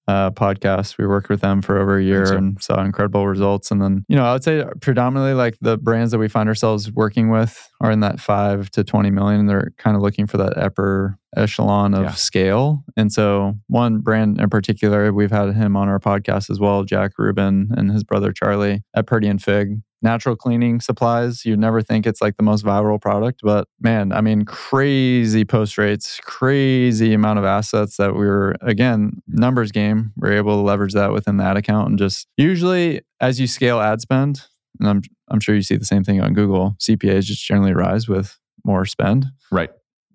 uh, 0.09 0.31
podcast. 0.31 0.99
We 0.99 1.07
worked 1.07 1.29
with 1.29 1.41
them 1.41 1.63
for 1.63 1.79
over 1.79 1.99
a 1.99 2.03
year 2.03 2.33
and 2.33 2.63
saw 2.63 2.83
incredible 2.85 3.27
results. 3.27 3.71
And 3.71 3.83
then 3.83 4.05
you 4.09 4.17
know 4.17 4.25
I 4.25 4.33
would 4.35 4.45
say 4.45 4.65
predominantly 4.81 5.35
like 5.35 5.57
the 5.61 5.77
brands 5.77 6.13
that 6.13 6.19
we 6.19 6.29
find 6.29 6.49
ourselves 6.49 6.91
working 6.93 7.31
with 7.31 7.69
are 7.81 7.91
in 7.91 8.01
that 8.01 8.21
five 8.21 8.71
to 8.73 8.85
twenty 8.85 9.11
million. 9.11 9.47
They're 9.47 9.73
kind 9.79 9.97
of 9.97 10.03
looking 10.03 10.27
for 10.27 10.37
that 10.39 10.57
upper 10.57 11.19
echelon 11.37 11.93
of 11.95 12.03
Yeah. 12.05 12.11
scale. 12.13 12.85
And 12.97 13.13
so 13.13 13.55
one 13.67 13.99
brand 13.99 14.41
in 14.41 14.49
particular, 14.49 15.13
we've 15.13 15.31
had 15.31 15.55
him 15.55 15.77
on 15.77 15.89
our 15.89 15.99
podcast 16.01 16.51
as 16.51 16.59
well, 16.61 16.85
Jack 16.85 17.13
Rubin 17.19 17.71
and 17.77 17.91
his 17.91 18.05
brother 18.05 18.33
Charlie 18.33 18.83
at 18.95 19.07
Purdy 19.07 19.29
and 19.29 19.43
Figg 19.43 19.81
natural 20.07 20.37
cleaning 20.37 20.81
supplies. 20.81 21.45
You 21.45 21.57
never 21.57 21.83
think 21.83 22.07
it's 22.07 22.21
like 22.21 22.37
the 22.37 22.45
most 22.45 22.65
viral 22.65 23.01
product, 23.01 23.41
but 23.43 23.67
man, 23.81 24.13
I 24.13 24.21
mean, 24.21 24.45
crazy 24.45 25.45
post 25.45 25.77
rates, 25.77 26.21
crazy 26.23 27.13
amount 27.13 27.41
of 27.41 27.45
assets 27.45 27.97
that 27.97 28.15
we 28.15 28.25
were, 28.25 28.55
again, 28.61 29.21
numbers 29.27 29.73
game. 29.73 30.13
We're 30.17 30.35
able 30.35 30.55
to 30.57 30.63
leverage 30.63 30.93
that 30.93 31.11
within 31.11 31.39
that 31.39 31.57
account. 31.57 31.91
And 31.91 31.99
just 31.99 32.29
usually 32.37 33.01
as 33.21 33.41
you 33.41 33.49
scale 33.49 33.81
ad 33.81 34.01
spend, 34.01 34.43
and 34.79 34.89
I'm, 34.89 35.03
I'm 35.29 35.41
sure 35.41 35.57
you 35.57 35.63
see 35.63 35.77
the 35.77 35.85
same 35.85 36.05
thing 36.05 36.21
on 36.21 36.35
Google, 36.35 36.77
CPAs 36.79 37.25
just 37.25 37.45
generally 37.45 37.75
rise 37.75 38.09
with 38.09 38.39
more 38.65 38.85
spend 38.85 39.27
right. 39.51 39.71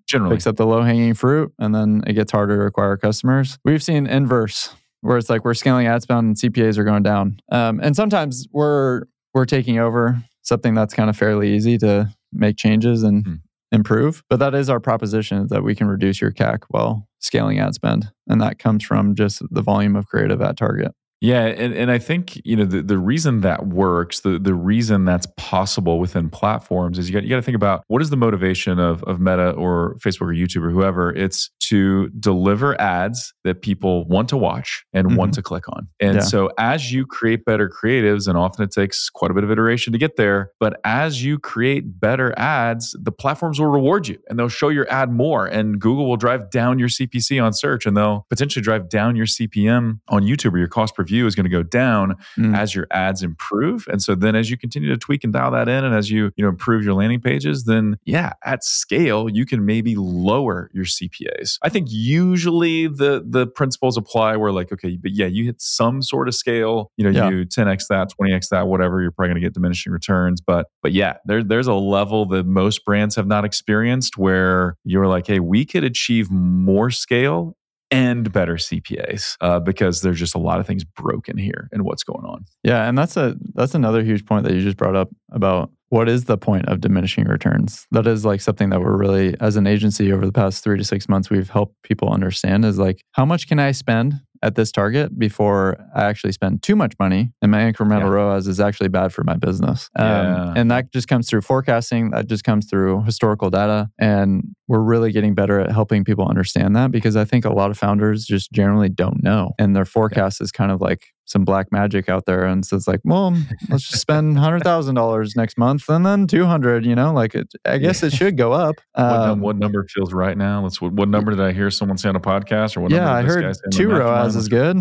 Generally, 0.07 0.35
picks 0.35 0.47
up 0.47 0.55
the 0.55 0.65
low 0.65 0.83
hanging 0.83 1.13
fruit 1.13 1.53
and 1.59 1.75
then 1.75 2.01
it 2.07 2.13
gets 2.13 2.31
harder 2.31 2.57
to 2.57 2.65
acquire 2.65 2.95
customers. 2.95 3.59
We've 3.65 3.83
seen 3.83 4.07
inverse 4.07 4.73
where 5.01 5.17
it's 5.17 5.29
like 5.29 5.43
we're 5.43 5.53
scaling 5.53 5.87
ad 5.87 6.01
spend 6.01 6.27
and 6.27 6.35
CPAs 6.35 6.77
are 6.77 6.83
going 6.83 7.03
down. 7.03 7.39
Um, 7.51 7.79
and 7.81 7.95
sometimes 7.95 8.47
we're 8.51 9.03
we're 9.33 9.45
taking 9.45 9.77
over 9.79 10.23
something 10.41 10.73
that's 10.73 10.93
kind 10.93 11.09
of 11.09 11.17
fairly 11.17 11.53
easy 11.55 11.77
to 11.79 12.09
make 12.33 12.57
changes 12.57 13.03
and 13.03 13.25
Hmm. 13.25 13.35
improve. 13.71 14.23
But 14.29 14.39
that 14.39 14.53
is 14.55 14.69
our 14.69 14.79
proposition 14.79 15.47
that 15.49 15.63
we 15.63 15.75
can 15.75 15.87
reduce 15.87 16.19
your 16.19 16.31
CAC 16.31 16.63
while 16.69 17.07
scaling 17.19 17.59
ad 17.59 17.73
spend. 17.73 18.11
And 18.27 18.41
that 18.41 18.59
comes 18.59 18.83
from 18.83 19.15
just 19.15 19.41
the 19.51 19.61
volume 19.61 19.95
of 19.95 20.07
creative 20.07 20.41
at 20.41 20.57
target. 20.57 20.93
Yeah, 21.21 21.43
and, 21.45 21.71
and 21.75 21.91
I 21.91 21.99
think 21.99 22.41
you 22.43 22.55
know 22.55 22.65
the, 22.65 22.81
the 22.81 22.97
reason 22.97 23.41
that 23.41 23.67
works, 23.67 24.21
the 24.21 24.39
the 24.39 24.55
reason 24.55 25.05
that's 25.05 25.27
possible 25.37 25.99
within 25.99 26.31
platforms 26.31 26.97
is 26.97 27.07
you 27.09 27.13
got 27.13 27.21
you 27.23 27.29
got 27.29 27.35
to 27.35 27.41
think 27.43 27.55
about 27.55 27.83
what 27.87 28.01
is 28.01 28.09
the 28.09 28.17
motivation 28.17 28.79
of 28.79 29.03
of 29.03 29.19
Meta 29.19 29.51
or 29.51 29.97
Facebook 29.99 30.21
or 30.21 30.33
YouTube 30.33 30.63
or 30.63 30.71
whoever. 30.71 31.13
It's 31.13 31.51
to 31.69 32.09
deliver 32.19 32.79
ads 32.81 33.33
that 33.43 33.61
people 33.61 34.05
want 34.07 34.29
to 34.29 34.37
watch 34.37 34.83
and 34.93 35.15
want 35.15 35.31
Mhm. 35.31 35.35
to 35.35 35.41
click 35.43 35.69
on. 35.69 35.87
And 35.99 36.15
Yeah. 36.15 36.21
so 36.21 36.49
as 36.57 36.91
you 36.91 37.05
create 37.05 37.45
better 37.45 37.69
creatives, 37.69 38.27
and 38.27 38.35
often 38.35 38.63
it 38.65 38.71
takes 38.71 39.07
quite 39.09 39.29
a 39.29 39.33
bit 39.35 39.43
of 39.43 39.51
iteration 39.51 39.93
to 39.93 39.99
get 39.99 40.15
there, 40.17 40.51
but 40.59 40.81
as 40.83 41.23
you 41.23 41.37
create 41.37 41.99
better 41.99 42.33
ads, 42.37 42.95
the 42.99 43.11
platforms 43.11 43.59
will 43.59 43.67
reward 43.67 44.07
you 44.07 44.17
and 44.27 44.39
they'll 44.39 44.49
show 44.49 44.69
your 44.69 44.91
ad 44.91 45.11
more. 45.11 45.45
And 45.45 45.79
Google 45.79 46.09
will 46.09 46.17
drive 46.17 46.49
down 46.49 46.79
your 46.79 46.89
CPC 46.89 47.39
on 47.39 47.53
search, 47.53 47.85
and 47.85 47.95
they'll 47.95 48.25
potentially 48.29 48.63
drive 48.63 48.89
down 48.89 49.15
your 49.15 49.27
CPM 49.27 50.01
on 50.09 50.23
YouTube 50.23 50.53
or 50.53 50.57
your 50.57 50.67
cost 50.67 50.95
per 50.95 51.03
view 51.03 51.10
view 51.11 51.27
is 51.27 51.35
going 51.35 51.43
to 51.51 51.55
go 51.59 51.63
down 51.63 52.15
Mm. 52.37 52.55
as 52.57 52.73
your 52.73 52.87
ads 52.91 53.21
improve. 53.23 53.85
And 53.91 54.01
so 54.01 54.15
then 54.15 54.35
as 54.35 54.49
you 54.49 54.57
continue 54.57 54.89
to 54.89 54.97
tweak 54.97 55.23
and 55.23 55.33
dial 55.33 55.51
that 55.51 55.67
in 55.67 55.83
and 55.83 55.93
as 55.93 56.09
you, 56.09 56.31
you 56.37 56.43
know, 56.43 56.49
improve 56.49 56.83
your 56.85 56.93
landing 56.93 57.19
pages, 57.19 57.65
then 57.65 57.97
yeah, 58.05 58.33
at 58.45 58.63
scale, 58.63 59.27
you 59.29 59.45
can 59.45 59.65
maybe 59.65 59.95
lower 59.95 60.69
your 60.73 60.85
CPAs. 60.85 61.57
I 61.61 61.69
think 61.69 61.87
usually 61.89 62.87
the 62.87 63.23
the 63.27 63.45
principles 63.47 63.97
apply 63.97 64.35
where 64.37 64.51
like, 64.51 64.71
okay, 64.71 64.97
but 65.01 65.11
yeah, 65.11 65.25
you 65.27 65.43
hit 65.45 65.61
some 65.61 66.01
sort 66.01 66.27
of 66.27 66.35
scale, 66.35 66.91
you 66.97 67.03
know, 67.03 67.11
Yeah. 67.11 67.29
you 67.29 67.45
10x 67.45 67.87
that, 67.89 68.09
20x 68.19 68.49
that, 68.49 68.67
whatever, 68.67 69.01
you're 69.01 69.11
probably 69.11 69.29
going 69.33 69.41
to 69.41 69.45
get 69.47 69.53
diminishing 69.53 69.91
returns. 69.91 70.39
But 70.41 70.67
but 70.81 70.93
yeah, 70.93 71.17
there, 71.25 71.43
there's 71.43 71.67
a 71.67 71.73
level 71.73 72.25
that 72.27 72.45
most 72.45 72.85
brands 72.85 73.15
have 73.15 73.27
not 73.27 73.43
experienced 73.45 74.17
where 74.17 74.75
you're 74.83 75.07
like, 75.07 75.27
hey, 75.27 75.39
we 75.39 75.65
could 75.65 75.83
achieve 75.83 76.31
more 76.31 76.89
scale 76.91 77.55
and 77.91 78.31
better 78.31 78.55
CPAs 78.55 79.35
uh, 79.41 79.59
because 79.59 80.01
there's 80.01 80.19
just 80.19 80.33
a 80.33 80.39
lot 80.39 80.59
of 80.59 80.65
things 80.65 80.83
broken 80.83 81.37
here 81.37 81.69
and 81.71 81.83
what's 81.83 82.03
going 82.03 82.25
on. 82.25 82.45
Yeah, 82.63 82.87
and 82.87 82.97
that's 82.97 83.17
a 83.17 83.35
that's 83.53 83.75
another 83.75 84.03
huge 84.03 84.25
point 84.25 84.45
that 84.45 84.53
you 84.53 84.61
just 84.61 84.77
brought 84.77 84.95
up 84.95 85.09
about 85.31 85.69
what 85.89 86.07
is 86.07 86.23
the 86.23 86.37
point 86.37 86.67
of 86.69 86.79
diminishing 86.79 87.25
returns. 87.25 87.85
That 87.91 88.07
is 88.07 88.23
like 88.23 88.39
something 88.39 88.69
that 88.69 88.79
we're 88.79 88.95
really 88.95 89.35
as 89.41 89.57
an 89.57 89.67
agency 89.67 90.13
over 90.13 90.25
the 90.25 90.31
past 90.31 90.63
3 90.63 90.77
to 90.77 90.85
6 90.85 91.09
months 91.09 91.29
we've 91.29 91.49
helped 91.49 91.75
people 91.83 92.09
understand 92.09 92.63
is 92.63 92.79
like 92.79 93.03
how 93.11 93.25
much 93.25 93.49
can 93.49 93.59
I 93.59 93.71
spend 93.71 94.21
at 94.43 94.55
this 94.55 94.71
target 94.71 95.17
before 95.19 95.77
I 95.95 96.05
actually 96.05 96.31
spend 96.33 96.63
too 96.63 96.75
much 96.75 96.93
money 96.99 97.31
and 97.41 97.51
my 97.51 97.59
incremental 97.71 98.01
Yeah. 98.05 98.09
ROAS 98.09 98.47
is 98.47 98.59
actually 98.59 98.89
bad 98.89 99.13
for 99.13 99.23
my 99.23 99.35
business. 99.35 99.89
Um, 99.97 100.07
Yeah. 100.07 100.53
and 100.55 100.71
that 100.71 100.91
just 100.91 101.07
comes 101.07 101.29
through 101.29 101.41
forecasting, 101.41 102.11
that 102.11 102.27
just 102.27 102.43
comes 102.43 102.65
through 102.69 103.03
historical 103.03 103.49
data 103.49 103.89
and 103.99 104.43
we're 104.67 104.79
really 104.81 105.11
getting 105.11 105.35
better 105.35 105.59
at 105.59 105.71
helping 105.71 106.03
people 106.03 106.27
understand 106.27 106.75
that 106.75 106.91
because 106.91 107.15
I 107.15 107.25
think 107.25 107.45
a 107.45 107.53
lot 107.53 107.71
of 107.71 107.77
founders 107.77 108.25
just 108.25 108.51
generally 108.51 108.89
don't 108.89 109.21
know 109.23 109.51
and 109.59 109.75
their 109.75 109.85
forecast 109.85 110.41
is 110.41 110.51
kind 110.51 110.71
of 110.71 110.81
like 110.81 111.07
some 111.25 111.45
black 111.45 111.67
magic 111.71 112.09
out 112.09 112.25
there 112.25 112.43
and 112.45 112.65
so 112.65 112.75
it's 112.75 112.87
like 112.87 112.99
well 113.05 113.31
let's 113.69 113.87
just 113.87 114.01
spend 114.01 114.35
$100000 114.37 115.35
next 115.37 115.57
month 115.57 115.87
and 115.87 116.05
then 116.05 116.27
200 116.27 116.85
you 116.85 116.95
know 116.95 117.13
like 117.13 117.35
it, 117.35 117.47
i 117.65 117.77
guess 117.77 118.03
it 118.03 118.11
should 118.11 118.35
go 118.37 118.51
up 118.51 118.75
What, 118.95 119.03
num- 119.03 119.29
Um, 119.31 119.39
what 119.41 119.55
number 119.57 119.85
feels 119.87 120.13
right 120.13 120.37
now? 120.37 120.61
Let's. 120.63 120.81
What, 120.81 120.93
what 120.93 121.07
number 121.09 121.31
did 121.31 121.39
I 121.41 121.51
hear 121.53 121.69
someone 121.71 121.97
say 121.97 122.09
on 122.09 122.15
a 122.15 122.19
podcast? 122.19 122.75
Or 122.75 122.81
what 122.81 122.91
yeah 122.91 123.11
i 123.13 123.21
did 123.21 123.29
this 123.29 123.35
guy 123.35 123.41
heard 123.43 123.55
say 123.55 123.61
on 123.65 123.69
the 123.71 123.77
two 123.77 123.89
roas 123.89 124.35
is 124.35 124.47
good 124.47 124.77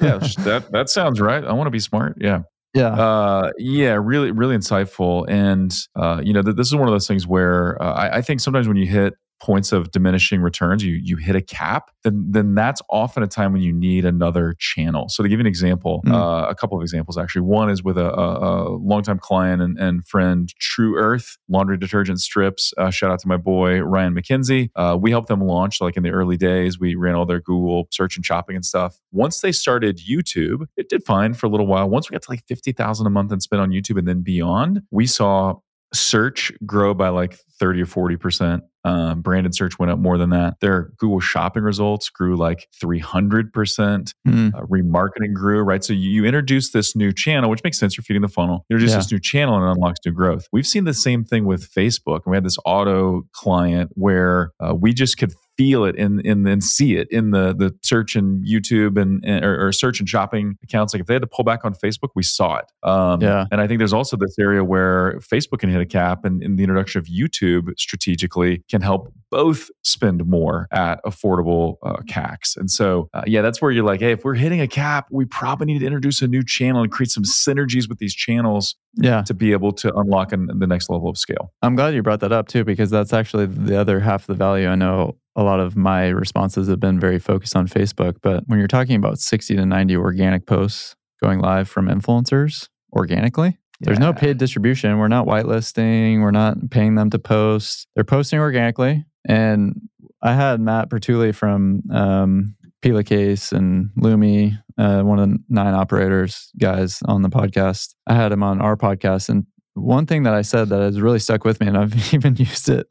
yeah, 0.00 0.18
that 0.44 0.68
that 0.72 0.88
sounds 0.90 1.20
right. 1.20 1.42
I 1.44 1.52
want 1.52 1.66
to 1.66 1.70
be 1.70 1.78
smart. 1.78 2.16
Yeah. 2.20 2.40
yeah 2.74 2.88
Uh, 2.88 3.50
yeah, 3.58 3.98
really, 4.00 4.30
really 4.30 4.56
insightful. 4.56 5.24
And 5.28 5.74
uh, 5.96 6.20
you 6.22 6.32
know, 6.32 6.42
th- 6.42 6.56
this 6.56 6.66
is 6.68 6.74
one 6.76 6.86
of 6.88 6.92
those 6.92 7.06
things 7.08 7.26
where 7.26 7.80
uh, 7.82 7.92
I, 7.92 8.18
I 8.18 8.22
think 8.22 8.40
sometimes 8.40 8.68
when 8.68 8.76
you 8.76 8.86
hit 8.86 9.14
points 9.40 9.70
of 9.72 9.90
diminishing 9.90 10.40
returns, 10.40 10.82
you 10.84 10.94
you 11.02 11.16
hit 11.16 11.36
a 11.36 11.42
cap, 11.42 11.90
then 12.04 12.26
then 12.30 12.54
that's 12.54 12.80
often 12.90 13.22
a 13.22 13.26
time 13.26 13.52
when 13.52 13.62
you 13.62 13.72
need 13.72 14.04
another 14.04 14.54
channel. 14.58 15.08
So 15.08 15.22
to 15.22 15.28
give 15.28 15.38
you 15.38 15.42
an 15.42 15.46
example, 15.46 16.02
Mm. 16.06 16.12
uh, 16.14 16.48
a 16.48 16.54
couple 16.54 16.76
of 16.78 16.82
examples 16.82 17.18
actually. 17.18 17.42
One 17.42 17.68
is 17.70 17.82
with 17.82 17.98
a, 17.98 18.12
a, 18.12 18.68
a 18.68 18.76
longtime 18.76 19.18
client 19.18 19.60
and, 19.62 19.78
and 19.78 20.06
friend, 20.06 20.48
Tru 20.60 20.96
Earth 20.96 21.36
laundry 21.48 21.76
detergent 21.76 22.20
strips. 22.20 22.72
Uh, 22.78 22.90
shout 22.90 23.10
out 23.10 23.18
to 23.20 23.28
my 23.28 23.36
boy 23.36 23.80
Ryan 23.80 24.14
McKenzie. 24.14 24.70
Uh, 24.76 24.96
we 25.00 25.10
helped 25.10 25.28
them 25.28 25.40
launch 25.40 25.80
like 25.80 25.96
in 25.96 26.02
the 26.02 26.10
early 26.10 26.36
days. 26.36 26.78
We 26.80 26.94
ran 26.94 27.14
all 27.14 27.26
their 27.26 27.40
Google 27.40 27.88
search 27.90 28.16
and 28.16 28.24
shopping 28.24 28.56
and 28.56 28.64
stuff. 28.64 28.98
Once 29.12 29.40
they 29.40 29.52
started 29.52 29.98
YouTube, 29.98 30.66
it 30.76 30.88
did 30.88 31.04
fine 31.04 31.34
for 31.34 31.46
a 31.46 31.50
little 31.50 31.66
while. 31.66 31.88
Once 31.88 32.08
we 32.10 32.14
got 32.14 32.22
to 32.22 32.30
like 32.30 32.44
fifty 32.48 32.72
thousand 32.72 33.06
a 33.06 33.10
month 33.10 33.32
and 33.32 33.42
spent 33.42 33.60
on 33.60 33.70
YouTube 33.70 33.98
and 33.98 34.08
then 34.08 34.22
beyond, 34.22 34.82
we 34.90 35.06
saw 35.06 35.54
search 35.94 36.52
grow 36.66 36.92
by 36.94 37.08
like 37.08 37.38
30 37.58 37.82
or 37.82 37.86
40 37.86 38.16
percent 38.16 38.62
um, 38.86 39.20
branded 39.20 39.54
search 39.54 39.78
went 39.78 39.90
up 39.90 39.98
more 39.98 40.16
than 40.16 40.30
that 40.30 40.54
their 40.60 40.92
google 40.98 41.18
shopping 41.20 41.62
results 41.62 42.08
grew 42.08 42.36
like 42.36 42.68
300 42.80 43.52
percent 43.52 44.14
Mm. 44.26 44.54
uh, 44.54 44.62
remarketing 44.62 45.32
grew 45.34 45.60
right 45.62 45.82
so 45.84 45.92
you, 45.92 46.10
you 46.10 46.24
introduce 46.24 46.70
this 46.70 46.94
new 46.96 47.12
channel 47.12 47.50
which 47.50 47.62
makes 47.64 47.78
sense 47.78 47.96
you're 47.96 48.04
feeding 48.04 48.22
the 48.22 48.28
funnel 48.28 48.64
you 48.68 48.74
introduce 48.76 48.92
Yeah. 48.92 48.98
this 48.98 49.12
new 49.12 49.18
channel 49.20 49.56
and 49.56 49.64
it 49.64 49.70
unlocks 49.70 49.98
new 50.06 50.12
growth 50.12 50.46
we've 50.52 50.66
seen 50.66 50.84
the 50.84 50.94
same 50.94 51.24
thing 51.24 51.44
with 51.44 51.68
facebook 51.72 52.20
and 52.24 52.30
we 52.30 52.36
had 52.36 52.44
this 52.44 52.56
auto 52.64 53.22
client 53.32 53.90
where 53.94 54.52
uh, 54.60 54.74
we 54.74 54.92
just 54.92 55.18
could 55.18 55.32
feel 55.56 55.86
it 55.86 55.96
and 55.98 56.20
and 56.26 56.46
then 56.46 56.60
see 56.60 56.96
it 56.96 57.08
in 57.10 57.30
the 57.30 57.54
the 57.56 57.74
search 57.82 58.14
and 58.14 58.44
YouTube 58.46 59.00
and, 59.00 59.24
and 59.24 59.42
or, 59.42 59.68
or 59.68 59.72
search 59.72 60.00
and 60.00 60.06
shopping 60.06 60.54
accounts. 60.62 60.92
Like 60.92 61.00
if 61.00 61.06
they 61.06 61.14
had 61.14 61.22
to 61.22 61.26
pull 61.26 61.44
back 61.46 61.64
on 61.64 61.72
Facebook, 61.74 62.10
we 62.14 62.22
saw 62.22 62.56
it. 62.58 62.66
Um, 62.86 63.22
Yeah. 63.22 63.46
And 63.50 63.58
I 63.58 63.66
think 63.66 63.78
there's 63.78 63.94
also 63.94 64.18
this 64.18 64.38
area 64.38 64.62
where 64.62 65.18
Facebook 65.20 65.60
can 65.60 65.70
hit 65.70 65.80
a 65.80 65.86
cap, 65.86 66.26
and, 66.26 66.42
and 66.42 66.58
the 66.58 66.62
introduction 66.62 66.98
of 66.98 67.06
YouTube 67.06 67.70
strategically 67.78 68.64
can 68.76 68.82
help 68.82 69.12
both 69.30 69.70
spend 69.82 70.24
more 70.26 70.68
at 70.70 71.02
affordable 71.04 71.76
uh, 71.82 71.96
CACs. 72.08 72.56
And 72.56 72.70
so, 72.70 73.08
uh, 73.14 73.22
yeah, 73.26 73.42
that's 73.42 73.60
where 73.60 73.70
you're 73.70 73.84
like, 73.84 74.00
hey, 74.00 74.12
if 74.12 74.24
we're 74.24 74.34
hitting 74.34 74.60
a 74.60 74.68
cap, 74.68 75.08
we 75.10 75.24
probably 75.24 75.66
need 75.66 75.80
to 75.80 75.86
introduce 75.86 76.22
a 76.22 76.28
new 76.28 76.44
channel 76.44 76.82
and 76.82 76.92
create 76.92 77.10
some 77.10 77.24
synergies 77.24 77.88
with 77.88 77.98
these 77.98 78.14
channels 78.14 78.76
yeah 78.94 79.22
to 79.22 79.34
be 79.34 79.52
able 79.52 79.72
to 79.72 79.94
unlock 79.96 80.32
an, 80.32 80.48
the 80.58 80.66
next 80.66 80.88
level 80.88 81.08
of 81.08 81.18
scale. 81.18 81.52
I'm 81.62 81.74
glad 81.74 81.94
you 81.94 82.02
brought 82.02 82.20
that 82.20 82.32
up 82.32 82.48
too, 82.48 82.64
because 82.64 82.90
that's 82.90 83.12
actually 83.12 83.46
the 83.46 83.78
other 83.78 84.00
half 84.00 84.22
of 84.22 84.26
the 84.26 84.34
value. 84.34 84.68
I 84.68 84.74
know 84.74 85.16
a 85.34 85.42
lot 85.42 85.60
of 85.60 85.76
my 85.76 86.08
responses 86.08 86.68
have 86.68 86.80
been 86.80 87.00
very 87.00 87.18
focused 87.18 87.56
on 87.56 87.66
Facebook, 87.66 88.16
but 88.22 88.44
when 88.46 88.58
you're 88.58 88.68
talking 88.68 88.96
about 88.96 89.18
60 89.18 89.56
to 89.56 89.66
90 89.66 89.96
organic 89.96 90.46
posts 90.46 90.94
going 91.22 91.40
live 91.40 91.68
from 91.68 91.88
influencers 91.88 92.68
organically, 92.92 93.58
there's 93.80 93.98
no 93.98 94.12
paid 94.12 94.38
distribution. 94.38 94.98
We're 94.98 95.08
not 95.08 95.26
whitelisting. 95.26 96.20
We're 96.20 96.30
not 96.30 96.70
paying 96.70 96.94
them 96.94 97.10
to 97.10 97.18
post. 97.18 97.88
They're 97.94 98.04
posting 98.04 98.38
organically. 98.38 99.04
And 99.28 99.88
I 100.22 100.34
had 100.34 100.60
Matt 100.60 100.88
Bertulli 100.88 101.34
from 101.34 101.82
um, 101.92 102.56
Pela 102.82 103.04
Case 103.04 103.52
and 103.52 103.90
Lumi, 103.98 104.58
uh, 104.78 105.02
one 105.02 105.18
of 105.18 105.28
the 105.28 105.38
nine 105.48 105.74
operators 105.74 106.50
guys 106.58 107.02
on 107.04 107.22
the 107.22 107.28
podcast. 107.28 107.94
I 108.06 108.14
had 108.14 108.32
him 108.32 108.42
on 108.42 108.60
our 108.60 108.76
podcast. 108.76 109.28
And 109.28 109.46
one 109.74 110.06
thing 110.06 110.22
that 110.22 110.34
I 110.34 110.42
said 110.42 110.68
that 110.70 110.80
has 110.80 111.00
really 111.00 111.18
stuck 111.18 111.44
with 111.44 111.60
me, 111.60 111.66
and 111.66 111.76
I've 111.76 112.14
even 112.14 112.36
used 112.36 112.68
it 112.68 112.86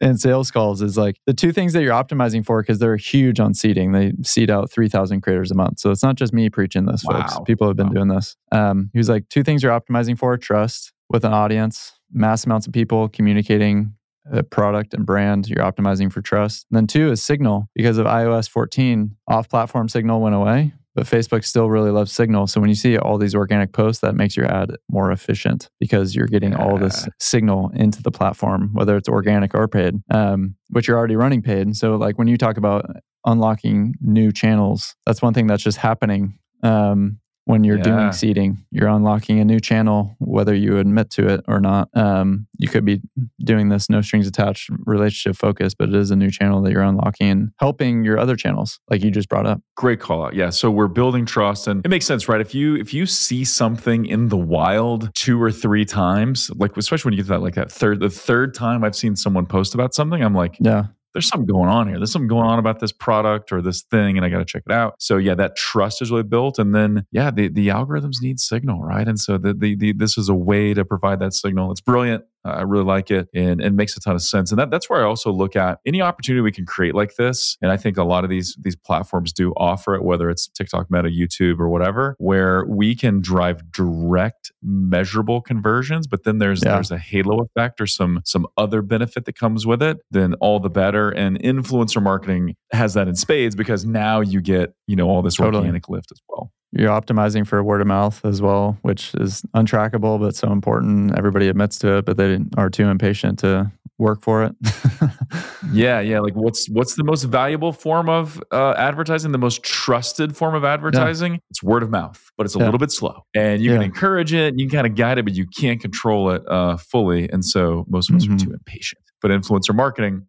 in 0.00 0.16
sales 0.18 0.50
calls, 0.50 0.80
is 0.82 0.96
like 0.96 1.16
the 1.26 1.34
two 1.34 1.52
things 1.52 1.72
that 1.72 1.82
you're 1.82 1.92
optimizing 1.92 2.44
for, 2.44 2.62
because 2.62 2.78
they're 2.78 2.96
huge 2.96 3.40
on 3.40 3.54
seeding. 3.54 3.92
They 3.92 4.12
seed 4.22 4.50
out 4.50 4.70
3,000 4.70 5.20
creators 5.20 5.50
a 5.50 5.54
month. 5.54 5.80
So 5.80 5.90
it's 5.90 6.02
not 6.02 6.14
just 6.16 6.32
me 6.32 6.48
preaching 6.50 6.86
this, 6.86 7.02
folks. 7.02 7.34
People 7.46 7.66
have 7.66 7.76
been 7.76 7.88
Wow. 7.88 7.92
doing 7.92 8.08
this. 8.08 8.36
Um, 8.52 8.90
he 8.92 8.98
was 8.98 9.08
like, 9.08 9.28
two 9.28 9.42
things 9.42 9.62
you're 9.62 9.78
optimizing 9.78 10.18
for 10.18 10.36
trust 10.36 10.92
with 11.10 11.24
an 11.24 11.32
audience, 11.32 11.92
mass 12.12 12.44
amounts 12.46 12.66
of 12.66 12.72
people 12.72 13.08
communicating 13.08 13.94
a 14.30 14.42
product 14.42 14.92
and 14.92 15.06
brand. 15.06 15.48
You're 15.48 15.64
optimizing 15.64 16.12
for 16.12 16.20
trust. 16.20 16.66
And 16.70 16.76
then 16.76 16.86
two 16.86 17.10
is 17.10 17.22
signal. 17.22 17.68
Because 17.74 17.96
of 17.98 18.06
iOS 18.06 18.48
14, 18.48 19.16
off 19.26 19.48
platform 19.48 19.88
signal 19.88 20.20
went 20.20 20.34
away. 20.34 20.74
But 20.98 21.06
Facebook 21.06 21.44
still 21.44 21.70
really 21.70 21.92
loves 21.92 22.10
Signal. 22.10 22.48
So 22.48 22.60
when 22.60 22.68
you 22.68 22.74
see 22.74 22.98
all 22.98 23.18
these 23.18 23.32
organic 23.32 23.72
posts, 23.72 24.00
that 24.00 24.16
makes 24.16 24.36
your 24.36 24.46
ad 24.46 24.72
more 24.90 25.12
efficient 25.12 25.70
because 25.78 26.12
you're 26.12 26.26
getting 26.26 26.56
all 26.56 26.76
this 26.76 27.08
signal 27.20 27.70
into 27.72 28.02
the 28.02 28.10
platform, 28.10 28.70
whether 28.72 28.96
it's 28.96 29.08
organic 29.08 29.54
or 29.54 29.68
paid, 29.68 29.94
um, 30.10 30.56
which 30.70 30.88
you're 30.88 30.98
already 30.98 31.14
running 31.14 31.40
paid. 31.40 31.76
So, 31.76 31.94
like 31.94 32.18
when 32.18 32.26
you 32.26 32.36
talk 32.36 32.56
about 32.56 32.90
unlocking 33.24 33.94
new 34.00 34.32
channels, 34.32 34.96
that's 35.06 35.22
one 35.22 35.34
thing 35.34 35.46
that's 35.46 35.62
just 35.62 35.78
happening 35.78 36.36
um, 36.64 37.20
when 37.48 37.64
you're 37.64 37.78
Yeah. 37.78 37.82
doing 37.82 38.12
seeding. 38.12 38.58
You're 38.70 38.88
unlocking 38.88 39.40
a 39.40 39.44
new 39.44 39.58
channel, 39.58 40.14
whether 40.18 40.54
you 40.54 40.76
admit 40.76 41.08
to 41.12 41.26
it 41.28 41.40
or 41.48 41.60
not. 41.60 41.88
Um, 41.94 42.46
you 42.58 42.68
could 42.68 42.84
be 42.84 43.00
doing 43.42 43.70
this 43.70 43.88
no 43.88 44.02
strings 44.02 44.26
attached 44.28 44.68
relationship 44.84 45.34
focus, 45.34 45.72
but 45.74 45.88
it 45.88 45.94
is 45.94 46.10
a 46.10 46.16
new 46.16 46.30
channel 46.30 46.60
that 46.62 46.72
you're 46.72 46.82
unlocking 46.82 47.28
and 47.30 47.50
helping 47.58 48.04
your 48.04 48.18
other 48.18 48.36
channels, 48.36 48.80
like 48.90 49.02
you 49.02 49.10
just 49.10 49.30
brought 49.30 49.46
up. 49.46 49.62
Great 49.76 49.98
call 49.98 50.24
out. 50.26 50.34
Yeah. 50.34 50.50
So 50.50 50.70
we're 50.70 50.88
building 50.88 51.24
trust 51.24 51.66
and 51.66 51.84
it 51.86 51.88
makes 51.88 52.04
sense, 52.04 52.28
right? 52.28 52.40
If 52.40 52.54
you 52.54 52.76
if 52.76 52.92
you 52.92 53.06
see 53.06 53.44
something 53.44 54.04
in 54.04 54.28
the 54.28 54.36
wild 54.36 55.10
two 55.14 55.42
or 55.42 55.50
three 55.50 55.86
times, 55.86 56.50
like 56.56 56.76
especially 56.76 57.08
when 57.08 57.14
you 57.14 57.22
get 57.22 57.28
to 57.28 57.30
that 57.30 57.40
like 57.42 57.54
that 57.54 57.72
third 57.72 58.00
the 58.00 58.10
third 58.10 58.52
time 58.52 58.84
I've 58.84 58.94
seen 58.96 59.16
someone 59.16 59.46
post 59.46 59.74
about 59.74 59.94
something, 59.94 60.22
I'm 60.22 60.34
like, 60.34 60.56
Yeah. 60.60 60.84
There's 61.14 61.28
something 61.28 61.46
going 61.46 61.68
on 61.68 61.88
here. 61.88 61.98
There's 61.98 62.12
something 62.12 62.28
going 62.28 62.46
on 62.46 62.58
about 62.58 62.80
this 62.80 62.92
product 62.92 63.52
or 63.52 63.62
this 63.62 63.82
thing, 63.82 64.16
and 64.16 64.24
I 64.24 64.28
got 64.28 64.38
to 64.38 64.44
check 64.44 64.62
it 64.66 64.72
out. 64.72 64.94
So 64.98 65.16
yeah, 65.16 65.34
that 65.34 65.56
trust 65.56 66.02
is 66.02 66.10
really 66.10 66.22
built, 66.22 66.58
and 66.58 66.74
then 66.74 67.06
yeah, 67.10 67.30
the 67.30 67.48
the 67.48 67.68
algorithms 67.68 68.16
need 68.22 68.40
signal, 68.40 68.82
right? 68.82 69.06
And 69.06 69.18
so 69.18 69.38
the 69.38 69.54
the, 69.54 69.74
the 69.74 69.92
this 69.92 70.18
is 70.18 70.28
a 70.28 70.34
way 70.34 70.74
to 70.74 70.84
provide 70.84 71.20
that 71.20 71.34
signal. 71.34 71.70
It's 71.72 71.80
brilliant. 71.80 72.24
I 72.44 72.62
really 72.62 72.84
like 72.84 73.10
it, 73.10 73.28
and 73.34 73.60
and 73.60 73.76
makes 73.76 73.96
a 73.96 74.00
ton 74.00 74.14
of 74.14 74.22
sense. 74.22 74.50
And 74.50 74.58
that 74.58 74.70
that's 74.70 74.88
where 74.88 75.00
I 75.00 75.04
also 75.04 75.32
look 75.32 75.56
at 75.56 75.78
any 75.86 76.00
opportunity 76.00 76.40
we 76.40 76.52
can 76.52 76.66
create 76.66 76.94
like 76.94 77.16
this. 77.16 77.56
And 77.60 77.70
I 77.70 77.76
think 77.76 77.96
a 77.98 78.04
lot 78.04 78.24
of 78.24 78.30
these 78.30 78.56
these 78.60 78.76
platforms 78.76 79.32
do 79.32 79.52
offer 79.56 79.94
it, 79.94 80.02
whether 80.04 80.30
it's 80.30 80.48
TikTok, 80.48 80.90
Meta, 80.90 81.08
YouTube, 81.08 81.58
or 81.58 81.68
whatever, 81.68 82.14
where 82.18 82.64
we 82.66 82.94
can 82.94 83.20
drive 83.20 83.70
direct, 83.72 84.52
measurable 84.62 85.40
conversions. 85.40 86.06
But 86.06 86.24
then 86.24 86.38
there's 86.38 86.62
Yeah. 86.64 86.74
there's 86.74 86.90
a 86.90 86.98
halo 86.98 87.42
effect 87.44 87.80
or 87.80 87.86
some 87.86 88.20
some 88.24 88.46
other 88.56 88.82
benefit 88.82 89.24
that 89.26 89.34
comes 89.36 89.66
with 89.66 89.82
it. 89.82 89.98
Then 90.10 90.34
all 90.34 90.60
the 90.60 90.70
better. 90.70 91.10
And 91.10 91.38
influencer 91.42 92.02
marketing 92.02 92.54
has 92.72 92.94
that 92.94 93.08
in 93.08 93.14
spades 93.16 93.54
because 93.56 93.84
now 93.84 94.20
you 94.20 94.40
get 94.40 94.72
you 94.86 94.96
know 94.96 95.08
all 95.08 95.22
this 95.22 95.36
Totally. 95.36 95.58
organic 95.58 95.88
lift 95.88 96.12
as 96.12 96.20
well. 96.28 96.50
You're 96.72 96.90
optimizing 96.90 97.46
for 97.46 97.62
word 97.64 97.80
of 97.80 97.86
mouth 97.86 98.22
as 98.24 98.42
well, 98.42 98.78
which 98.82 99.14
is 99.14 99.42
untrackable 99.56 100.20
but 100.20 100.36
so 100.36 100.52
important. 100.52 101.16
Everybody 101.16 101.48
admits 101.48 101.78
to 101.78 101.98
it, 101.98 102.04
but 102.04 102.18
they 102.18 102.38
are 102.58 102.68
too 102.68 102.88
impatient 102.88 103.38
to 103.38 103.72
work 103.98 104.22
for 104.22 104.44
it. 104.44 104.54
yeah, 105.72 106.00
yeah. 106.00 106.20
Like 106.20 106.34
what's 106.34 106.68
what's 106.68 106.94
the 106.94 107.04
most 107.04 107.24
valuable 107.24 107.72
form 107.72 108.08
of 108.08 108.42
uh, 108.52 108.74
advertising? 108.76 109.32
The 109.32 109.38
most 109.38 109.62
trusted 109.62 110.36
form 110.36 110.54
of 110.54 110.64
advertising? 110.64 111.34
Yeah. 111.34 111.38
It's 111.50 111.62
word 111.62 111.82
of 111.82 111.90
mouth, 111.90 112.30
but 112.36 112.46
it's 112.46 112.54
a 112.54 112.58
yeah. 112.58 112.64
little 112.66 112.78
bit 112.78 112.92
slow. 112.92 113.24
And 113.34 113.62
you 113.62 113.70
yeah. 113.70 113.76
can 113.76 113.84
encourage 113.84 114.32
it, 114.32 114.54
you 114.58 114.68
can 114.68 114.76
kind 114.76 114.86
of 114.86 114.94
guide 114.94 115.18
it, 115.18 115.24
but 115.24 115.34
you 115.34 115.46
can't 115.46 115.80
control 115.80 116.30
it 116.30 116.42
uh, 116.48 116.76
fully. 116.76 117.28
And 117.30 117.44
so 117.44 117.84
most 117.88 118.10
of 118.10 118.16
us 118.16 118.24
mm-hmm. 118.24 118.34
are 118.34 118.38
too 118.38 118.52
impatient. 118.52 119.02
But 119.20 119.30
influencer 119.30 119.74
marketing 119.74 120.26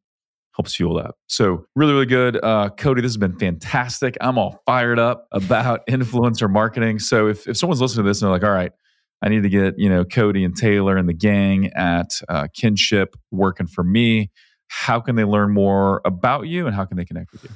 helps 0.60 0.76
fuel 0.76 0.96
that. 0.96 1.16
So 1.28 1.66
really, 1.74 1.94
really 1.94 2.06
good. 2.06 2.44
Uh, 2.44 2.70
Cody, 2.78 3.02
this 3.02 3.12
has 3.12 3.18
been 3.18 3.40
fantastic. 3.40 4.18
I'm 4.20 4.38
all 4.38 4.62
fired 4.66 5.00
up 5.00 5.26
about 5.32 5.80
influencer 5.90 6.52
marketing. 6.52 7.00
So 7.00 7.28
if, 7.28 7.48
if 7.48 7.56
someone's 7.56 7.80
listening 7.80 8.04
to 8.04 8.10
this 8.10 8.22
and 8.22 8.28
they're 8.28 8.36
like, 8.36 8.44
all 8.44 8.52
right, 8.52 8.74
I 9.22 9.30
need 9.30 9.44
to 9.44 9.50
get, 9.50 9.80
you 9.80 9.88
know, 9.88 10.04
Cody 10.04 10.44
and 10.44 10.54
Taylor 10.54 10.98
and 10.98 11.08
the 11.08 11.14
gang 11.14 11.68
at 11.68 12.10
uh, 12.28 12.48
Kynship 12.58 13.14
working 13.32 13.68
for 13.68 13.86
me. 13.86 14.32
How 14.68 15.00
can 15.00 15.16
they 15.16 15.24
learn 15.24 15.54
more 15.54 16.02
about 16.04 16.48
you 16.48 16.68
and 16.68 16.76
how 16.76 16.84
can 16.84 16.98
they 16.98 17.06
connect 17.06 17.32
with 17.32 17.46
you? 17.46 17.52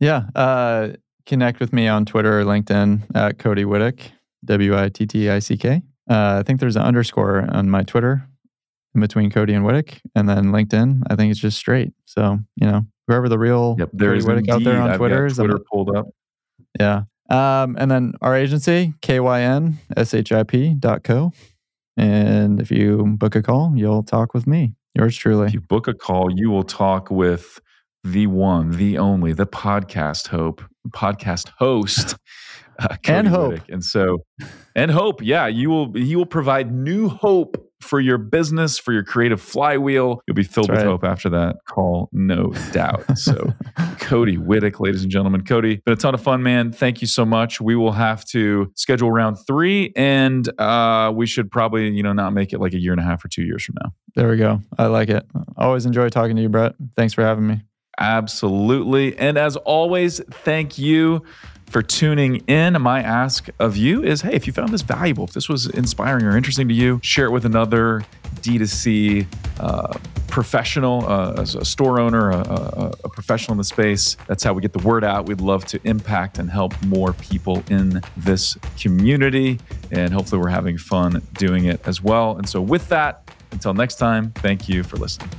Yeah. 0.00 0.22
Uh, 0.34 0.92
connect 1.26 1.60
with 1.60 1.74
me 1.74 1.88
on 1.88 2.06
Twitter 2.06 2.40
or 2.40 2.44
LinkedIn 2.44 3.02
at 3.14 3.38
Cody 3.38 3.64
Wittick, 3.64 4.12
W 4.46 4.78
I 4.78 4.88
T 4.88 5.06
T 5.06 5.28
I 5.28 5.40
C 5.40 5.58
K. 5.58 5.82
Uh, 6.08 6.38
I 6.38 6.42
think 6.42 6.60
there's 6.60 6.76
an 6.76 6.82
underscore 6.82 7.46
on 7.50 7.68
my 7.68 7.82
Twitter 7.82 8.26
in 8.94 9.00
between 9.00 9.30
Cody 9.30 9.54
and 9.54 9.64
Wittick. 9.64 10.00
And 10.14 10.28
then 10.28 10.46
LinkedIn, 10.46 11.02
I 11.08 11.16
think 11.16 11.30
it's 11.30 11.40
just 11.40 11.58
straight. 11.58 11.92
So, 12.04 12.38
you 12.56 12.66
know, 12.66 12.82
whoever 13.06 13.28
the 13.28 13.38
real 13.38 13.76
yep, 13.78 13.90
there 13.92 14.14
is 14.14 14.26
Wittick 14.26 14.48
out 14.48 14.64
there 14.64 14.80
on 14.80 14.90
I've 14.90 14.98
Twitter 14.98 15.26
is. 15.26 15.36
Twitter 15.36 15.58
pulled 15.70 15.94
up. 15.94 16.06
Yeah. 16.78 17.02
Um, 17.30 17.76
and 17.78 17.90
then 17.90 18.12
our 18.20 18.36
agency, 18.36 18.92
kynship.co. 19.02 19.72
And 21.96 22.60
if 22.60 22.70
you 22.70 23.04
book 23.18 23.34
a 23.34 23.42
call, 23.42 23.72
you'll 23.74 24.02
talk 24.02 24.34
with 24.34 24.46
me. 24.46 24.74
Yours 24.94 25.16
truly. 25.16 25.46
If 25.46 25.54
you 25.54 25.60
book 25.60 25.88
a 25.88 25.94
call, 25.94 26.30
you 26.30 26.50
will 26.50 26.62
talk 26.64 27.10
with 27.10 27.60
the 28.02 28.26
one, 28.26 28.72
the 28.72 28.98
only, 28.98 29.32
the 29.32 29.46
podcast 29.46 30.28
hope, 30.28 30.62
podcast 30.90 31.50
host, 31.58 32.16
uh, 32.78 32.96
and 33.06 33.26
hope. 33.26 33.60
And 33.68 33.82
so, 33.82 34.18
and 34.76 34.90
hope, 34.90 35.22
yeah, 35.22 35.46
you 35.46 35.70
will. 35.70 35.92
He 35.94 36.14
will 36.16 36.26
provide 36.26 36.72
new 36.72 37.08
hope 37.08 37.63
for 37.84 38.00
your 38.00 38.18
business, 38.18 38.78
for 38.78 38.92
your 38.92 39.04
creative 39.04 39.40
flywheel. 39.40 40.22
You'll 40.26 40.34
be 40.34 40.42
filled 40.42 40.68
That's 40.68 40.78
with 40.78 40.86
right. 40.86 40.90
hope 40.90 41.04
after 41.04 41.28
that 41.30 41.56
call, 41.68 42.08
no 42.12 42.52
doubt. 42.72 43.04
So, 43.16 43.54
Cody 44.00 44.36
Wittick, 44.36 44.80
ladies 44.80 45.02
and 45.02 45.10
gentlemen. 45.10 45.44
Cody, 45.44 45.76
been 45.86 45.94
a 45.94 45.96
ton 45.96 46.14
of 46.14 46.20
fun, 46.20 46.42
man. 46.42 46.72
Thank 46.72 47.00
you 47.00 47.06
so 47.06 47.24
much. 47.24 47.60
We 47.60 47.74
will 47.74 47.92
have 47.92 48.24
to 48.26 48.70
schedule 48.74 49.10
round 49.10 49.38
three, 49.46 49.92
and 49.96 50.48
uh, 50.60 51.10
we 51.14 51.26
should 51.26 51.50
probably, 51.50 51.88
you 51.90 52.02
know, 52.02 52.12
not 52.12 52.32
make 52.32 52.52
it 52.52 52.60
like 52.60 52.74
a 52.74 52.78
year 52.78 52.92
and 52.92 53.00
a 53.00 53.04
half 53.04 53.24
or 53.24 53.28
two 53.28 53.42
years 53.42 53.64
from 53.64 53.76
now. 53.82 53.94
There 54.14 54.28
we 54.28 54.36
go. 54.36 54.60
I 54.78 54.86
like 54.86 55.08
it. 55.08 55.24
Always 55.56 55.86
enjoy 55.86 56.08
talking 56.08 56.36
to 56.36 56.42
you, 56.42 56.48
Brett. 56.48 56.74
Thanks 56.96 57.14
for 57.14 57.22
having 57.22 57.46
me. 57.46 57.62
Absolutely. 57.98 59.16
And 59.16 59.38
as 59.38 59.56
always, 59.56 60.20
thank 60.30 60.78
you 60.78 61.22
for 61.66 61.82
tuning 61.82 62.36
in. 62.46 62.80
My 62.80 63.00
ask 63.02 63.48
of 63.58 63.76
you 63.76 64.02
is 64.02 64.22
hey, 64.22 64.32
if 64.32 64.46
you 64.46 64.52
found 64.52 64.70
this 64.70 64.82
valuable, 64.82 65.24
if 65.24 65.32
this 65.32 65.48
was 65.48 65.66
inspiring 65.66 66.24
or 66.24 66.36
interesting 66.36 66.68
to 66.68 66.74
you, 66.74 67.00
share 67.02 67.26
it 67.26 67.30
with 67.30 67.44
another 67.44 68.04
D2C 68.36 69.26
uh, 69.60 69.98
professional, 70.28 71.06
uh, 71.06 71.34
a 71.38 71.64
store 71.64 72.00
owner, 72.00 72.30
a, 72.30 72.38
a, 72.38 72.92
a, 73.04 73.08
professional 73.08 73.52
in 73.52 73.58
the 73.58 73.64
space. 73.64 74.16
That's 74.26 74.42
how 74.42 74.52
we 74.52 74.62
get 74.62 74.72
the 74.72 74.84
word 74.86 75.04
out. 75.04 75.26
We'd 75.26 75.40
love 75.40 75.64
to 75.66 75.80
impact 75.84 76.38
and 76.38 76.50
help 76.50 76.74
more 76.82 77.12
people 77.12 77.62
in 77.70 78.00
this 78.16 78.58
community. 78.78 79.60
And 79.92 80.12
hopefully, 80.12 80.40
we're 80.40 80.48
having 80.48 80.76
fun 80.76 81.22
doing 81.34 81.66
it 81.66 81.80
as 81.86 82.02
well. 82.02 82.36
And 82.36 82.48
so, 82.48 82.60
with 82.60 82.88
that, 82.88 83.30
until 83.52 83.74
next 83.74 83.96
time, 83.96 84.32
thank 84.32 84.68
you 84.68 84.82
for 84.82 84.96
listening. 84.96 85.30